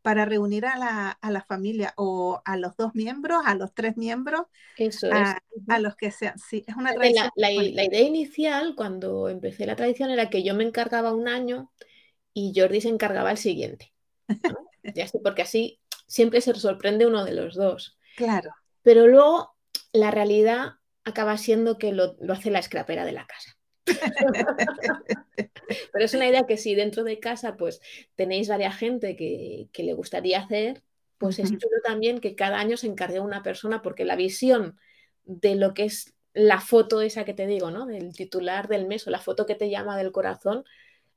para 0.04 0.26
reunir 0.26 0.66
a 0.66 0.76
la, 0.76 1.12
a 1.12 1.30
la, 1.30 1.40
familia 1.40 1.94
o 1.96 2.42
a 2.44 2.58
los 2.58 2.76
dos 2.76 2.94
miembros, 2.94 3.40
a 3.46 3.54
los 3.54 3.72
tres 3.72 3.96
miembros, 3.96 4.42
Eso 4.76 5.08
a, 5.10 5.40
a 5.66 5.78
los 5.78 5.96
que 5.96 6.10
sean. 6.10 6.38
Sí, 6.38 6.62
es 6.66 6.76
una 6.76 6.92
tradición. 6.92 7.30
La, 7.36 7.48
la, 7.48 7.84
idea 7.84 8.02
inicial, 8.02 8.74
cuando 8.76 9.30
empecé 9.30 9.64
la 9.64 9.76
tradición, 9.76 10.10
era 10.10 10.28
que 10.28 10.42
yo 10.42 10.54
me 10.54 10.62
encargaba 10.62 11.14
un 11.14 11.26
año 11.26 11.72
y 12.34 12.52
Jordi 12.54 12.82
se 12.82 12.90
encargaba 12.90 13.30
el 13.30 13.38
siguiente. 13.38 13.94
ya 14.82 15.08
sé, 15.08 15.20
porque 15.20 15.40
así 15.40 15.80
siempre 16.06 16.42
se 16.42 16.52
sorprende 16.52 17.06
uno 17.06 17.24
de 17.24 17.32
los 17.32 17.54
dos. 17.54 17.96
Claro. 18.14 18.50
Pero 18.82 19.06
luego 19.06 19.56
la 19.94 20.10
realidad 20.10 20.72
acaba 21.04 21.38
siendo 21.38 21.78
que 21.78 21.92
lo, 21.92 22.14
lo 22.20 22.34
hace 22.34 22.50
la 22.50 22.58
escrapera 22.58 23.06
de 23.06 23.12
la 23.12 23.26
casa. 23.26 23.56
Pero 25.92 26.04
es 26.04 26.14
una 26.14 26.28
idea 26.28 26.46
que 26.46 26.56
si 26.56 26.74
dentro 26.74 27.04
de 27.04 27.20
casa 27.20 27.56
pues 27.56 27.80
tenéis 28.14 28.48
varias 28.48 28.76
gente 28.76 29.16
que, 29.16 29.68
le 29.76 29.92
gustaría 29.94 30.40
hacer, 30.40 30.82
pues 31.18 31.38
es 31.38 31.50
chulo 31.50 31.80
también 31.84 32.20
que 32.20 32.34
cada 32.34 32.58
año 32.58 32.76
se 32.76 32.86
encargue 32.86 33.20
una 33.20 33.42
persona 33.42 33.82
porque 33.82 34.04
la 34.04 34.16
visión 34.16 34.78
de 35.24 35.54
lo 35.54 35.74
que 35.74 35.84
es 35.84 36.14
la 36.32 36.60
foto 36.60 37.00
esa 37.00 37.24
que 37.24 37.34
te 37.34 37.46
digo, 37.46 37.70
¿no? 37.70 37.86
Del 37.86 38.12
titular 38.12 38.68
del 38.68 38.86
mes 38.86 39.06
o 39.06 39.10
la 39.10 39.20
foto 39.20 39.46
que 39.46 39.54
te 39.54 39.70
llama 39.70 39.96
del 39.96 40.12
corazón, 40.12 40.64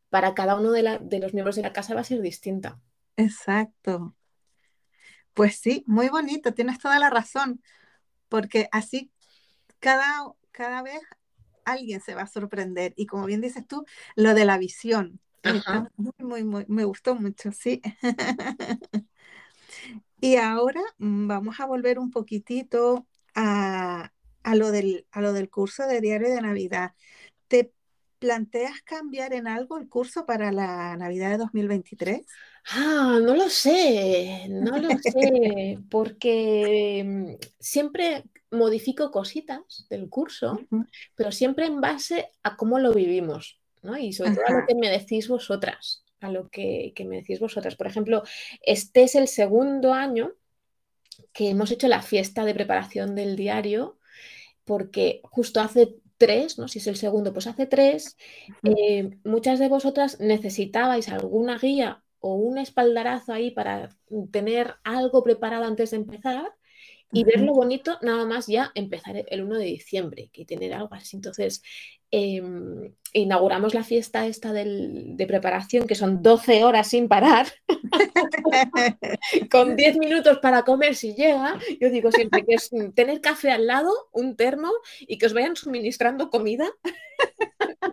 para 0.10 0.34
cada 0.36 0.56
uno 0.56 0.72
de, 0.72 1.00
de 1.02 1.20
los 1.20 1.34
miembros 1.34 1.56
de 1.56 1.64
la 1.64 1.74
casa 1.74 1.96
va 1.96 2.02
a 2.02 2.06
ser 2.06 2.22
distinta. 2.22 2.80
Exacto. 3.18 4.16
Pues 5.34 5.58
sí, 5.58 5.84
muy 5.88 6.10
bonito, 6.10 6.54
tienes 6.54 6.80
toda 6.80 7.00
la 7.00 7.10
razón, 7.10 7.62
porque 8.30 8.70
así 8.72 9.12
cada, 9.80 10.34
cada 10.52 10.82
vez 10.82 11.02
alguien 11.68 12.02
se 12.02 12.16
va 12.16 12.24
a 12.24 12.28
sorprender. 12.28 12.94
Y 12.96 13.06
como 13.06 13.26
bien 13.26 13.42
dices 13.42 13.68
tú, 13.68 13.86
lo 14.16 14.34
de 14.34 14.46
la 14.46 14.58
visión. 14.58 15.20
Muy, 15.96 16.14
muy, 16.18 16.44
muy, 16.44 16.66
me 16.68 16.84
gustó 16.84 17.16
mucho, 17.16 17.52
sí. 17.52 17.82
y 20.20 20.36
ahora 20.38 20.82
mm, 20.98 21.28
vamos 21.28 21.60
a 21.60 21.66
volver 21.66 22.00
un 22.00 22.12
poquitito 22.12 23.08
a, 23.36 24.12
lo 24.56 24.72
del, 24.72 25.06
a 25.12 25.22
lo 25.22 25.34
del 25.34 25.50
curso 25.50 25.86
de 25.88 26.02
diario 26.02 26.30
de 26.30 26.42
Navidad. 26.42 26.94
¿Te 27.48 27.72
planteas 28.20 28.82
cambiar 28.82 29.34
en 29.34 29.48
algo 29.48 29.78
el 29.78 29.88
curso 29.88 30.26
para 30.26 30.52
la 30.52 30.98
Navidad 30.98 31.32
de 31.32 31.38
2023? 31.38 32.26
Ah, 32.72 33.20
no 33.22 33.36
lo 33.36 33.50
sé, 33.50 34.48
no 34.50 34.78
lo 34.78 34.90
sé, 34.98 35.80
porque 35.90 37.04
mm, 37.06 37.46
siempre 37.60 38.26
modifico 38.52 39.12
cositas 39.12 39.86
del 39.90 40.10
curso, 40.10 40.60
pero 41.16 41.32
siempre 41.32 41.66
en 41.66 41.82
base 41.82 42.32
a 42.44 42.56
cómo 42.56 42.80
lo 42.80 42.94
vivimos. 42.94 43.60
¿no? 43.84 43.98
Y 43.98 44.14
sobre 44.14 44.32
todo 44.32 44.46
a 44.48 44.62
lo 44.62 44.68
que 44.68 44.76
me 44.76 44.90
decís 44.90 45.28
vosotras, 45.28 46.04
a 46.20 46.30
lo 46.30 46.50
que, 46.50 46.94
que 46.96 47.06
me 47.06 47.18
decís 47.18 47.40
vosotras. 47.40 47.76
Por 47.76 47.88
ejemplo, 47.88 48.24
este 48.62 49.04
es 49.04 49.16
el 49.16 49.28
segundo 49.28 49.94
año 49.94 50.34
que 51.34 51.50
hemos 51.50 51.72
hecho 51.72 51.88
la 51.88 52.02
fiesta 52.02 52.46
de 52.46 52.54
preparación 52.54 53.16
del 53.16 53.36
diario, 53.36 54.00
porque 54.66 55.22
justo 55.24 55.62
hace 55.62 55.96
tres, 56.18 56.58
¿no? 56.58 56.68
Si 56.68 56.80
es 56.80 56.88
el 56.88 56.98
segundo, 56.98 57.34
pues 57.34 57.48
hace 57.48 57.66
tres, 57.66 58.18
eh, 58.64 59.18
muchas 59.24 59.60
de 59.60 59.70
vosotras 59.70 60.20
necesitabais 60.20 61.10
alguna 61.10 61.58
guía 61.58 62.04
o 62.20 62.36
un 62.36 62.58
espaldarazo 62.58 63.34
ahí 63.34 63.52
para 63.52 63.96
tener 64.32 64.76
algo 64.84 65.24
preparado 65.24 65.66
antes 65.66 65.92
de 65.92 65.98
empezar 65.98 66.57
y 67.12 67.24
ver 67.24 67.42
lo 67.42 67.54
bonito 67.54 67.98
nada 68.02 68.26
más 68.26 68.48
ya 68.48 68.72
empezar 68.76 69.24
el 69.28 69.44
1 69.44 69.58
de 69.58 69.66
diciembre, 69.66 70.30
que 70.34 70.46
tener 70.46 70.74
algo 70.74 70.94
así. 70.94 71.16
Entonces, 71.16 71.62
em, 72.12 72.94
inauguramos 73.14 73.74
la 73.74 73.84
fiesta 73.84 74.28
esta 74.28 74.52
de 74.54 75.26
preparación, 75.28 75.88
que 75.88 75.96
son 75.96 76.22
12 76.22 76.64
horas 76.64 76.90
sin 76.90 77.08
parar, 77.08 77.48
con 79.52 79.76
10 79.76 79.98
minutos 79.98 80.40
para 80.40 80.64
comer 80.64 80.96
si 80.96 81.14
llega. 81.16 81.60
Yo 81.80 81.90
digo 81.90 82.12
siempre 82.12 82.46
que 82.46 82.56
es 82.56 82.70
tener 82.94 83.22
café 83.22 83.52
al 83.52 83.68
lado, 83.68 83.92
un 84.12 84.36
termo 84.36 84.72
y 85.02 85.18
que 85.18 85.28
os 85.28 85.34
vayan 85.34 85.56
suministrando 85.56 86.30
comida. 86.30 86.68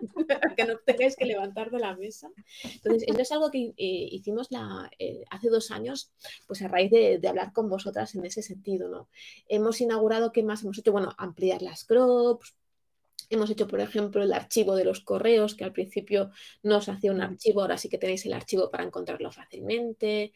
que 0.57 0.65
no 0.65 0.77
tengáis 0.85 1.15
que 1.15 1.25
levantar 1.25 1.71
de 1.71 1.79
la 1.79 1.95
mesa. 1.95 2.29
Entonces, 2.63 3.03
eso 3.07 3.21
es 3.21 3.31
algo 3.31 3.51
que 3.51 3.73
eh, 3.77 4.09
hicimos 4.11 4.51
la, 4.51 4.89
eh, 4.99 5.23
hace 5.29 5.49
dos 5.49 5.71
años, 5.71 6.11
pues 6.47 6.61
a 6.61 6.67
raíz 6.67 6.91
de, 6.91 7.19
hablar 7.27 7.53
con 7.53 7.69
vosotras 7.69 8.15
en 8.15 8.25
ese 8.25 8.41
sentido, 8.41 8.89
¿no? 8.89 9.09
Hemos 9.47 9.81
inaugurado, 9.81 10.31
¿qué 10.31 10.43
más 10.43 10.63
hemos 10.63 10.77
hecho? 10.77 10.91
Bueno, 10.91 11.13
ampliar 11.17 11.61
las 11.61 11.85
crops, 11.85 12.55
Hemos 13.29 13.49
hecho, 13.49 13.67
por 13.67 13.79
ejemplo, 13.79 14.21
el 14.21 14.33
archivo 14.33 14.75
de 14.75 14.85
los 14.85 15.01
correos, 15.01 15.55
que 15.55 15.63
al 15.63 15.71
principio 15.71 16.29
no 16.61 16.77
os 16.77 16.89
hacía 16.89 17.11
un 17.11 17.21
archivo, 17.21 17.61
ahora 17.61 17.77
sí 17.77 17.89
que 17.89 17.97
tenéis 17.97 18.25
el 18.25 18.33
archivo 18.33 18.69
para 18.69 18.83
encontrarlo 18.83 19.31
fácilmente. 19.31 20.31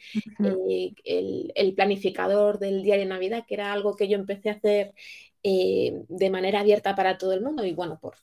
Eh, 0.67 0.93
el, 1.03 1.74
planificador 1.76 2.57
del 2.57 2.82
diario 2.82 3.03
de 3.03 3.09
Navidad, 3.09 3.45
que 3.47 3.53
era 3.53 3.72
algo 3.72 3.95
que 3.95 4.07
yo 4.07 4.17
empecé 4.17 4.49
a 4.49 4.53
hacer 4.53 4.93
de 5.43 6.30
manera 6.32 6.61
abierta 6.61 6.95
para 6.95 7.17
todo 7.17 7.34
el 7.34 7.41
mundo 7.41 7.63
y 7.63 7.74
bueno, 7.74 7.99
por 8.01 8.15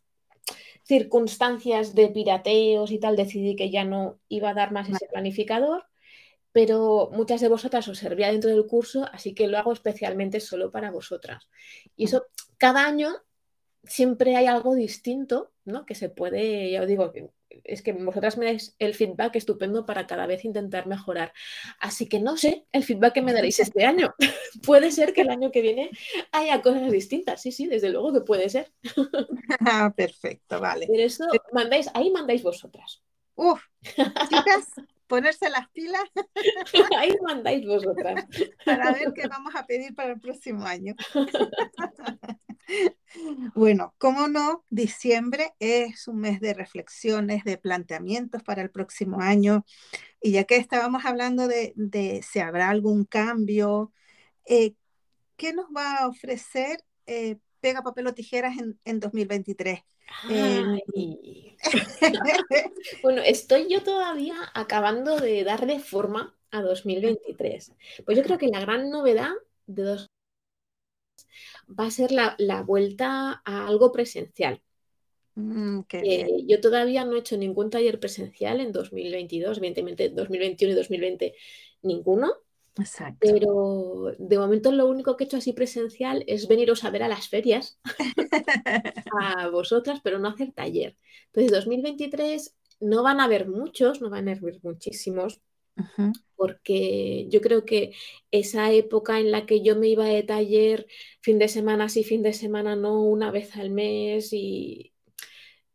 circunstancias 0.87 1.95
de 1.95 2.09
pirateos 2.09 2.93
y 2.93 2.99
tal, 2.99 3.16
decidí 3.16 3.57
que 3.57 3.70
ya 3.70 3.84
no 3.84 4.20
iba 4.28 4.51
a 4.51 4.55
dar 4.55 4.72
más 4.72 4.89
ese 4.89 5.07
planificador, 5.07 5.84
pero 6.53 7.11
muchas 7.12 7.41
de 7.41 7.49
vosotras 7.49 7.89
os 7.89 7.99
servía 7.99 8.30
dentro 8.30 8.51
del 8.51 8.66
curso, 8.66 9.07
así 9.12 9.34
que 9.34 9.49
lo 9.49 9.59
hago 9.59 9.72
especialmente 9.72 10.41
solo 10.41 10.70
para 10.70 10.91
vosotras. 10.91 11.49
Y 11.97 12.05
eso, 12.05 12.26
cada 12.57 12.87
año 12.87 13.11
siempre 13.84 14.37
hay 14.37 14.47
algo 14.47 14.74
distinto, 14.74 15.53
¿no? 15.64 15.84
Que 15.84 15.95
se 15.95 16.09
puede, 16.09 16.70
ya 16.70 16.82
os 16.82 16.89
digo, 16.89 17.12
es 17.64 17.82
que 17.82 17.92
vosotras 17.92 18.38
me 18.38 18.46
dais 18.46 18.74
el 18.78 18.94
feedback 18.94 19.36
estupendo 19.36 19.86
para 19.86 20.07
cada 20.07 20.26
vez 20.26 20.44
intentar 20.44 20.86
mejorar. 20.86 21.32
Así 21.80 22.09
que 22.09 22.20
no 22.20 22.36
sé 22.36 22.66
el 22.72 22.84
feedback 22.84 23.14
que 23.14 23.22
me 23.22 23.32
daréis 23.32 23.61
este 23.61 23.84
año. 23.84 24.14
puede 24.66 24.90
ser 24.92 25.12
que 25.12 25.22
el 25.22 25.30
año 25.30 25.50
que 25.50 25.62
viene 25.62 25.90
haya 26.32 26.62
cosas 26.62 26.90
distintas. 26.90 27.42
Sí, 27.42 27.52
sí, 27.52 27.66
desde 27.66 27.90
luego 27.90 28.12
que 28.12 28.20
puede 28.20 28.48
ser. 28.48 28.72
perfecto, 29.96 30.61
vale. 30.61 30.86
Pero 30.90 31.02
eso 31.02 31.24
mandáis, 31.52 31.88
ahí 31.94 32.11
mandáis 32.11 32.42
vosotras. 32.42 33.02
Uf, 33.34 33.62
chicas, 33.82 34.72
ponerse 35.07 35.50
las 35.50 35.68
pilas. 35.70 36.04
ahí 36.96 37.12
mandáis 37.22 37.66
vosotras. 37.66 38.26
para 38.64 38.92
ver 38.92 39.12
qué 39.14 39.28
vamos 39.28 39.54
a 39.54 39.66
pedir 39.66 39.94
para 39.94 40.12
el 40.12 40.20
próximo 40.20 40.64
año. 40.64 40.94
Bueno, 43.57 43.94
cómo 43.96 44.28
no, 44.28 44.64
diciembre 44.68 45.54
es 45.61 46.09
un 46.09 46.20
mes 46.20 46.40
de 46.40 46.52
reflexiones, 46.52 47.42
de 47.42 47.57
planteamientos 47.57 48.42
para 48.42 48.61
el 48.61 48.70
próximo 48.70 49.22
año. 49.22 49.64
Y 50.20 50.32
ya 50.32 50.44
que 50.44 50.57
estábamos 50.57 51.07
hablando 51.07 51.48
de, 51.48 51.72
si 52.22 52.38
habrá 52.38 52.68
algún 52.68 53.07
cambio, 53.07 53.94
eh, 54.44 54.74
¿qué 55.36 55.54
nos 55.54 55.68
va 55.74 56.00
a 56.00 56.09
ofrecer 56.09 56.84
eh, 57.07 57.38
Pega 57.61 57.80
Papel 57.80 58.09
o 58.09 58.12
Tijeras 58.12 58.59
en, 58.84 59.00
2023? 59.00 59.80
bueno, 63.02 63.22
estoy 63.22 63.70
yo 63.70 63.82
todavía 63.82 64.36
acabando 64.52 65.16
de 65.16 65.44
darle 65.44 65.80
forma 65.80 66.36
a 66.50 66.61
2023. 66.61 67.72
Pues 68.04 68.18
yo 68.18 68.22
creo 68.22 68.36
que 68.36 68.48
la 68.48 68.61
gran 68.61 68.90
novedad 68.90 69.32
de 69.66 69.82
dos 69.82 70.11
va 71.68 71.87
a 71.87 71.91
ser 71.91 72.12
la, 72.12 72.62
vuelta 72.62 73.43
a 73.45 73.66
algo 73.66 73.93
presencial. 73.93 74.62
Mm, 75.34 75.80
yo 76.47 76.61
todavía 76.61 77.05
no 77.05 77.14
he 77.14 77.18
hecho 77.18 77.37
ningún 77.37 77.68
taller 77.70 78.01
presencial 78.01 78.61
en 78.61 78.72
2022, 78.72 79.59
evidentemente 79.59 80.09
2021 80.09 80.72
y 80.72 80.76
2020 80.76 81.34
ninguno. 81.82 82.32
Exacto. 82.78 83.18
Pero 83.20 84.14
de 84.18 84.39
momento 84.39 84.70
lo 84.70 84.87
único 84.87 85.16
que 85.16 85.24
he 85.24 85.26
hecho 85.26 85.39
así 85.39 85.53
presencial 85.53 86.24
es 86.26 86.47
veniros 86.47 86.84
a 86.84 86.91
ver 86.91 87.03
a 87.03 87.09
las 87.09 87.28
ferias, 87.28 87.78
a 89.18 89.49
vosotras, 89.49 90.01
pero 90.03 90.18
no 90.18 90.28
hacer 90.28 90.53
taller. 90.53 90.97
Entonces 91.26 91.53
2023 91.53 92.55
no 92.80 93.03
van 93.03 93.20
a 93.20 93.24
haber 93.24 93.49
muchos, 93.49 94.01
no 94.01 94.11
van 94.11 94.28
a 94.28 94.32
haber 94.32 94.61
muchísimos, 94.62 95.41
porque 96.36 97.26
yo 97.30 97.40
creo 97.40 97.64
que 97.64 97.92
esa 98.30 98.72
época 98.72 99.20
en 99.20 99.30
la 99.32 99.46
que 99.46 99.62
yo 99.62 99.76
me 99.76 99.88
iba 99.88 100.06
de 100.06 100.22
taller 100.22 100.86
fin 101.22 101.38
de 101.38 101.48
semana 101.48 101.88
sí, 101.88 102.04
fin 102.04 102.22
de 102.22 102.32
semana 102.34 102.76
no, 102.76 103.02
una 103.02 103.30
vez 103.30 103.56
al 103.56 103.70
mes, 103.70 104.32
y 104.32 104.92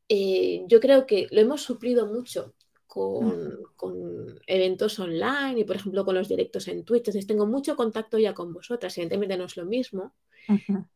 eh, 0.10 0.64
yo 0.68 0.80
creo 0.82 1.06
que 1.08 1.28
lo 1.32 1.42
hemos 1.42 1.62
suplido 1.64 2.08
mucho 2.08 2.56
con, 2.92 4.42
eventos 4.48 5.00
online 5.00 5.62
y, 5.62 5.64
por 5.64 5.78
ejemplo, 5.78 6.04
con 6.04 6.16
los 6.16 6.28
directos 6.28 6.68
en 6.68 6.84
Twitch. 6.84 7.00
Entonces, 7.00 7.26
tengo 7.26 7.46
mucho 7.46 7.78
contacto 7.78 8.18
ya 8.18 8.34
con 8.34 8.52
vosotras. 8.52 8.98
Evidentemente 8.98 9.38
no 9.38 9.46
es 9.46 9.56
lo 9.56 9.66
mismo, 9.66 10.14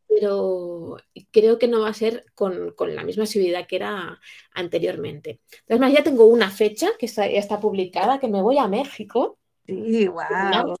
pero 0.06 0.98
creo 1.30 1.58
que 1.58 1.68
no 1.68 1.80
va 1.80 1.88
a 1.88 1.94
ser 1.94 2.26
con, 2.34 2.74
la 2.94 3.02
misma 3.02 3.24
asiduidad 3.24 3.66
que 3.66 3.76
era 3.76 4.20
anteriormente. 4.52 5.40
Además, 5.70 5.94
ya 5.94 6.02
tengo 6.02 6.26
una 6.26 6.50
fecha 6.50 6.88
que 6.98 7.06
está, 7.06 7.26
ya 7.30 7.38
está 7.38 7.60
publicada, 7.60 8.20
que 8.20 8.28
me 8.28 8.42
voy 8.42 8.58
a 8.58 8.68
México. 8.68 9.38
Sí, 9.66 10.06
wow. 10.06 10.76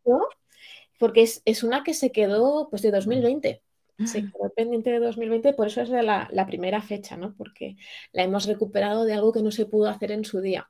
porque 0.98 1.22
es, 1.22 1.62
una 1.64 1.82
que 1.82 1.94
se 1.94 2.12
quedó 2.12 2.68
pues 2.68 2.82
de 2.82 2.90
2020 2.90 3.62
se 4.04 4.20
quedó 4.30 4.50
pendiente 4.54 4.90
de 4.90 4.98
2020, 4.98 5.54
por 5.54 5.68
eso 5.68 5.80
es 5.80 5.88
la, 5.88 6.28
la, 6.30 6.46
primera 6.46 6.82
fecha, 6.82 7.16
¿no? 7.16 7.34
Porque 7.34 7.76
la 8.12 8.24
hemos 8.24 8.44
recuperado 8.44 9.06
de 9.06 9.14
algo 9.14 9.32
que 9.32 9.40
no 9.40 9.50
se 9.50 9.64
pudo 9.64 9.88
hacer 9.88 10.12
en 10.12 10.26
su 10.26 10.42
día. 10.42 10.68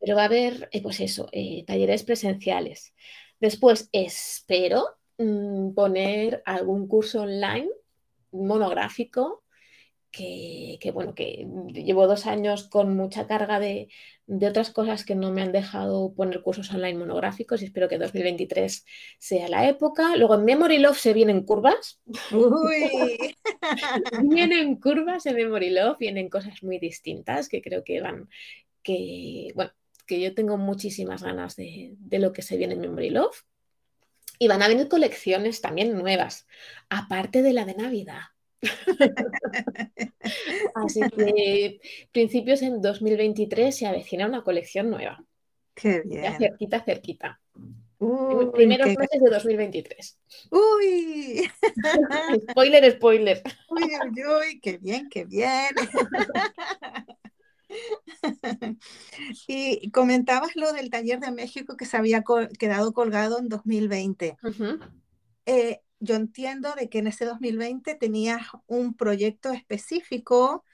Pero 0.00 0.16
va 0.16 0.22
a 0.22 0.26
haber, 0.26 0.68
eh, 0.72 0.82
pues 0.82 1.00
eso, 1.00 1.28
eh, 1.32 1.64
talleres 1.66 2.02
presenciales. 2.04 2.94
Después 3.40 3.88
espero 3.92 4.86
mm, 5.18 5.72
poner 5.74 6.42
algún 6.44 6.86
curso 6.88 7.22
online 7.22 7.68
monográfico 8.32 9.44
que, 10.10 10.90
bueno, 10.92 11.14
que 11.14 11.46
llevo 11.72 12.06
dos 12.06 12.26
años 12.26 12.68
con 12.68 12.96
mucha 12.96 13.26
carga 13.26 13.60
de, 13.60 13.88
otras 14.26 14.70
cosas 14.70 15.04
que 15.04 15.14
no 15.14 15.32
me 15.32 15.42
han 15.42 15.52
dejado 15.52 16.12
poner 16.14 16.42
cursos 16.42 16.72
online 16.72 16.98
monográficos 16.98 17.62
y 17.62 17.66
espero 17.66 17.88
que 17.88 17.98
2023 17.98 18.84
sea 19.18 19.48
la 19.48 19.68
época. 19.68 20.16
Luego 20.16 20.34
en 20.34 20.44
Memory 20.44 20.78
Love 20.78 20.98
se 20.98 21.12
vienen 21.12 21.44
curvas. 21.44 22.00
Uy. 22.32 23.34
vienen 24.22 24.76
curvas 24.76 25.26
en 25.26 25.36
Memory 25.36 25.70
Love, 25.70 25.98
vienen 25.98 26.28
cosas 26.28 26.62
muy 26.62 26.78
distintas 26.78 27.48
que 27.48 27.62
creo 27.62 27.82
que 27.84 28.00
van, 28.00 28.28
que, 28.82 29.52
bueno, 29.54 29.72
que 30.06 30.20
yo 30.20 30.34
tengo 30.34 30.56
muchísimas 30.56 31.22
ganas 31.22 31.56
de, 31.56 31.96
lo 32.10 32.32
que 32.32 32.42
se 32.42 32.56
viene 32.56 32.74
en 32.74 32.80
Memory 32.80 33.10
Love. 33.10 33.44
Y 34.38 34.48
van 34.48 34.62
a 34.62 34.68
venir 34.68 34.88
colecciones 34.88 35.60
también 35.60 35.96
nuevas, 35.96 36.46
aparte 36.88 37.42
de 37.42 37.52
la 37.52 37.64
de 37.66 37.74
Navidad. 37.74 38.22
Así 40.74 41.00
que 41.16 41.80
principios 42.10 42.62
en 42.62 42.80
2023 42.80 43.76
se 43.76 43.86
avecina 43.86 44.26
una 44.26 44.42
colección 44.42 44.90
nueva. 44.90 45.22
Qué 45.74 46.00
bien. 46.04 46.22
Ya 46.22 46.38
cerquita, 46.38 46.82
cerquita. 46.82 47.40
Primeros 48.54 48.88
meses 48.88 49.20
de 49.22 49.30
2023. 49.30 50.18
Uy. 50.50 51.50
spoiler, 52.50 52.92
spoiler. 52.92 53.42
Uy, 53.68 53.82
uy, 53.84 54.24
uy, 54.24 54.60
qué 54.60 54.78
bien, 54.78 55.08
qué 55.10 55.26
bien. 55.26 55.68
y 59.48 59.90
comentabas 59.90 60.56
lo 60.56 60.72
del 60.72 60.90
taller 60.90 61.20
de 61.20 61.30
México 61.30 61.76
que 61.76 61.86
se 61.86 61.96
había 61.96 62.22
quedado 62.58 62.92
colgado 62.92 63.38
en 63.38 63.48
2020. 63.48 64.36
Eh, 65.46 65.80
yo 65.98 66.14
entiendo 66.14 66.74
de 66.74 66.88
que 66.88 66.98
en 66.98 67.06
ese 67.06 67.24
2020 67.24 67.94
tenías 67.94 68.42
un 68.66 68.94
proyecto 68.94 69.52
específico 69.52 70.64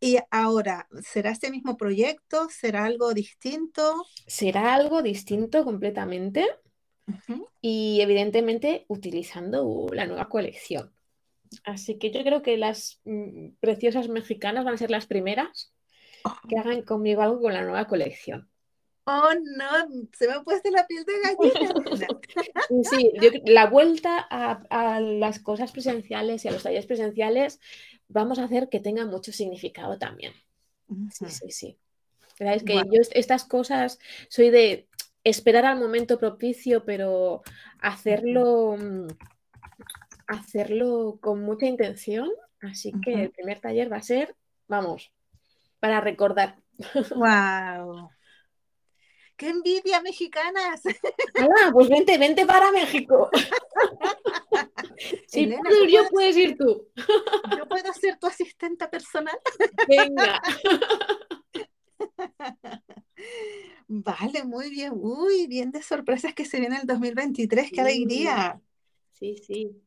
y 0.00 0.18
ahora, 0.30 0.88
¿será 1.02 1.32
ese 1.32 1.50
mismo 1.50 1.76
proyecto? 1.76 2.48
¿Será 2.50 2.84
algo 2.84 3.12
distinto? 3.14 4.04
Será 4.26 4.74
algo 4.74 5.02
distinto 5.02 5.64
completamente 5.64 6.46
y 7.60 8.00
evidentemente 8.00 8.84
utilizando 8.88 9.88
la 9.92 10.06
nueva 10.06 10.28
colección. 10.28 10.92
Así 11.64 11.98
que 11.98 12.10
yo 12.10 12.22
creo 12.22 12.42
que 12.42 12.56
las 12.56 13.00
mm, 13.04 13.54
preciosas 13.60 14.08
mexicanas 14.08 14.64
van 14.64 14.74
a 14.74 14.78
ser 14.78 14.90
las 14.90 15.06
primeras 15.06 15.72
que 16.48 16.58
hagan 16.58 16.82
conmigo 16.82 17.22
algo 17.22 17.40
con 17.40 17.54
la 17.54 17.62
nueva 17.62 17.86
colección. 17.86 18.48
Oh, 19.10 19.32
no, 19.56 20.06
se 20.12 20.28
me 20.28 20.34
ha 20.34 20.42
puesto 20.42 20.70
la 20.70 20.86
piel 20.86 21.02
de 21.06 21.14
gallina. 21.22 21.72
sí, 22.84 23.10
la 23.46 23.66
vuelta 23.66 24.18
a, 24.18 25.00
las 25.00 25.38
cosas 25.38 25.72
presenciales 25.72 26.44
y 26.44 26.48
a 26.48 26.50
los 26.50 26.62
talleres 26.62 26.84
presenciales 26.84 27.58
vamos 28.08 28.38
a 28.38 28.44
hacer 28.44 28.68
que 28.68 28.80
tengan 28.80 29.08
mucho 29.08 29.32
significado 29.32 29.98
también. 29.98 30.34
Sí, 31.10 31.24
sí, 31.28 31.50
sí. 31.50 31.78
Es 32.38 32.62
que 32.62 32.74
yo 32.74 33.00
estas 33.12 33.44
cosas 33.44 33.98
soy 34.28 34.50
de 34.50 34.88
esperar 35.24 35.64
al 35.64 35.78
momento 35.78 36.18
propicio, 36.18 36.84
pero 36.84 37.42
hacerlo, 37.80 38.76
mm, 38.78 39.08
hacerlo 40.26 41.18
con 41.22 41.42
mucha 41.42 41.64
intención. 41.64 42.28
Así 42.60 42.92
que 43.02 43.22
el 43.22 43.30
primer 43.30 43.60
taller 43.60 43.90
va 43.90 43.96
a 43.96 44.02
ser, 44.02 44.36
vamos, 44.66 45.12
para 45.80 46.00
recordar. 46.00 46.60
¡Wow! 47.14 48.10
¡Qué 49.36 49.50
envidia, 49.50 50.00
mexicanas! 50.00 50.82
Ah, 51.38 51.70
pues 51.72 51.88
vente, 51.88 52.18
vente 52.18 52.44
para 52.44 52.72
México. 52.72 53.30
Si 55.28 55.46
puedo 55.46 55.84
yo, 55.84 56.08
puedes 56.10 56.36
ir 56.36 56.56
tú. 56.56 56.88
Yo 57.56 57.68
puedo 57.68 57.92
ser 57.92 58.18
tu 58.18 58.26
asistente 58.26 58.88
personal. 58.88 59.38
Venga. 59.86 60.42
Vale, 63.86 64.44
muy 64.44 64.70
bien. 64.70 64.92
Uy, 64.96 65.46
bien 65.46 65.70
de 65.70 65.82
sorpresas 65.82 66.34
que 66.34 66.44
se 66.44 66.58
viene 66.58 66.78
el 66.80 66.86
2023. 66.86 67.70
¡Qué 67.70 67.80
alegría! 67.80 68.60
Sí, 69.12 69.36
sí. 69.36 69.80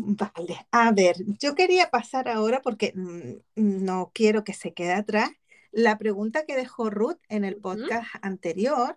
Vale, 0.00 0.66
a 0.70 0.92
ver, 0.92 1.16
yo 1.40 1.56
quería 1.56 1.90
pasar 1.90 2.28
ahora 2.28 2.62
porque 2.62 2.92
mm, 2.94 3.34
no 3.56 4.12
quiero 4.14 4.44
que 4.44 4.52
se 4.52 4.72
quede 4.72 4.92
atrás 4.92 5.30
la 5.72 5.98
pregunta 5.98 6.46
que 6.46 6.54
dejó 6.54 6.88
Ruth 6.88 7.18
en 7.28 7.44
el 7.44 7.56
podcast 7.56 8.08
anterior 8.22 8.96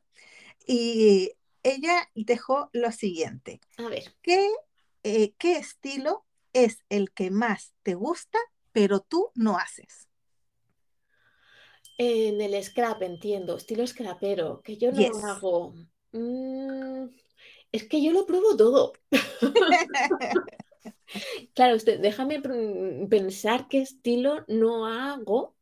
y 0.67 1.31
ella 1.63 2.07
dejó 2.13 2.69
lo 2.71 2.91
siguiente. 2.91 3.61
A 3.77 3.89
ver. 3.89 4.13
¿Qué, 4.21 4.47
eh, 5.03 5.33
¿Qué 5.39 5.57
estilo 5.57 6.23
es 6.53 6.85
el 6.89 7.11
que 7.11 7.31
más 7.31 7.73
te 7.81 7.95
gusta, 7.95 8.37
pero 8.71 8.99
tú 8.99 9.31
no 9.33 9.57
haces? 9.57 10.07
En 11.97 12.41
el 12.41 12.63
scrap, 12.63 13.01
entiendo, 13.01 13.57
estilo 13.57 13.87
scrapero, 13.87 14.61
que 14.61 14.77
yo 14.77 14.91
no 14.91 15.01
hago. 15.25 15.73
Mm, 16.11 17.05
es 17.71 17.87
que 17.87 18.03
yo 18.03 18.11
lo 18.11 18.27
pruebo 18.27 18.55
todo. 18.55 18.93
claro, 21.53 21.75
usted, 21.75 21.99
déjame 21.99 22.41
pensar 23.09 23.67
qué 23.67 23.81
estilo 23.81 24.43
no 24.47 24.87
hago 24.87 25.55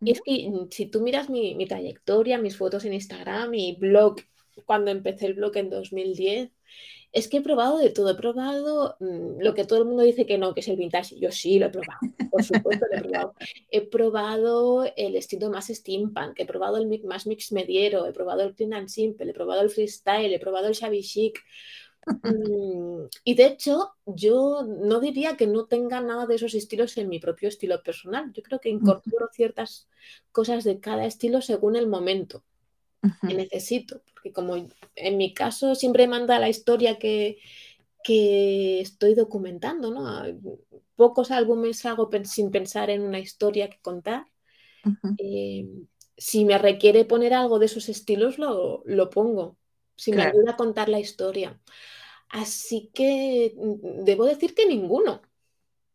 y 0.00 0.10
es 0.12 0.20
que 0.22 0.48
mm, 0.48 0.68
si 0.70 0.86
tú 0.86 1.00
miras 1.00 1.28
mi, 1.28 1.66
trayectoria, 1.66 2.38
mis 2.38 2.56
fotos 2.56 2.84
en 2.84 2.94
Instagram, 2.94 3.50
mi 3.50 3.76
blog, 3.78 4.16
cuando 4.64 4.90
empecé 4.90 5.26
el 5.26 5.34
blog 5.34 5.56
en 5.56 5.70
2010, 5.70 6.50
es 7.12 7.28
que 7.28 7.38
he 7.38 7.40
probado 7.40 7.78
de 7.78 7.90
todo. 7.90 8.10
He 8.10 8.14
probado 8.14 8.96
mm, 9.00 9.40
lo 9.40 9.54
que 9.54 9.64
todo 9.64 9.80
el 9.80 9.84
mundo 9.86 10.02
dice 10.02 10.26
que 10.26 10.38
no, 10.38 10.54
que 10.54 10.60
es 10.60 10.68
el 10.68 10.76
vintage. 10.76 11.18
Yo 11.18 11.30
sí 11.30 11.58
lo 11.58 11.66
he 11.66 11.70
probado, 11.70 12.00
por 12.30 12.42
supuesto 12.42 12.86
lo 12.90 12.96
he 12.96 13.00
probado. 13.00 13.34
He 13.70 13.82
probado 13.82 14.92
el 14.96 15.16
estilo 15.16 15.50
más 15.50 15.68
steampunk, 15.68 16.38
he 16.38 16.46
probado 16.46 16.78
el 16.78 17.04
más 17.04 17.26
mix 17.26 17.52
mediero, 17.52 18.06
he 18.06 18.12
probado 18.12 18.42
el 18.42 18.54
clean 18.54 18.74
and 18.74 18.88
simple, 18.88 19.30
he 19.30 19.34
probado 19.34 19.62
el 19.62 19.70
freestyle, 19.70 20.32
he 20.32 20.38
probado 20.38 20.68
el 20.68 20.74
shabby 20.74 21.02
chic. 21.02 21.42
Mm, 22.22 23.06
y 23.24 23.34
de 23.34 23.46
hecho, 23.46 23.94
yo 24.06 24.62
no 24.64 25.00
diría 25.00 25.36
que 25.36 25.46
no 25.46 25.66
tenga 25.66 26.00
nada 26.00 26.26
de 26.26 26.34
esos 26.36 26.54
estilos 26.54 26.96
en 26.96 27.08
mi 27.08 27.18
propio 27.20 27.48
estilo 27.48 27.82
personal. 27.82 28.32
Yo 28.32 28.42
creo 28.42 28.60
que 28.60 28.68
incorporo 28.70 29.28
ciertas 29.32 29.88
cosas 30.32 30.64
de 30.64 30.80
cada 30.80 31.06
estilo 31.06 31.40
según 31.42 31.76
el 31.76 31.86
momento 31.88 32.44
que 33.24 33.34
necesito. 33.34 34.02
Porque 34.14 34.32
como 34.32 34.56
en 34.96 35.16
mi 35.18 35.34
caso 35.34 35.74
siempre 35.74 36.08
manda 36.08 36.38
la 36.38 36.48
historia 36.48 36.98
que, 36.98 37.38
que 38.04 38.80
estoy 38.80 39.14
documentando, 39.14 39.90
¿no? 39.92 40.24
Pocos 40.96 41.30
álbumes 41.30 41.84
hago 41.86 42.10
sin 42.24 42.50
pensar 42.50 42.90
en 42.90 43.02
una 43.02 43.20
historia 43.20 43.70
que 43.70 43.80
contar. 43.80 44.26
Eh, 45.18 45.68
si 46.16 46.44
me 46.44 46.58
requiere 46.58 47.04
poner 47.04 47.34
algo 47.34 47.58
de 47.58 47.66
esos 47.66 47.88
estilos, 47.88 48.38
lo, 48.38 48.82
lo 48.86 49.10
pongo. 49.10 49.58
Si 49.96 50.12
me 50.12 50.22
ayuda 50.22 50.52
a 50.52 50.56
contar 50.56 50.88
la 50.88 51.00
historia. 51.00 51.60
Así 52.28 52.90
que 52.92 53.54
mm, 53.56 54.04
debo 54.04 54.24
decir 54.24 54.54
que 54.54 54.66
ninguno. 54.66 55.22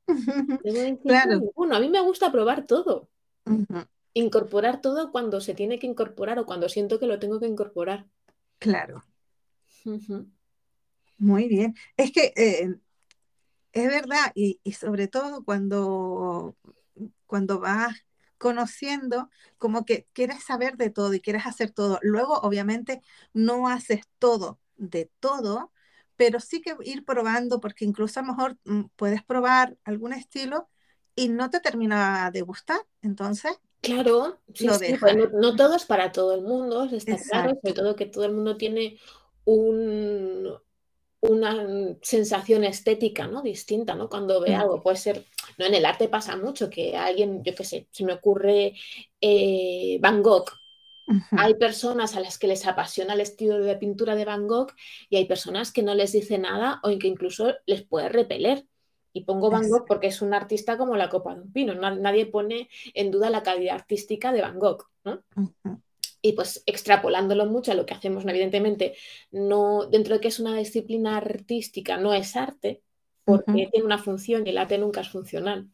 Debo 0.64 0.80
decir 0.80 0.98
que 1.00 1.28
ninguno. 1.28 1.76
A 1.76 1.80
mí 1.80 1.90
me 1.90 2.02
gusta 2.02 2.32
probar 2.32 2.66
todo. 2.66 3.10
Incorporar 4.14 4.82
todo 4.82 5.12
cuando 5.12 5.42
se 5.42 5.54
tiene 5.54 5.80
que 5.80 5.88
incorporar 5.88 6.38
o 6.40 6.46
cuando 6.46 6.70
siento 6.70 7.00
que 7.00 7.08
lo 7.08 7.20
tengo 7.20 7.40
que 7.40 7.48
incorporar. 7.48 8.08
Claro. 8.60 9.04
Muy 11.18 11.48
bien. 11.48 11.76
Es 11.98 12.12
que 12.12 12.34
eh, 12.36 12.76
es 13.74 13.88
verdad, 13.88 14.32
y, 14.36 14.60
sobre 14.74 15.08
todo 15.08 15.44
cuando, 15.44 16.56
cuando 17.26 17.60
vas 17.60 18.06
conociendo, 18.38 19.30
como 19.58 19.86
que 19.86 20.08
quieres 20.14 20.44
saber 20.44 20.76
de 20.76 20.90
todo 20.90 21.14
y 21.14 21.22
quieres 21.22 21.46
hacer 21.46 21.72
todo. 21.72 22.00
Luego, 22.02 22.40
obviamente, 22.40 23.02
no 23.34 23.68
haces 23.68 24.02
todo 24.20 24.60
de 24.78 25.12
todo, 25.20 25.72
pero 26.22 26.40
sí 26.40 26.62
que 26.62 26.76
ir 26.84 27.04
probando, 27.04 27.60
porque 27.60 27.84
incluso 27.84 28.20
a 28.20 28.24
lo 28.24 28.34
mejor 28.34 28.56
mm, 28.66 28.82
puedes 28.96 29.24
probar 29.24 29.76
algún 29.84 30.14
estilo 30.14 30.70
y 31.16 31.30
no 31.30 31.50
te 31.50 31.60
termina 31.60 32.30
de 32.30 32.44
gustar, 32.44 32.80
entonces... 33.02 33.54
Claro, 33.82 34.40
pues 34.46 34.82
no, 35.34 35.56
todo 35.56 35.76
es 35.76 35.86
para 35.86 36.12
todo 36.12 36.36
el 36.36 36.42
mundo, 36.42 36.84
está 36.84 37.18
claro, 37.18 37.58
sobre 37.60 37.74
todo 37.74 37.96
que 37.96 38.06
todo 38.06 38.26
el 38.26 38.34
mundo 38.34 38.56
tiene 38.56 39.00
un, 39.46 40.54
una 41.22 41.68
sensación 42.04 42.66
estética 42.66 43.26
¿no? 43.26 43.42
distinta, 43.42 43.96
¿no? 43.96 44.08
Cuando 44.08 44.42
ve 44.42 44.54
algo, 44.54 44.84
puede 44.84 44.98
ser, 44.98 45.26
no 45.58 45.66
en 45.66 45.74
el 45.74 45.86
arte 45.86 46.08
pasa 46.08 46.38
mucho, 46.38 46.70
que 46.70 46.96
alguien, 46.96 47.44
yo 47.44 47.56
qué 47.56 47.64
sé, 47.64 47.88
se 47.90 48.06
me 48.06 48.14
ocurre 48.14 48.76
eh, 49.20 49.98
Van 50.00 50.22
Gogh, 50.22 50.52
hay 51.32 51.56
personas 51.56 52.16
a 52.16 52.20
las 52.20 52.38
que 52.38 52.48
les 52.48 52.66
apasiona 52.66 53.14
el 53.14 53.22
estilo 53.22 53.60
de 53.60 53.76
pintura 53.76 54.16
de 54.16 54.26
Van 54.26 54.48
Gogh 54.48 54.72
y 55.10 55.18
hay 55.18 55.26
personas 55.26 55.72
que 55.72 55.84
no 55.84 55.94
les 55.96 56.12
dice 56.12 56.38
nada 56.38 56.80
o 56.84 56.98
que 56.98 57.08
incluso 57.08 57.54
les 57.66 57.84
puede 57.84 58.10
repeler. 58.10 58.66
Y 59.14 59.26
pongo 59.26 59.50
Van 59.50 59.68
Gogh 59.68 59.86
porque 59.88 60.08
es 60.08 60.22
un 60.22 60.34
artista 60.34 60.78
como 60.78 60.96
la 60.96 61.10
copa 61.10 61.36
de 61.36 61.42
un 61.42 61.52
pino. 61.52 61.74
Nadie 61.74 62.26
pone 62.26 62.70
en 62.94 63.12
duda 63.12 63.30
la 63.30 63.44
calidad 63.44 63.76
artística 63.76 64.32
de 64.32 64.42
Van 64.42 64.60
Gogh. 64.60 64.86
Y 66.22 66.34
pues 66.34 66.64
extrapolándolo 66.66 67.46
mucho 67.48 67.72
a 67.72 67.76
lo 67.76 67.86
que 67.86 67.96
hacemos, 67.96 68.26
evidentemente, 68.26 68.96
no, 69.32 69.88
dentro 69.88 70.16
de 70.16 70.22
que 70.22 70.28
es 70.28 70.40
una 70.40 70.56
disciplina 70.56 71.18
artística, 71.18 71.98
no 71.98 72.14
es 72.14 72.36
arte, 72.36 72.84
porque 73.26 73.68
tiene 73.72 73.86
una 73.86 73.98
función 73.98 74.46
y 74.46 74.52
el 74.52 74.58
arte 74.60 74.78
nunca 74.78 75.02
es 75.02 75.10
funcional. 75.10 75.68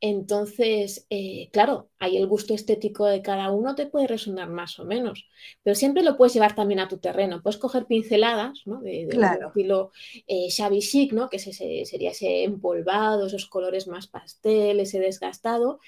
Entonces, 0.00 1.06
eh, 1.10 1.48
claro, 1.52 1.90
ahí 1.98 2.16
el 2.16 2.26
gusto 2.26 2.54
estético 2.54 3.06
de 3.06 3.22
cada 3.22 3.50
uno 3.50 3.74
te 3.74 3.86
puede 3.86 4.06
resonar 4.06 4.48
más 4.48 4.78
o 4.78 4.84
menos, 4.84 5.28
pero 5.62 5.74
siempre 5.74 6.02
lo 6.02 6.16
puedes 6.16 6.34
llevar 6.34 6.54
también 6.54 6.80
a 6.80 6.88
tu 6.88 6.98
terreno. 6.98 7.42
Puedes 7.42 7.58
coger 7.58 7.86
pinceladas 7.86 8.62
¿no? 8.66 8.80
de, 8.80 9.08
estilo 9.08 9.92
eh, 10.26 10.48
shabby 10.50 10.80
chic, 10.80 11.12
¿no? 11.12 11.28
que 11.28 11.38
sería 11.38 12.10
ese 12.10 12.44
empolvado, 12.44 13.26
esos 13.26 13.46
colores 13.46 13.88
más 13.88 14.06
pastel, 14.06 14.80
ese 14.80 15.00
desgastado, 15.00 15.80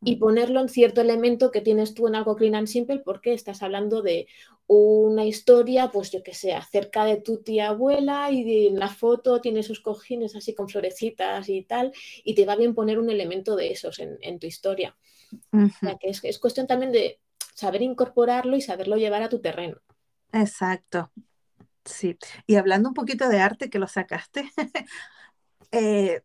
y 0.00 0.16
ponerlo 0.16 0.60
en 0.60 0.68
cierto 0.68 1.00
elemento 1.00 1.50
que 1.50 1.60
tienes 1.60 1.94
tú 1.94 2.06
en 2.06 2.14
algo 2.14 2.36
clean 2.36 2.54
and 2.54 2.68
simple 2.68 3.00
porque 3.00 3.32
estás 3.32 3.62
hablando 3.62 4.02
de 4.02 4.28
una 4.66 5.24
historia, 5.24 5.90
pues 5.90 6.10
yo 6.10 6.22
que 6.22 6.34
sé, 6.34 6.52
acerca 6.52 7.04
de 7.04 7.16
tu 7.16 7.38
tía 7.38 7.68
abuela 7.68 8.30
y 8.30 8.66
en 8.66 8.78
la 8.78 8.88
foto 8.88 9.40
tiene 9.40 9.62
sus 9.62 9.80
cojines 9.80 10.36
así 10.36 10.54
con 10.54 10.68
florecitas 10.68 11.48
y 11.48 11.62
tal, 11.62 11.92
y 12.22 12.34
te 12.34 12.44
va 12.44 12.54
bien 12.54 12.74
poner 12.74 12.98
un 12.98 13.08
elemento 13.08 13.56
de 13.56 13.72
esos 13.72 13.98
en, 13.98 14.38
tu 14.38 14.46
historia. 14.46 14.96
o 15.52 15.68
sea, 15.80 15.96
que 15.96 16.10
es, 16.10 16.22
es 16.22 16.38
cuestión 16.38 16.66
también 16.66 16.92
de 16.92 17.18
saber 17.54 17.82
incorporarlo 17.82 18.56
y 18.56 18.60
saberlo 18.60 18.96
llevar 18.96 19.22
a 19.22 19.28
tu 19.28 19.40
terreno. 19.40 19.78
Exacto. 20.32 21.10
Sí. 21.84 22.18
Y 22.46 22.56
hablando 22.56 22.90
un 22.90 22.94
poquito 22.94 23.28
de 23.28 23.40
arte 23.40 23.70
que 23.70 23.78
lo 23.78 23.88
sacaste, 23.88 24.50
eh, 25.72 26.22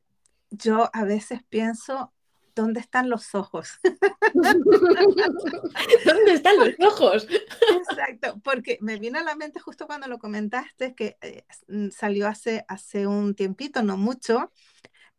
yo 0.52 0.90
a 0.94 1.06
veces 1.06 1.42
pienso 1.50 2.13
¿dónde 2.56 2.80
están 2.80 3.10
los 3.10 3.36
ojos? 3.36 3.80
¿Dónde 4.34 6.34
están 6.34 6.58
los 6.58 6.70
ojos? 6.80 7.28
Exacto, 7.30 8.40
porque 8.44 8.78
me 8.82 8.98
vino 8.98 9.20
a 9.20 9.24
la 9.24 9.36
mente 9.36 9.60
justo 9.60 9.88
cuando 9.88 10.08
lo 10.08 10.20
comentaste, 10.20 10.96
que 10.96 11.18
eh, 11.22 11.44
mm, 11.68 11.90
salió 11.90 12.28
hace, 12.28 12.66
hace 12.68 13.08
un 13.08 13.36
tiempito, 13.36 13.84
no 13.84 13.98
mucho, 13.98 14.52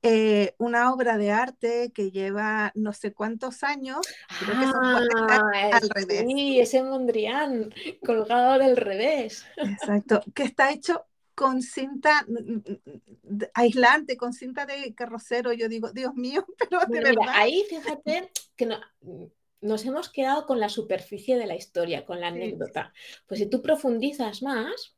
eh, 0.06 0.54
una 0.58 0.92
obra 0.92 1.16
de 1.16 1.30
arte 1.30 1.90
que 1.94 2.10
lleva 2.10 2.72
no 2.74 2.92
sé 2.92 3.14
cuántos 3.14 3.62
años, 3.62 4.00
creo 4.38 4.60
que 4.60 4.66
ah, 4.74 5.00
al 5.72 5.88
revés. 5.88 6.24
Sí, 6.26 6.60
ese 6.60 6.82
Mondrian 6.82 7.72
colgado 8.04 8.58
del 8.58 8.76
revés. 8.76 9.46
Exacto, 9.56 10.20
que 10.34 10.42
está 10.42 10.72
hecho 10.72 11.06
con 11.34 11.62
cinta 11.62 12.26
aislante, 13.54 14.16
con 14.16 14.32
cinta 14.32 14.66
de 14.66 14.94
carrocero, 14.94 15.52
yo 15.52 15.68
digo, 15.68 15.90
Dios 15.92 16.14
mío, 16.14 16.44
pero 16.58 16.80
de 16.86 17.00
verdad. 17.00 17.24
ahí 17.28 17.64
fíjate 17.68 18.30
que 18.56 18.66
no, 18.66 18.78
nos 19.60 19.84
hemos 19.84 20.10
quedado 20.10 20.46
con 20.46 20.60
la 20.60 20.68
superficie 20.68 21.38
de 21.38 21.46
la 21.46 21.56
historia, 21.56 22.04
con 22.04 22.20
la 22.20 22.28
anécdota. 22.28 22.92
Pues 23.26 23.40
si 23.40 23.46
tú 23.46 23.62
profundizas 23.62 24.42
más, 24.42 24.94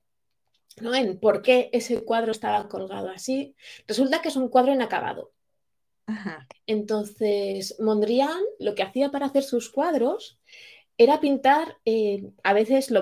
¿no? 0.80 0.94
En 0.94 1.18
por 1.18 1.40
qué 1.42 1.70
ese 1.72 2.02
cuadro 2.04 2.32
estaba 2.32 2.68
colgado 2.68 3.08
así, 3.08 3.54
resulta 3.86 4.20
que 4.20 4.28
es 4.28 4.36
un 4.36 4.48
cuadro 4.48 4.72
inacabado. 4.72 5.32
Entonces, 6.66 7.76
Mondrian 7.80 8.40
lo 8.60 8.74
que 8.74 8.84
hacía 8.84 9.10
para 9.10 9.26
hacer 9.26 9.42
sus 9.42 9.70
cuadros 9.70 10.38
era 10.98 11.20
pintar 11.20 11.76
eh, 11.84 12.30
a 12.42 12.52
veces 12.52 12.92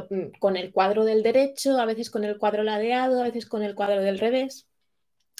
con 0.40 0.56
el 0.56 0.72
cuadro 0.72 1.04
del 1.04 1.22
derecho, 1.22 1.78
a 1.78 1.86
veces 1.86 2.10
con 2.10 2.24
el 2.24 2.38
cuadro 2.38 2.62
ladeado, 2.62 3.20
a 3.20 3.24
veces 3.24 3.46
con 3.46 3.62
el 3.62 3.74
cuadro 3.74 4.00
del 4.00 4.18
revés. 4.18 4.68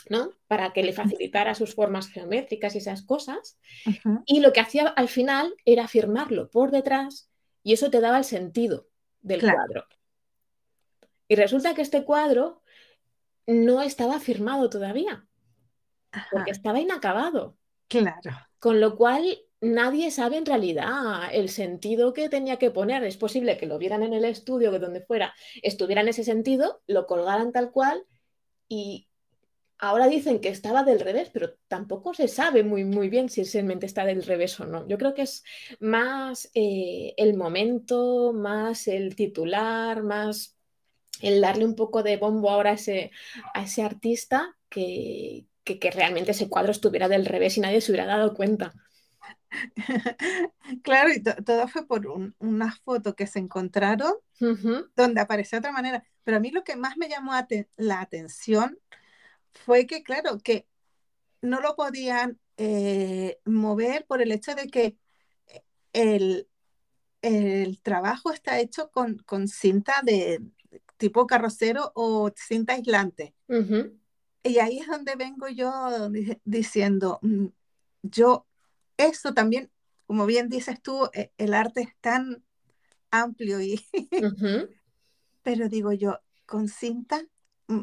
¿no? 0.09 0.31
Para 0.49 0.73
que 0.73 0.83
le 0.83 0.93
facilitara 0.93 1.55
sus 1.55 1.75
formas 1.75 2.09
geométricas 2.09 2.75
y 2.75 2.79
esas 2.79 3.03
cosas. 3.03 3.59
Y 4.27 4.41
lo 4.41 4.53
que 4.53 4.61
hacía 4.61 4.89
al 4.89 5.09
final 5.09 5.55
era 5.65 5.89
firmarlo 5.89 6.51
por 6.51 6.71
detrás 6.71 7.31
y 7.63 7.73
eso 7.73 7.91
te 7.91 8.01
daba 8.01 8.19
el 8.19 8.25
sentido 8.25 8.87
del 9.23 9.41
cuadro. 9.41 9.87
Y 11.27 11.37
resulta 11.37 11.75
que 11.75 11.83
este 11.83 12.05
cuadro 12.05 12.63
no 13.47 13.83
estaba 13.83 14.21
firmado 14.21 14.69
todavía, 14.69 15.27
porque 16.31 16.51
estaba 16.51 16.81
inacabado. 16.81 17.57
Claro. 17.89 18.31
Con 18.59 18.81
lo 18.81 18.97
cual 18.97 19.39
nadie 19.65 20.11
sabe 20.11 20.37
en 20.37 20.47
realidad 20.47 21.29
el 21.33 21.49
sentido 21.49 22.13
que 22.13 22.29
tenía 22.29 22.59
que 22.59 22.71
poner. 22.71 23.05
Es 23.05 23.17
posible 23.17 23.57
que 23.57 23.67
lo 23.67 23.79
vieran 23.79 24.03
en 24.03 24.13
el 24.15 24.25
estudio, 24.25 24.71
que 24.71 24.79
donde 24.79 25.01
fuera, 25.01 25.35
estuviera 25.63 26.03
en 26.03 26.09
ese 26.09 26.25
sentido, 26.25 26.83
lo 26.87 27.07
colgaran 27.07 27.53
tal 27.53 27.73
cual 27.73 28.05
y 28.69 29.09
Ahora 29.79 30.07
dicen 30.07 30.41
que 30.41 30.49
estaba 30.49 30.85
del 30.85 31.01
revés, 31.01 31.31
pero 31.33 31.57
tampoco 31.69 32.15
se 32.15 32.29
sabe 32.29 32.63
muy, 32.63 32.85
muy 32.85 33.09
bien 33.09 33.29
si 33.29 33.43
realmente 33.43 33.87
está 33.87 34.05
del 34.07 34.23
revés 34.23 34.59
o 34.61 34.67
no. 34.67 34.87
Yo 34.87 34.97
creo 34.99 35.15
que 35.15 35.23
es 35.23 35.45
más 35.81 36.51
eh, 36.55 37.13
el 37.17 37.37
momento, 37.37 38.33
más 38.33 38.87
el 38.89 39.17
titular, 39.17 40.03
más 40.03 40.57
el 41.21 41.41
darle 41.41 41.65
un 41.65 41.75
poco 41.75 42.03
de 42.03 42.17
bombo 42.17 42.51
ahora 42.51 42.71
a 42.71 42.75
ese, 42.75 43.11
a 43.53 43.65
ese 43.65 43.83
artista 43.83 44.57
que, 44.69 45.47
que, 45.65 45.91
realmente 45.91 46.31
ese 46.31 46.49
cuadro 46.49 46.71
estuviera 46.73 47.09
del 47.09 47.27
revés 47.27 47.59
y 47.59 47.61
nadie 47.61 47.81
se 47.81 47.93
hubiera 47.93 48.07
dado 48.07 48.35
cuenta. 48.35 48.73
Claro, 50.83 51.11
y 51.13 51.23
todo 51.23 51.69
fue 51.69 51.87
por 51.87 52.07
una 52.39 52.73
foto 52.85 53.15
que 53.15 53.27
se 53.27 53.39
encontraron 53.39 54.15
donde 54.97 55.21
apareció 55.21 55.57
de 55.57 55.61
otra 55.61 55.73
manera. 55.73 56.05
Pero 56.25 56.37
a 56.39 56.41
mí 56.41 56.51
lo 56.51 56.65
que 56.65 56.77
más 56.77 56.97
me 56.97 57.09
llamó 57.09 57.33
la 57.77 58.01
atención 58.01 58.79
fue 59.53 59.87
que, 59.87 60.03
claro, 60.03 60.39
que 60.39 60.67
no 61.43 61.61
lo 61.61 61.77
podían 61.77 62.41
eh, 62.57 63.39
mover 63.45 64.07
por 64.07 64.23
el 64.23 64.33
hecho 64.33 64.55
de 64.55 64.67
que 64.69 64.97
el, 65.93 66.49
trabajo 67.83 68.33
está 68.33 68.61
hecho 68.61 68.91
con, 68.91 69.49
cinta 69.49 70.01
de 70.03 70.43
tipo 70.97 71.27
carrocero 71.27 71.93
o 71.95 72.31
cinta 72.37 72.75
aislante. 72.75 73.35
Y 74.43 74.59
ahí 74.59 74.79
es 74.79 74.87
donde 74.87 75.17
vengo 75.17 75.49
yo 75.49 76.11
diciendo, 76.45 77.19
mm, 77.23 77.47
yo, 78.03 78.47
eso 78.97 79.35
también, 79.35 79.71
como 80.07 80.27
bien 80.27 80.49
dices 80.49 80.81
tú, 80.83 81.09
e, 81.13 81.33
el 81.39 81.55
arte 81.55 81.83
es 81.83 81.97
tan 82.01 82.45
amplio 83.11 83.61
y... 83.61 83.85
Pero 85.43 85.69
digo 85.69 85.93
yo, 85.93 86.21
con 86.47 86.69
cinta 86.69 87.23
mm, 87.69 87.83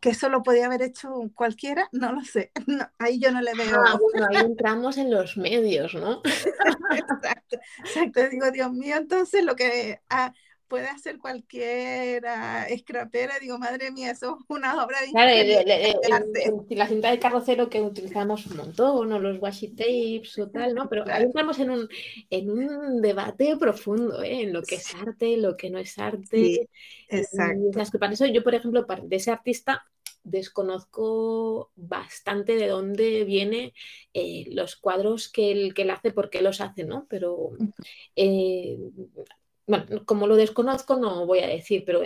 que 0.00 0.10
eso 0.10 0.28
lo 0.28 0.42
podía 0.42 0.66
haber 0.66 0.82
hecho 0.82 1.30
cualquiera, 1.34 1.88
no 1.92 2.12
lo 2.12 2.20
sé. 2.22 2.52
ahí 2.98 3.18
yo 3.18 3.30
no 3.30 3.40
le 3.40 3.54
veo. 3.54 3.82
Ah, 3.84 3.98
bueno, 4.00 4.26
ahí 4.30 4.36
entramos 4.36 4.98
en 4.98 5.10
los 5.10 5.36
medios, 5.36 5.94
¿no? 5.94 6.22
exacto, 6.90 7.58
exacto. 7.78 8.28
Digo, 8.28 8.50
Dios 8.50 8.72
mío, 8.72 8.96
entonces 8.96 9.44
lo 9.44 9.56
que 9.56 10.00
ah, 10.10 10.32
puede 10.68 10.86
hacer 10.86 11.18
cualquiera 11.18 12.64
escrapera, 12.64 13.38
digo, 13.40 13.58
madre 13.58 13.90
mía, 13.90 14.10
eso 14.10 14.38
es 14.38 14.44
una 14.48 14.72
obra 14.84 15.00
de 15.00 15.10
claro, 15.10 16.26
La 16.70 16.88
cinta 16.88 17.10
de 17.10 17.18
carrocero 17.18 17.68
que 17.68 17.80
utilizamos 17.80 18.46
un 18.46 18.56
montón, 18.56 19.12
o 19.12 19.18
los 19.18 19.40
washi 19.40 19.68
tapes 19.68 20.38
o 20.38 20.48
tal, 20.48 20.74
¿no? 20.74 20.88
Pero 20.88 21.04
ahí 21.06 21.24
entramos 21.24 21.58
en 21.58 21.70
un, 21.70 21.88
en 22.30 22.50
un 22.50 23.00
debate 23.00 23.56
profundo, 23.56 24.22
¿eh? 24.22 24.42
En 24.42 24.52
lo 24.52 24.62
que 24.62 24.76
es 24.76 24.94
arte, 24.94 25.36
lo 25.36 25.56
que 25.56 25.70
no 25.70 25.78
es 25.78 25.98
arte. 25.98 26.68
exacto. 27.08 27.92
que 27.92 27.98
para 27.98 28.12
eso 28.12 28.26
yo, 28.26 28.42
por 28.42 28.54
ejemplo, 28.54 28.86
de 29.02 29.16
ese 29.16 29.30
artista 29.30 29.84
desconozco 30.26 31.70
bastante 31.76 32.56
de 32.56 32.66
dónde 32.66 33.24
vienen 33.24 33.72
eh, 34.12 34.44
los 34.50 34.76
cuadros 34.76 35.28
que 35.28 35.52
él, 35.52 35.74
que 35.74 35.82
él 35.82 35.90
hace, 35.90 36.10
por 36.10 36.30
qué 36.30 36.42
los 36.42 36.60
hace, 36.60 36.84
¿no? 36.84 37.06
Pero 37.08 37.50
eh, 38.16 38.76
bueno, 39.66 40.04
como 40.04 40.26
lo 40.26 40.36
desconozco 40.36 40.96
no 40.96 41.26
voy 41.26 41.40
a 41.40 41.48
decir, 41.48 41.84
pero 41.84 42.02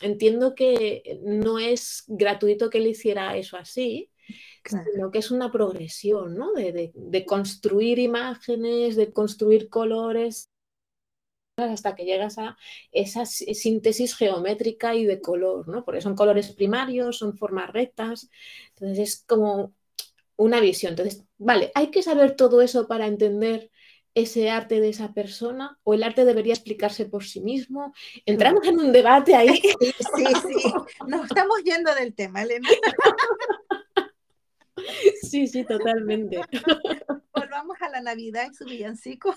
entiendo 0.00 0.54
que 0.54 1.20
no 1.22 1.58
es 1.58 2.04
gratuito 2.08 2.70
que 2.70 2.78
él 2.78 2.88
hiciera 2.88 3.36
eso 3.36 3.56
así, 3.56 4.10
sino 4.64 5.10
que 5.10 5.18
es 5.18 5.30
una 5.30 5.52
progresión, 5.52 6.36
¿no? 6.36 6.52
De, 6.52 7.24
construir 7.26 7.98
imágenes, 7.98 8.96
de 8.96 9.12
construir 9.12 9.68
colores, 9.68 10.50
hasta 11.56 11.94
que 11.94 12.04
llegas 12.04 12.38
a 12.38 12.56
esa 12.90 13.26
síntesis 13.26 14.16
geométrica 14.16 14.94
y 14.96 15.04
de 15.04 15.20
color, 15.20 15.68
¿no? 15.68 15.84
Porque 15.84 16.00
son 16.00 16.16
colores 16.16 16.52
primarios, 16.52 17.18
son 17.18 17.36
formas 17.36 17.72
rectas, 17.72 18.28
entonces 18.70 18.98
es 18.98 19.24
como 19.26 19.72
una 20.36 20.60
visión. 20.60 20.92
Entonces, 20.92 21.24
vale, 21.38 21.70
hay 21.74 21.90
que 21.90 22.02
saber 22.02 22.34
todo 22.36 22.60
eso 22.60 22.88
para 22.88 23.06
entender 23.06 23.70
ese 24.14 24.50
arte 24.50 24.80
de 24.80 24.88
esa 24.88 25.12
persona 25.12 25.78
o 25.82 25.94
el 25.94 26.02
arte 26.02 26.24
debería 26.24 26.54
explicarse 26.54 27.06
por 27.06 27.24
sí 27.24 27.40
mismo. 27.40 27.92
Entramos 28.26 28.66
en 28.66 28.78
un 28.78 28.92
debate 28.92 29.34
ahí. 29.34 29.60
Sí, 30.16 30.24
sí, 30.42 30.60
sí. 30.62 30.72
Nos 31.06 31.24
estamos 31.24 31.62
yendo 31.64 31.94
del 31.94 32.14
tema, 32.14 32.42
Elena. 32.42 32.68
Sí, 35.22 35.46
sí, 35.46 35.64
totalmente. 35.64 36.40
Volvamos 37.34 37.80
a 37.80 37.88
la 37.90 38.00
Navidad 38.00 38.48
y 38.50 38.54
su 38.54 38.64
villancico. 38.64 39.34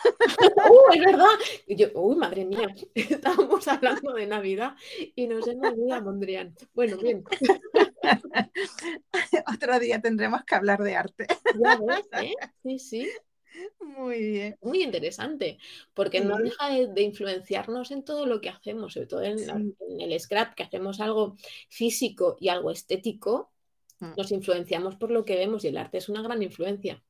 ¡Uy, 0.70 0.98
es 0.98 1.06
verdad! 1.06 1.94
uy, 1.96 2.16
madre 2.16 2.46
mía, 2.46 2.68
estábamos 2.94 3.68
hablando 3.68 4.14
de 4.14 4.28
Navidad 4.28 4.76
y 5.16 5.28
nos 5.28 5.48
hemos 5.48 5.74
ido 5.78 5.94
a 5.94 6.02
Mondrian. 6.02 6.56
Bueno, 6.74 6.98
bien. 6.98 7.24
Otro 9.54 9.80
día 9.80 10.02
tendremos 10.02 10.44
que 10.44 10.56
hablar 10.56 10.82
de 10.84 10.96
arte. 10.96 11.28
Ya 11.60 11.80
ves, 11.86 12.08
¿eh? 12.22 12.34
Sí, 12.64 12.80
sí. 12.80 13.10
Muy 13.80 14.32
bien. 14.32 14.58
Muy 14.62 14.84
interesante, 14.84 15.58
porque 15.94 16.22
no 16.22 16.38
deja 16.38 16.70
de, 16.70 17.02
influenciarnos 17.02 17.92
en 17.92 18.04
todo 18.04 18.26
lo 18.26 18.42
que 18.42 18.50
hacemos, 18.50 18.94
sobre 18.94 19.08
todo 19.08 19.24
en, 19.24 19.76
el 20.00 20.20
scrap, 20.20 20.56
que 20.56 20.64
hacemos 20.64 21.00
algo 21.00 21.36
físico 21.70 22.38
y 22.40 22.50
algo 22.50 22.72
estético, 22.72 23.52
mm. 24.00 24.14
nos 24.18 24.32
influenciamos 24.32 24.96
por 24.96 25.12
lo 25.12 25.26
que 25.26 25.36
vemos 25.36 25.64
y 25.64 25.68
el 25.68 25.78
arte 25.78 25.98
es 25.98 26.10
una 26.10 26.22
gran 26.22 26.42
influencia. 26.44 27.04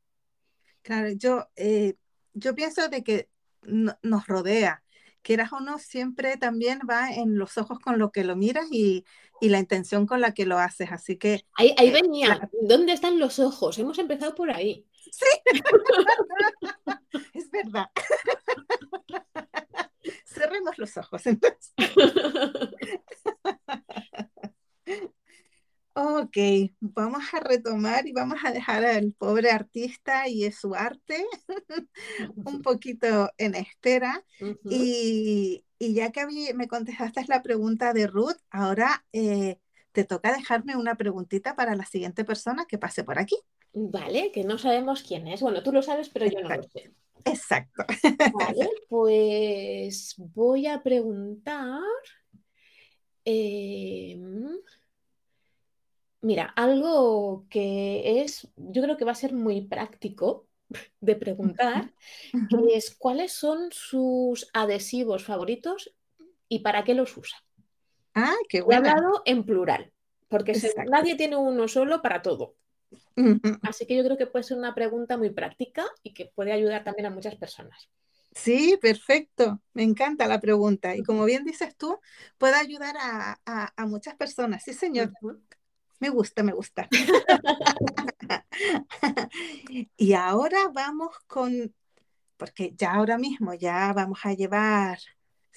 Claro, 0.81 1.09
yo, 1.17 1.47
eh, 1.55 1.95
yo 2.33 2.55
pienso 2.55 2.87
de 2.87 3.03
que 3.03 3.29
nos 3.63 4.27
rodea, 4.27 4.83
quieras 5.21 5.51
o 5.51 5.59
no, 5.59 5.77
siempre 5.79 6.37
también 6.37 6.79
va 6.89 7.11
en 7.11 7.37
los 7.37 7.57
ojos 7.57 7.79
con 7.79 7.99
lo 7.99 8.11
que 8.11 8.23
lo 8.23 8.35
miras 8.35 8.67
y, 8.71 9.03
la 9.41 9.59
intención 9.59 10.07
con 10.07 10.21
la 10.21 10.33
que 10.33 10.47
lo 10.47 10.57
haces. 10.57 10.91
Así 10.91 11.17
que... 11.17 11.41
Ahí, 11.53 11.75
ahí 11.77 11.89
eh, 11.89 11.91
venía, 11.91 12.49
¿dónde 12.61 12.93
están 12.93 13.19
los 13.19 13.37
ojos? 13.37 13.77
Hemos 13.77 13.99
empezado 13.99 14.33
por 14.33 14.49
ahí. 14.49 14.87
Sí, 15.11 15.25
es 17.33 17.51
verdad. 17.51 17.89
Cerremos 20.25 20.77
los 20.77 20.95
ojos 20.97 21.25
entonces. 21.25 21.73
Ok, 25.99 26.37
vamos 26.79 27.23
a 27.33 27.39
retomar 27.39 28.07
y 28.07 28.11
vamos 28.11 28.37
a 28.43 28.51
dejar 28.51 28.85
al 28.85 29.13
pobre 29.13 29.49
artista 29.49 30.27
y 30.27 30.51
su 30.51 30.75
arte 30.75 31.25
un 32.35 32.61
poquito 32.61 33.31
en 33.39 33.55
espera. 33.55 34.23
y, 34.63 35.63
ya 35.79 36.11
que 36.11 36.53
me 36.53 36.67
contestaste 36.67 37.25
la 37.27 37.41
pregunta 37.41 37.93
de 37.93 38.05
Ruth, 38.05 38.37
ahora 38.51 39.07
eh, 39.11 39.59
te 39.91 40.03
toca 40.03 40.33
dejarme 40.33 40.75
una 40.75 40.93
preguntita 40.93 41.55
para 41.55 41.73
la 41.73 41.85
siguiente 41.85 42.23
persona 42.23 42.65
que 42.65 42.77
pase 42.77 43.03
por 43.03 43.17
aquí. 43.17 43.37
Vale, 43.79 44.31
que 44.31 44.43
no 44.43 44.57
sabemos 44.57 45.03
quién 45.03 45.27
es. 45.27 45.41
Bueno, 45.41 45.61
tú 45.61 45.71
lo 45.71 45.83
sabes, 45.83 46.09
pero 46.09 46.25
yo 46.25 46.41
no 46.41 46.49
lo 46.49 46.63
sé. 46.63 46.91
Exacto. 47.23 47.85
Vale, 48.33 48.69
pues 48.89 50.15
voy 50.17 50.65
a 50.65 50.81
preguntar. 50.81 51.83
Em, 53.23 54.57
mira, 56.21 56.45
algo 56.55 57.45
que 57.51 58.21
es, 58.21 58.47
yo 58.55 58.81
creo 58.81 58.97
que 58.97 59.05
va 59.05 59.11
a 59.11 59.15
ser 59.15 59.33
muy 59.33 59.61
práctico 59.61 60.47
de 60.99 61.15
preguntar, 61.15 61.93
es 62.73 62.95
cuáles 62.95 63.33
son 63.33 63.69
sus 63.71 64.49
adhesivos 64.53 65.23
favoritos 65.23 65.93
y 66.49 66.59
para 66.59 66.83
qué 66.83 66.95
los 66.95 67.15
usa. 67.15 67.37
Ah, 68.15 68.35
qué 68.49 68.61
bueno. 68.61 68.87
He 68.87 68.89
hablado 68.89 69.21
en 69.25 69.45
plural, 69.45 69.93
porque 70.29 70.53
nadie 70.89 71.15
tiene 71.15 71.35
uno 71.35 71.67
solo 71.67 72.01
para 72.01 72.23
todo. 72.23 72.55
Así 73.63 73.85
que 73.85 73.95
yo 73.95 74.03
creo 74.03 74.17
que 74.17 74.27
puede 74.27 74.43
ser 74.43 74.57
una 74.57 74.75
pregunta 74.75 75.17
muy 75.17 75.31
práctica 75.31 75.85
y 76.03 76.13
que 76.13 76.31
puede 76.33 76.51
ayudar 76.51 76.83
también 76.83 77.07
a 77.07 77.09
muchas 77.09 77.35
personas. 77.35 77.89
Sí, 78.33 78.77
perfecto. 78.81 79.61
Me 79.73 79.83
encanta 79.83 80.27
la 80.27 80.39
pregunta. 80.39 80.95
Y 80.95 81.03
como 81.03 81.25
bien 81.25 81.43
dices 81.43 81.75
tú, 81.75 81.99
puede 82.37 82.55
ayudar 82.55 82.95
a, 82.99 83.39
a 83.75 83.85
muchas 83.87 84.15
personas. 84.15 84.63
Sí, 84.63 84.73
señor. 84.73 85.11
Me 85.99 86.09
gusta, 86.09 86.43
me 86.43 86.53
gusta. 86.53 86.87
y 89.97 90.13
ahora 90.13 90.67
vamos 90.73 91.15
con, 91.27 91.73
porque 92.37 92.73
ya 92.75 92.93
ahora 92.95 93.17
mismo 93.17 93.53
ya 93.53 93.93
vamos 93.93 94.19
a 94.23 94.33
llevar 94.33 94.99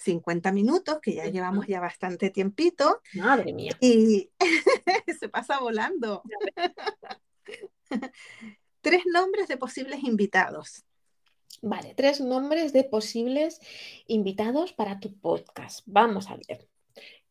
50 0.00 0.52
minutos, 0.52 0.98
que 1.00 1.14
ya 1.14 1.26
llevamos 1.26 1.66
ya 1.66 1.80
bastante 1.80 2.30
tiempito. 2.30 3.00
Madre 3.14 3.52
mía. 3.52 3.76
Y 3.80 4.30
se 5.20 5.28
pasa 5.28 5.60
volando. 5.60 6.22
tres 8.80 9.02
nombres 9.06 9.48
de 9.48 9.56
posibles 9.56 10.02
invitados. 10.02 10.84
Vale, 11.62 11.94
tres 11.94 12.20
nombres 12.20 12.72
de 12.72 12.84
posibles 12.84 13.60
invitados 14.06 14.72
para 14.72 15.00
tu 15.00 15.14
podcast. 15.18 15.80
Vamos 15.86 16.30
a 16.30 16.36
ver. 16.48 16.68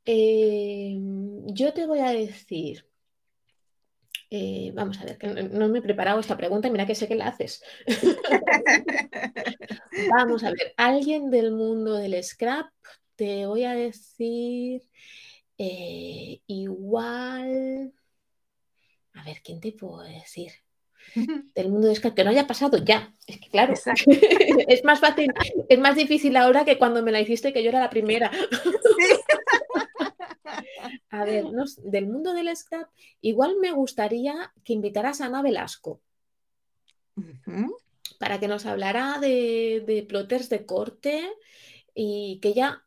Eh, 0.05 0.97
yo 1.45 1.74
te 1.74 1.88
voy 1.88 1.99
a 1.99 2.11
decir 2.11 2.88
eh, 4.32 4.71
vamos 4.75 4.99
a 4.99 5.05
ver, 5.05 5.17
que 5.17 5.27
no, 5.27 5.69
me 5.69 5.80
he 5.80 5.82
preparado 5.82 6.19
esta 6.19 6.38
pregunta, 6.38 6.69
mira 6.69 6.86
que 6.86 6.93
sé 6.93 7.07
que 7.07 7.15
la 7.15 7.27
haces. 7.27 7.63
vamos 10.11 10.43
a 10.43 10.51
ver, 10.51 10.73
alguien 10.77 11.32
del 11.32 11.51
mundo 11.51 11.95
del 11.95 12.23
scrap, 12.23 12.67
te 13.15 13.47
voy 13.47 13.63
a 13.63 13.73
decir 13.73 14.84
eh, 15.57 16.41
igual, 16.45 17.91
a 19.13 19.23
ver, 19.23 19.41
¿quién 19.43 19.59
te 19.59 19.71
puedo 19.71 20.03
decir? 20.03 20.51
Del 21.55 21.69
mundo 21.69 21.88
del 21.88 21.95
scrap, 21.95 22.13
que 22.13 22.23
no 22.23 22.30
haya 22.30 22.45
pasado 22.45 22.77
ya. 22.77 23.11
Es 23.25 23.39
que 23.39 23.49
claro, 23.49 23.73
es 24.67 24.84
más 24.84 24.99
fácil, 24.99 25.34
es 25.67 25.80
más 25.80 25.95
difícil 25.95 26.38
ahora 26.38 26.65
que 26.65 26.77
cuando 26.77 27.01
me 27.01 27.11
la 27.11 27.19
hiciste 27.19 27.51
que 27.51 27.63
yo 27.63 27.69
era 27.69 27.80
la 27.80 27.89
primera. 27.89 28.30
A 31.10 31.26
ver, 31.26 31.45
del 31.84 32.07
mundo 32.07 32.34
del 32.34 32.55
scrap, 32.55 32.89
igual 33.22 33.57
me 33.60 33.72
gustaría 33.72 34.53
que 34.64 34.74
invitaras 34.74 35.22
a 35.22 35.26
Ana 35.26 35.41
Velasco 35.41 36.01
para 38.20 38.39
que 38.39 38.47
nos 38.47 38.66
hablara 38.66 39.20
de, 39.20 39.84
de 39.86 40.03
plotters 40.03 40.49
de 40.49 40.66
corte 40.66 41.30
y 41.93 42.39
que 42.41 42.49
ella 42.49 42.84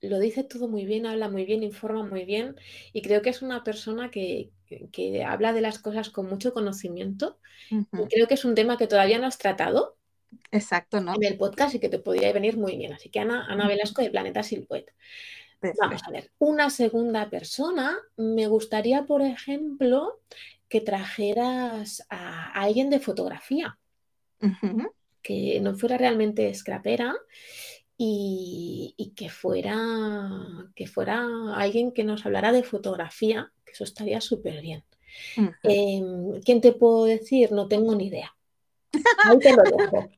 lo 0.00 0.18
dice 0.18 0.44
todo 0.44 0.68
muy 0.68 0.84
bien, 0.84 1.06
habla 1.06 1.28
muy 1.28 1.44
bien, 1.44 1.62
informa 1.62 2.04
muy 2.04 2.24
bien 2.24 2.56
y 2.92 3.02
creo 3.02 3.22
que 3.22 3.30
es 3.30 3.42
una 3.42 3.64
persona 3.64 4.10
que, 4.10 4.50
habla 5.26 5.52
de 5.52 5.60
las 5.60 5.78
cosas 5.78 6.10
con 6.10 6.28
mucho 6.28 6.52
conocimiento. 6.52 7.38
creo 8.10 8.26
que 8.26 8.34
es 8.34 8.44
un 8.44 8.54
tema 8.54 8.76
que 8.76 8.86
todavía 8.86 9.18
no 9.18 9.26
has 9.26 9.38
tratado. 9.38 9.96
Exacto, 10.50 11.00
¿no? 11.00 11.14
En 11.14 11.24
el 11.24 11.38
podcast 11.38 11.74
y 11.74 11.80
que 11.80 11.88
te 11.88 11.98
podría 11.98 12.32
venir 12.32 12.56
muy 12.56 12.76
bien. 12.76 12.92
Así 12.92 13.08
que 13.08 13.20
Ana, 13.20 13.46
Ana 13.46 13.68
Velasco 13.68 14.02
de 14.02 14.10
Planeta 14.10 14.42
Silhouette. 14.42 14.92
Vamos 15.80 16.02
a 16.06 16.10
ver, 16.10 16.30
una 16.38 16.70
segunda 16.70 17.28
persona, 17.30 17.96
me 18.16 18.46
gustaría, 18.46 19.04
por 19.04 19.22
ejemplo, 19.22 20.20
que 20.68 20.80
trajeras 20.80 22.06
a 22.10 22.52
alguien 22.52 22.90
de 22.90 23.00
fotografía, 23.00 23.78
que 25.22 25.60
no 25.60 25.74
fuera 25.74 25.96
realmente 25.96 26.52
scrapera 26.54 27.14
y, 27.96 29.12
que, 29.16 29.28
fuera, 29.30 30.28
que 30.74 30.86
fuera 30.86 31.54
alguien 31.54 31.92
que 31.92 32.04
nos 32.04 32.26
hablara 32.26 32.52
de 32.52 32.62
fotografía, 32.62 33.52
que 33.64 33.72
eso 33.72 33.84
estaría 33.84 34.20
súper 34.20 34.60
bien. 34.60 34.84
Em, 35.62 36.40
¿Quién 36.44 36.60
te 36.60 36.72
puedo 36.72 37.04
decir? 37.04 37.52
No 37.52 37.68
tengo 37.68 37.94
ni 37.94 38.08
idea. 38.08 38.34
Ahí 39.24 39.38
te 39.38 39.52
lo 39.54 39.62
dejo. 39.62 40.08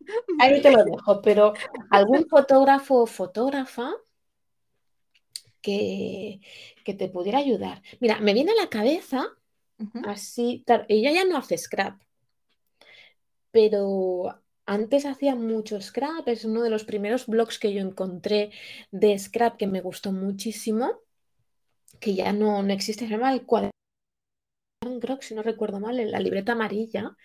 Ahí 0.40 0.62
te 0.62 0.70
lo 0.70 0.84
dejo. 0.84 1.22
Pero 1.22 1.53
algún 1.90 2.26
fotógrafo 2.28 3.03
o 3.03 3.07
fotógrafa 3.07 3.92
que, 6.85 6.95
te 6.95 7.09
pudiera 7.09 7.39
ayudar. 7.39 7.83
Mira, 8.01 8.21
me 8.21 8.33
viene 8.33 8.53
a 8.53 8.62
la 8.62 8.69
cabeza 8.69 9.27
así, 10.05 10.64
ella 10.89 11.12
ya 11.12 11.25
no 11.25 11.37
hace 11.37 11.57
scrap, 11.57 12.01
pero 13.51 14.41
antes 14.66 15.07
hacía 15.07 15.35
mucho 15.35 15.81
scrap, 15.81 16.27
es 16.29 16.45
uno 16.45 16.62
de 16.62 16.71
los 16.71 16.85
primeros 16.85 17.27
blogs 17.27 17.59
que 17.59 17.73
yo 17.73 17.81
encontré 17.81 18.51
de 18.91 19.19
scrap 19.19 19.57
que 19.57 19.66
me 19.66 19.81
gustó 19.81 20.12
muchísimo, 20.12 21.01
que 22.01 22.14
ya 22.14 22.33
no, 22.33 22.62
no 22.62 22.73
existe, 22.73 23.07
se 23.07 23.11
llama 23.12 23.33
el 23.33 23.45
cuaderno, 23.45 23.73
si 25.21 25.35
no 25.35 25.43
recuerdo 25.43 25.81
mal, 25.81 26.01
en 26.01 26.11
la 26.11 26.21
libreta 26.21 26.53
amarilla, 26.53 27.16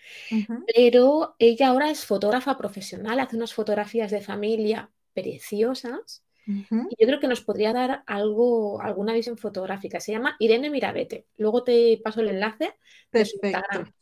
pero 0.74 1.36
ella 1.38 1.68
ahora 1.68 1.90
es 1.90 2.04
fotógrafa 2.04 2.56
profesional, 2.56 3.18
hace 3.18 3.36
unas 3.36 3.54
fotografías 3.54 4.10
de 4.10 4.20
familia 4.20 4.90
preciosas 5.14 6.24
y 6.46 6.96
yo 6.98 7.06
creo 7.06 7.20
que 7.20 7.28
nos 7.28 7.40
podría 7.40 7.72
dar 7.72 8.02
algo, 8.06 8.80
alguna 8.82 9.14
visión 9.14 9.38
fotográfica. 9.38 10.00
Se 10.00 10.12
llama 10.12 10.36
Irene 10.38 10.70
Mirabete. 10.70 11.26
Luego 11.36 11.64
te 11.64 12.00
paso 12.02 12.20
el 12.20 12.28
enlace 12.28 12.74
de 13.12 13.20
Instagram, 13.20 13.92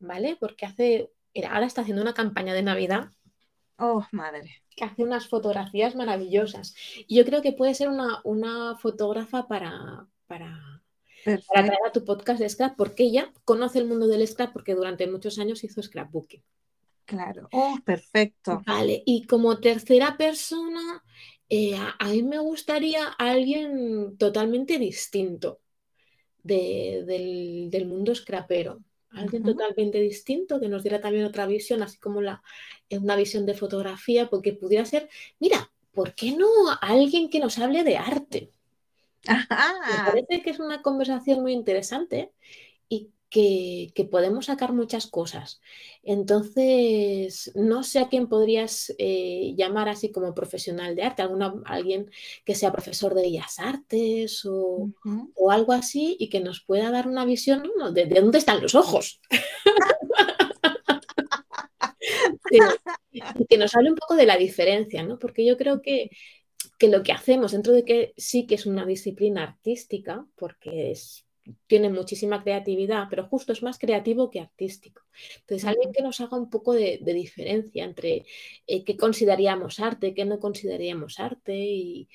¿vale? 0.00 0.36
Porque 0.38 0.66
hace, 0.66 1.10
ahora 1.48 1.66
está 1.66 1.82
haciendo 1.82 2.02
una 2.02 2.14
campaña 2.14 2.54
de 2.54 2.62
Navidad. 2.62 3.10
Oh, 3.78 4.04
madre. 4.12 4.62
Que 4.76 4.84
hace 4.84 5.02
unas 5.02 5.28
fotografías 5.28 5.94
maravillosas. 5.94 6.74
Y 7.06 7.16
yo 7.16 7.24
creo 7.24 7.42
que 7.42 7.52
puede 7.52 7.74
ser 7.74 7.88
una, 7.88 8.76
fotógrafa 8.76 9.46
para, 9.46 10.06
para, 10.26 10.82
para 11.24 11.66
traer 11.66 11.80
a 11.86 11.92
tu 11.92 12.04
podcast 12.04 12.40
de 12.40 12.48
scrap, 12.48 12.76
porque 12.76 13.04
ella 13.04 13.32
conoce 13.44 13.78
el 13.78 13.86
mundo 13.86 14.06
del 14.08 14.26
scrap 14.26 14.52
porque 14.52 14.74
durante 14.74 15.06
muchos 15.06 15.38
años 15.38 15.62
hizo 15.62 15.82
scrapbooking. 15.82 16.42
Claro, 17.04 17.48
oh, 17.52 17.78
perfecto. 17.84 18.62
Vale, 18.66 19.02
y 19.04 19.26
como 19.26 19.58
tercera 19.58 20.16
persona, 20.16 21.02
eh, 21.54 21.76
a, 21.76 22.08
mí 22.08 22.22
me 22.22 22.38
gustaría 22.38 23.08
alguien 23.08 24.16
totalmente 24.16 24.78
distinto 24.78 25.60
del, 26.42 27.84
mundo 27.86 28.14
scrapero. 28.14 28.78
Alguien 29.10 29.42
totalmente 29.42 30.00
distinto 30.00 30.58
que 30.58 30.70
nos 30.70 30.82
diera 30.82 31.02
también 31.02 31.26
otra 31.26 31.44
visión, 31.44 31.82
así 31.82 31.98
como 31.98 32.22
la, 32.22 32.42
eh, 32.88 32.96
una 32.96 33.16
visión 33.16 33.44
de 33.44 33.52
fotografía, 33.52 34.30
porque 34.30 34.54
pudiera 34.54 34.86
ser, 34.86 35.10
mira, 35.40 35.70
¿por 35.92 36.14
qué 36.14 36.34
no 36.34 36.48
alguien 36.80 37.28
que 37.28 37.38
nos 37.38 37.58
hable 37.58 37.84
de 37.84 37.98
arte? 37.98 38.50
Me 39.28 40.10
parece 40.10 40.42
que 40.42 40.48
es 40.48 40.58
una 40.58 40.80
conversación 40.80 41.42
muy 41.42 41.52
interesante 41.52 42.32
que, 43.32 44.08
podemos 44.10 44.46
sacar 44.46 44.72
muchas 44.74 45.06
cosas. 45.06 45.60
Entonces, 46.02 47.50
no 47.54 47.82
sé 47.82 48.00
a 48.00 48.08
quién 48.08 48.28
podrías 48.28 48.94
eh, 48.98 49.54
llamar 49.56 49.88
así 49.88 50.12
como 50.12 50.34
profesional 50.34 50.94
de 50.94 51.04
arte, 51.04 51.22
alguna, 51.22 51.54
alguien 51.64 52.10
que 52.44 52.54
sea 52.54 52.72
profesor 52.72 53.14
de 53.14 53.22
bellas 53.22 53.58
artes 53.58 54.44
o, 54.44 54.90
algo 55.50 55.72
así 55.72 56.14
y 56.18 56.28
que 56.28 56.40
nos 56.40 56.62
pueda 56.62 56.90
dar 56.90 57.08
una 57.08 57.24
visión 57.24 57.62
de, 57.94 58.06
dónde 58.06 58.38
están 58.38 58.60
los 58.60 58.74
ojos. 58.74 59.20
y 63.10 63.46
que 63.46 63.56
nos 63.56 63.74
hable 63.74 63.88
un 63.90 63.96
poco 63.96 64.14
de 64.14 64.26
la 64.26 64.36
diferencia, 64.36 65.02
¿no? 65.02 65.18
Porque 65.18 65.46
yo 65.46 65.56
creo 65.56 65.80
que, 65.80 66.10
que 66.78 66.88
lo 66.88 67.02
que 67.02 67.12
hacemos, 67.12 67.52
dentro 67.52 67.72
de 67.72 67.84
que 67.84 68.12
sí 68.18 68.46
que 68.46 68.56
es 68.56 68.66
una 68.66 68.84
disciplina 68.84 69.42
artística, 69.42 70.26
porque 70.36 70.90
es 70.90 71.24
tiene 71.66 71.88
muchísima 71.88 72.42
creatividad, 72.42 73.06
pero 73.10 73.26
justo 73.26 73.52
es 73.52 73.62
más 73.62 73.78
creativo 73.78 74.30
que 74.30 74.40
artístico. 74.40 75.02
Entonces, 75.40 75.66
alguien 75.66 75.92
que 75.92 76.02
nos 76.02 76.20
haga 76.20 76.36
un 76.36 76.50
poco 76.50 76.72
de, 76.72 77.00
diferencia 77.02 77.84
entre 77.84 78.24
eh, 78.66 78.84
qué 78.84 78.96
consideraríamos 78.96 79.80
arte, 79.80 80.14
qué 80.14 80.24
no 80.24 80.38
consideraríamos 80.38 81.18
arte 81.18 81.54
y, 81.54 82.08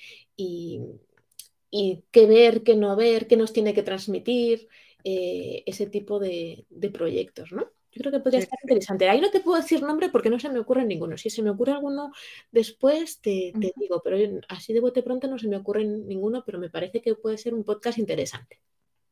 qué 2.11 2.25
ver, 2.25 2.63
qué 2.63 2.75
no 2.75 2.95
ver, 2.95 3.27
qué 3.27 3.37
nos 3.37 3.53
tiene 3.53 3.73
que 3.73 3.83
transmitir, 3.83 4.67
eh, 5.03 5.63
ese 5.65 5.87
tipo 5.87 6.19
de, 6.19 6.65
proyectos, 6.93 7.51
¿no? 7.51 7.69
Yo 7.91 8.01
creo 8.01 8.11
que 8.11 8.19
podría 8.19 8.41
estar 8.41 8.59
interesante. 8.61 9.09
Ahí 9.09 9.19
no 9.19 9.31
te 9.31 9.39
puedo 9.39 9.59
decir 9.59 9.81
nombre 9.81 10.09
porque 10.09 10.29
no 10.29 10.39
se 10.39 10.49
me 10.49 10.59
ocurre 10.59 10.85
ninguno. 10.85 11.17
Si 11.17 11.29
se 11.31 11.41
me 11.41 11.49
ocurre 11.49 11.71
alguno 11.71 12.11
después, 12.51 13.19
te, 13.21 13.53
te 13.59 13.73
digo, 13.75 14.01
pero 14.03 14.39
así 14.49 14.71
de 14.71 14.81
bote 14.81 15.01
pronto 15.01 15.27
no 15.27 15.39
se 15.39 15.47
me 15.47 15.57
ocurre 15.57 15.83
ninguno, 15.83 16.43
pero 16.45 16.59
me 16.59 16.69
parece 16.69 17.01
que 17.01 17.15
puede 17.15 17.37
ser 17.39 17.55
un 17.55 17.63
podcast 17.63 17.97
interesante. 17.97 18.61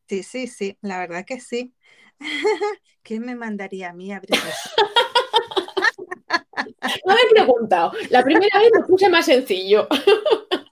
Sí, 0.08 0.22
sí, 0.22 0.46
sí, 0.46 0.78
la 0.82 0.98
verdad 0.98 1.24
que 1.26 1.40
sí. 1.40 1.74
¿Quién 3.02 3.24
me 3.24 3.34
mandaría 3.34 3.90
a 3.90 3.92
mí 3.92 4.12
a 4.12 4.18
abrir 4.18 4.38
No 7.06 7.14
me 7.14 7.20
he 7.20 7.30
preguntado. 7.30 7.92
La 8.10 8.22
primera 8.22 8.58
vez 8.58 8.70
lo 8.74 8.86
puse 8.86 9.08
más 9.08 9.26
sencillo. 9.26 9.88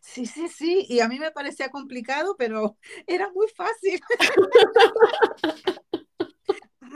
Sí, 0.00 0.26
sí, 0.26 0.48
sí. 0.48 0.86
Y 0.88 0.98
a 0.98 1.08
mí 1.08 1.20
me 1.20 1.30
parecía 1.30 1.68
complicado, 1.68 2.34
pero 2.36 2.76
era 3.06 3.30
muy 3.30 3.46
fácil. 3.48 4.00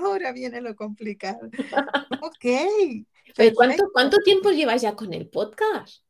Ahora 0.02 0.32
viene 0.32 0.60
lo 0.60 0.74
complicado. 0.74 1.48
Ok. 2.20 2.44
¿Cuánto, 3.54 3.90
¿Cuánto 3.92 4.16
tiempo 4.18 4.50
llevas 4.50 4.82
ya 4.82 4.96
con 4.96 5.12
el 5.12 5.28
podcast? 5.28 6.02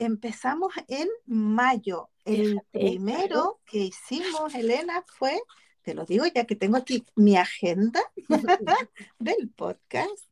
Empezamos 0.00 0.72
en 0.88 1.08
mayo. 1.26 2.08
El 2.24 2.62
primero 2.70 3.60
que 3.66 3.80
hicimos, 3.80 4.54
Elena, 4.54 5.04
fue, 5.06 5.38
te 5.82 5.92
lo 5.92 6.06
digo 6.06 6.24
ya 6.34 6.46
que 6.46 6.56
tengo 6.56 6.78
aquí 6.78 7.04
mi 7.16 7.36
agenda 7.36 8.00
del 9.18 9.50
podcast, 9.54 10.24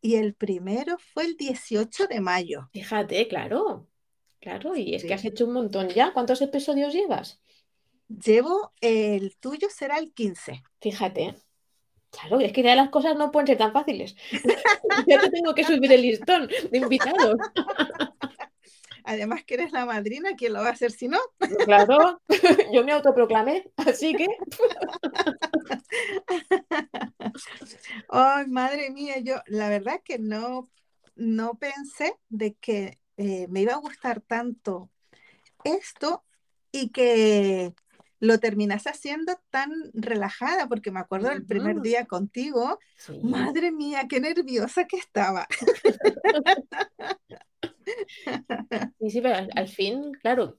y 0.00 0.14
el 0.14 0.32
primero 0.32 0.96
fue 1.12 1.26
el 1.26 1.36
18 1.36 2.06
de 2.06 2.20
mayo. 2.20 2.70
Fíjate, 2.72 3.28
claro, 3.28 3.86
claro, 4.40 4.76
y 4.76 4.94
es 4.94 5.04
que 5.04 5.12
has 5.12 5.26
hecho 5.26 5.44
un 5.44 5.52
montón 5.52 5.90
ya. 5.90 6.14
¿Cuántos 6.14 6.40
episodios 6.40 6.94
llevas? 6.94 7.38
Llevo, 8.08 8.72
el 8.80 9.36
tuyo 9.36 9.68
será 9.70 9.98
el 9.98 10.14
15. 10.14 10.62
Fíjate. 10.80 11.34
Claro, 12.10 12.40
es 12.40 12.52
que 12.52 12.62
ya 12.62 12.74
las 12.76 12.88
cosas 12.88 13.16
no 13.16 13.30
pueden 13.30 13.46
ser 13.46 13.58
tan 13.58 13.74
fáciles. 13.74 14.16
ya 15.06 15.20
te 15.20 15.30
tengo 15.30 15.54
que 15.54 15.64
subir 15.64 15.92
el 15.92 16.00
listón 16.00 16.48
de 16.70 16.78
invitados. 16.78 17.36
Además 19.12 19.44
que 19.44 19.54
eres 19.54 19.72
la 19.72 19.84
madrina, 19.84 20.30
¿quién 20.36 20.54
lo 20.54 20.60
va 20.60 20.68
a 20.68 20.72
hacer 20.72 20.90
si 20.90 21.08
no? 21.08 21.18
Claro, 21.64 22.20
yo 22.72 22.84
me 22.84 22.92
autoproclamé, 22.92 23.70
así 23.76 24.14
que... 24.14 24.26
Ay, 28.08 28.46
madre 28.46 28.90
mía, 28.90 29.18
yo 29.18 29.36
la 29.46 29.68
verdad 29.68 30.00
que 30.04 30.18
no, 30.18 30.70
no 31.14 31.54
pensé 31.54 32.16
de 32.30 32.54
que 32.54 32.98
eh, 33.18 33.46
me 33.48 33.60
iba 33.60 33.74
a 33.74 33.80
gustar 33.80 34.22
tanto 34.22 34.90
esto 35.64 36.24
y 36.72 36.88
que 36.88 37.74
lo 38.18 38.38
terminas 38.38 38.86
haciendo 38.86 39.38
tan 39.50 39.70
relajada, 39.92 40.68
porque 40.68 40.90
me 40.90 41.00
acuerdo 41.00 41.28
del 41.28 41.44
primer 41.44 41.80
día 41.80 42.06
contigo, 42.06 42.78
madre 43.22 43.72
mía, 43.72 44.06
qué 44.08 44.20
nerviosa 44.20 44.86
que 44.86 44.96
estaba. 44.96 45.46
Sí, 48.98 49.10
sí, 49.10 49.20
pero 49.20 49.48
al, 49.54 49.68
fin, 49.68 50.12
claro, 50.20 50.58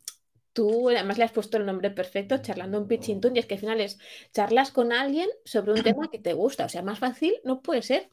tú 0.53 0.89
además 0.89 1.17
le 1.17 1.23
has 1.23 1.31
puesto 1.31 1.57
el 1.57 1.65
nombre 1.65 1.91
perfecto, 1.91 2.37
charlando 2.39 2.79
un 2.79 2.87
pitchintún, 2.87 3.35
y 3.35 3.39
es 3.39 3.45
que 3.45 3.55
al 3.55 3.59
final 3.59 3.81
es 3.81 3.97
charlas 4.31 4.71
con 4.71 4.91
alguien 4.91 5.29
sobre 5.45 5.73
un 5.73 5.83
tema 5.83 6.09
que 6.11 6.19
te 6.19 6.33
gusta, 6.33 6.65
o 6.65 6.69
sea, 6.69 6.81
más 6.81 6.99
fácil 6.99 7.33
no 7.43 7.61
puede 7.61 7.81
ser. 7.81 8.09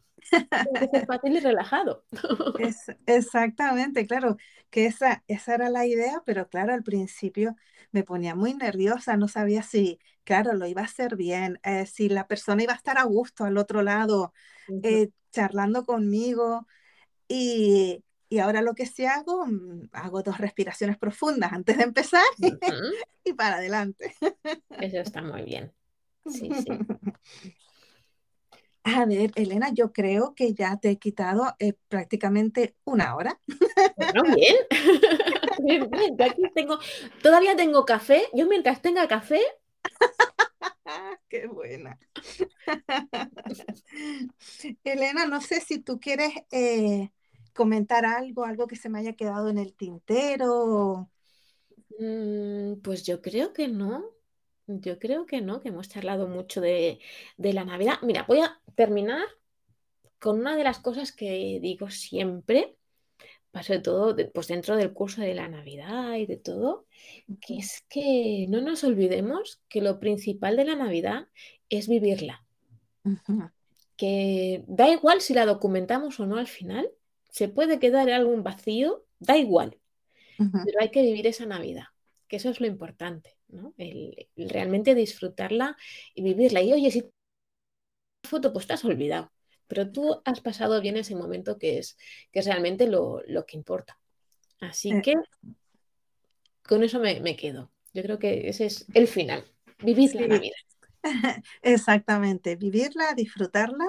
Es 0.92 1.06
fácil 1.06 1.36
y 1.36 1.40
relajado. 1.40 2.04
exactamente, 3.06 4.06
claro, 4.06 4.36
que 4.70 4.86
esa, 4.86 5.24
esa 5.26 5.54
era 5.54 5.70
la 5.70 5.86
idea, 5.86 6.22
pero 6.24 6.48
claro, 6.48 6.74
al 6.74 6.82
principio 6.82 7.56
me 7.90 8.04
ponía 8.04 8.34
muy 8.34 8.54
nerviosa, 8.54 9.16
no 9.16 9.28
sabía 9.28 9.62
si, 9.62 9.98
claro, 10.24 10.54
lo 10.54 10.66
iba 10.66 10.82
a 10.82 10.84
hacer 10.84 11.16
bien, 11.16 11.58
eh, 11.64 11.86
si 11.86 12.08
la 12.08 12.26
persona 12.26 12.62
iba 12.62 12.72
a 12.72 12.76
estar 12.76 12.98
a 12.98 13.04
gusto 13.04 13.44
al 13.44 13.56
otro 13.56 13.82
lado, 13.82 14.32
eh, 14.82 15.10
charlando 15.32 15.84
conmigo. 15.84 16.66
Y, 17.28 18.04
y, 18.30 18.38
ahora 18.38 18.62
lo 18.62 18.74
que 18.74 18.86
sí 18.86 19.04
hago, 19.04 19.44
mm, 19.46 19.90
hago 19.92 20.22
dos 20.22 20.38
respiraciones 20.38 20.96
profundas 20.96 21.52
antes 21.52 21.76
de 21.76 21.84
empezar 21.84 22.24
y 23.24 23.32
para 23.32 23.56
adelante. 23.56 24.14
Eso 24.80 25.00
está 25.00 25.20
muy 25.22 25.42
bien. 25.42 25.72
Sí, 26.26 26.48
sí. 26.54 26.66
A 28.82 29.04
ver, 29.04 29.30
Elena, 29.34 29.70
yo 29.74 29.92
creo 29.92 30.34
que 30.34 30.54
ya 30.54 30.78
te 30.78 30.90
he 30.90 30.98
quitado 30.98 31.54
eh, 31.58 31.74
prácticamente 31.88 32.76
una 32.84 33.14
hora. 33.14 33.38
Bueno, 33.96 34.22
bien. 34.34 34.56
bien, 35.62 35.90
bien. 35.90 36.22
aquí 36.22 36.42
tengo, 36.54 36.78
todavía 37.22 37.54
tengo 37.56 37.84
café. 37.84 38.22
Yo 38.32 38.46
mientras 38.46 38.80
tenga 38.80 39.06
café. 39.06 39.40
Qué 41.28 41.46
buena. 41.46 41.98
Elena, 44.84 45.26
no 45.26 45.40
sé 45.40 45.60
si 45.60 45.78
tú 45.78 46.00
quieres 46.00 46.32
eh, 46.50 47.10
comentar 47.54 48.04
algo, 48.04 48.44
algo 48.44 48.66
que 48.66 48.76
se 48.76 48.88
me 48.88 48.98
haya 48.98 49.14
quedado 49.14 49.48
en 49.48 49.58
el 49.58 49.74
tintero. 49.74 51.10
Mm, 51.98 52.80
pues 52.82 53.04
yo 53.04 53.20
creo 53.20 53.52
que 53.52 53.68
no. 53.68 54.04
Yo 54.66 54.98
creo 54.98 55.26
que 55.26 55.40
no, 55.40 55.60
que 55.60 55.68
hemos 55.68 55.88
charlado 55.88 56.28
mucho 56.28 56.60
de, 56.60 57.00
la 57.36 57.64
Navidad. 57.64 57.98
Mira, 58.02 58.24
voy 58.28 58.40
a 58.40 58.60
terminar 58.76 59.24
con 60.18 60.38
una 60.40 60.56
de 60.56 60.64
las 60.64 60.78
cosas 60.78 61.12
que 61.12 61.58
digo 61.60 61.90
siempre, 61.90 62.76
sobre 63.52 63.80
todo 63.80 64.16
pues 64.32 64.48
dentro 64.48 64.76
del 64.76 64.92
curso 64.92 65.22
de 65.22 65.34
la 65.34 65.48
Navidad 65.48 66.14
y 66.14 66.26
de 66.26 66.36
todo, 66.36 66.86
que 67.40 67.58
es 67.58 67.84
que 67.88 68.46
no 68.48 68.60
nos 68.60 68.84
olvidemos 68.84 69.60
que 69.68 69.80
lo 69.80 69.98
principal 69.98 70.56
de 70.56 70.66
la 70.66 70.76
Navidad 70.76 71.26
es 71.68 71.88
vivirla. 71.88 72.44
Que 73.96 74.64
da 74.68 74.88
igual 74.88 75.20
si 75.20 75.34
la 75.34 75.46
documentamos 75.46 76.20
o 76.20 76.26
no 76.26 76.36
al 76.36 76.46
final, 76.46 76.88
se 77.30 77.48
puede 77.48 77.78
quedar 77.78 78.10
algún 78.10 78.42
vacío, 78.42 79.04
da 79.18 79.36
igual, 79.36 79.78
pero 80.38 80.80
hay 80.80 80.90
que 80.90 81.02
vivir 81.02 81.26
esa 81.26 81.44
Navidad, 81.46 81.84
que 82.26 82.36
eso 82.36 82.48
es 82.48 82.60
lo 82.60 82.66
importante. 82.66 83.36
El, 83.76 84.28
realmente 84.36 84.94
disfrutarla 84.94 85.76
y 86.14 86.22
vivirla. 86.22 86.62
Y 86.62 86.72
oye, 86.72 86.90
si 86.90 87.10
foto, 88.24 88.52
pues 88.52 88.66
te 88.66 88.74
has 88.74 88.84
olvidado, 88.84 89.32
pero 89.66 89.90
tú 89.90 90.20
has 90.24 90.40
pasado 90.40 90.80
bien 90.80 90.96
ese 90.96 91.14
momento 91.14 91.58
que 91.58 91.78
es, 91.78 91.96
que 92.32 92.42
realmente 92.42 92.86
lo, 92.86 93.22
que 93.46 93.56
importa. 93.56 93.98
Así 94.60 94.92
eh. 94.92 95.02
que 95.02 95.14
con 96.62 96.82
eso 96.84 97.00
me, 97.00 97.36
quedo. 97.36 97.70
Yo 97.92 98.02
creo 98.02 98.18
que 98.18 98.48
ese 98.48 98.66
es 98.66 98.86
el 98.94 99.08
final, 99.08 99.44
vivir 99.82 100.14
la 100.14 100.38
vida. 100.38 100.56
Exactamente, 101.62 102.56
vivirla, 102.56 103.14
disfrutarla, 103.14 103.86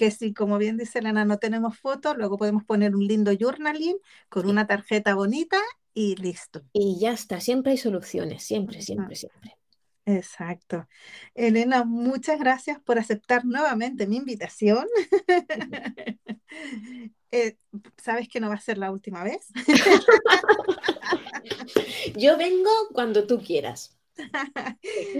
que 0.00 0.10
si 0.10 0.32
como 0.32 0.56
bien 0.56 0.78
dice 0.78 1.00
Elena 1.00 1.26
no 1.26 1.36
tenemos 1.36 1.78
fotos, 1.78 2.16
luego 2.16 2.38
podemos 2.38 2.64
poner 2.64 2.96
un 2.96 3.06
lindo 3.06 3.32
journaling 3.38 3.98
con 4.30 4.48
una 4.48 4.66
tarjeta 4.66 5.14
bonita 5.14 5.58
y 5.92 6.16
listo. 6.16 6.62
Y 6.72 6.98
ya 6.98 7.12
está, 7.12 7.38
siempre 7.38 7.72
hay 7.72 7.76
soluciones, 7.76 8.42
siempre, 8.42 8.80
siempre, 8.80 9.14
siempre. 9.14 9.58
Exacto. 10.06 10.88
Elena, 11.34 11.84
muchas 11.84 12.38
gracias 12.38 12.80
por 12.80 12.98
aceptar 12.98 13.44
nuevamente 13.44 14.06
mi 14.06 14.16
invitación. 14.16 14.86
Eh, 17.32 17.56
Sabes 18.02 18.28
que 18.28 18.40
no 18.40 18.48
va 18.48 18.56
a 18.56 18.60
ser 18.60 18.76
la 18.76 18.90
última 18.90 19.22
vez. 19.22 19.46
Yo 22.16 22.36
vengo 22.36 22.70
cuando 22.92 23.24
tú 23.24 23.38
quieras. 23.38 23.99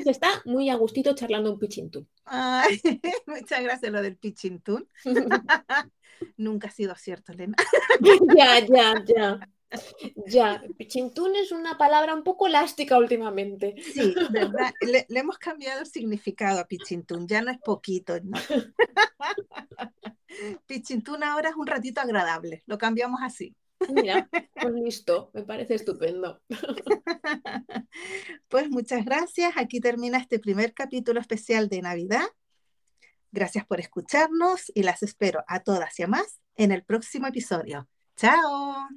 Está 0.07 0.43
muy 0.45 0.71
a 0.71 0.77
gustito 0.77 1.15
charlando 1.15 1.53
un 1.53 1.59
pichintún. 1.59 2.09
muchas 3.27 3.63
gracias 3.63 3.93
lo 3.93 4.03
del 4.03 4.17
pichintún. 4.17 4.89
Nunca 6.37 6.69
ha 6.69 6.71
sido 6.71 6.95
cierto, 6.97 7.33
Elena. 7.33 7.57
ya, 8.37 8.61
ya, 8.67 9.05
ya. 9.05 9.49
Ya, 10.27 10.65
pichintún 10.77 11.37
es 11.37 11.53
una 11.53 11.79
palabra 11.79 12.13
un 12.13 12.25
poco 12.25 12.49
elástica 12.49 12.99
últimamente. 12.99 13.77
Sí, 13.81 14.15
¿verdad? 14.31 14.73
Le, 14.81 15.07
hemos 15.09 15.39
cambiado 15.39 15.81
el 15.81 15.87
significado 15.87 16.59
a 16.59 16.67
pichintún, 16.67 17.29
ya 17.29 17.41
no 17.41 17.53
es 17.53 17.59
poquito. 17.59 18.19
¿no? 18.21 18.37
pichintún 20.67 21.23
ahora 21.23 21.51
es 21.51 21.57
un 21.57 21.69
ratito 21.69 22.01
agradable, 22.01 22.65
lo 22.67 22.79
cambiamos 22.79 23.21
así. 23.23 23.55
Mira, 23.89 24.29
pues 24.61 24.75
listo, 24.75 25.31
me 25.33 25.43
parece 25.43 25.75
estupendo. 25.75 26.41
Pues 28.49 28.69
muchas 28.69 29.05
gracias, 29.05 29.53
aquí 29.57 29.81
termina 29.81 30.19
este 30.19 30.39
primer 30.39 30.75
capítulo 30.75 31.21
especial 31.21 31.69
de 31.69 31.83
Navidad. 31.83 32.27
Gracias 33.33 33.65
por 33.65 33.81
escucharnos 33.81 34.73
y 34.75 34.83
las 34.83 35.03
espero 35.03 35.45
a 35.47 35.61
todas 35.61 35.99
y 35.99 36.03
a 36.03 36.09
más 36.09 36.41
en 36.57 36.73
el 36.73 36.85
próximo 36.85 37.29
episodio. 37.29 37.89
Chao. 38.17 38.89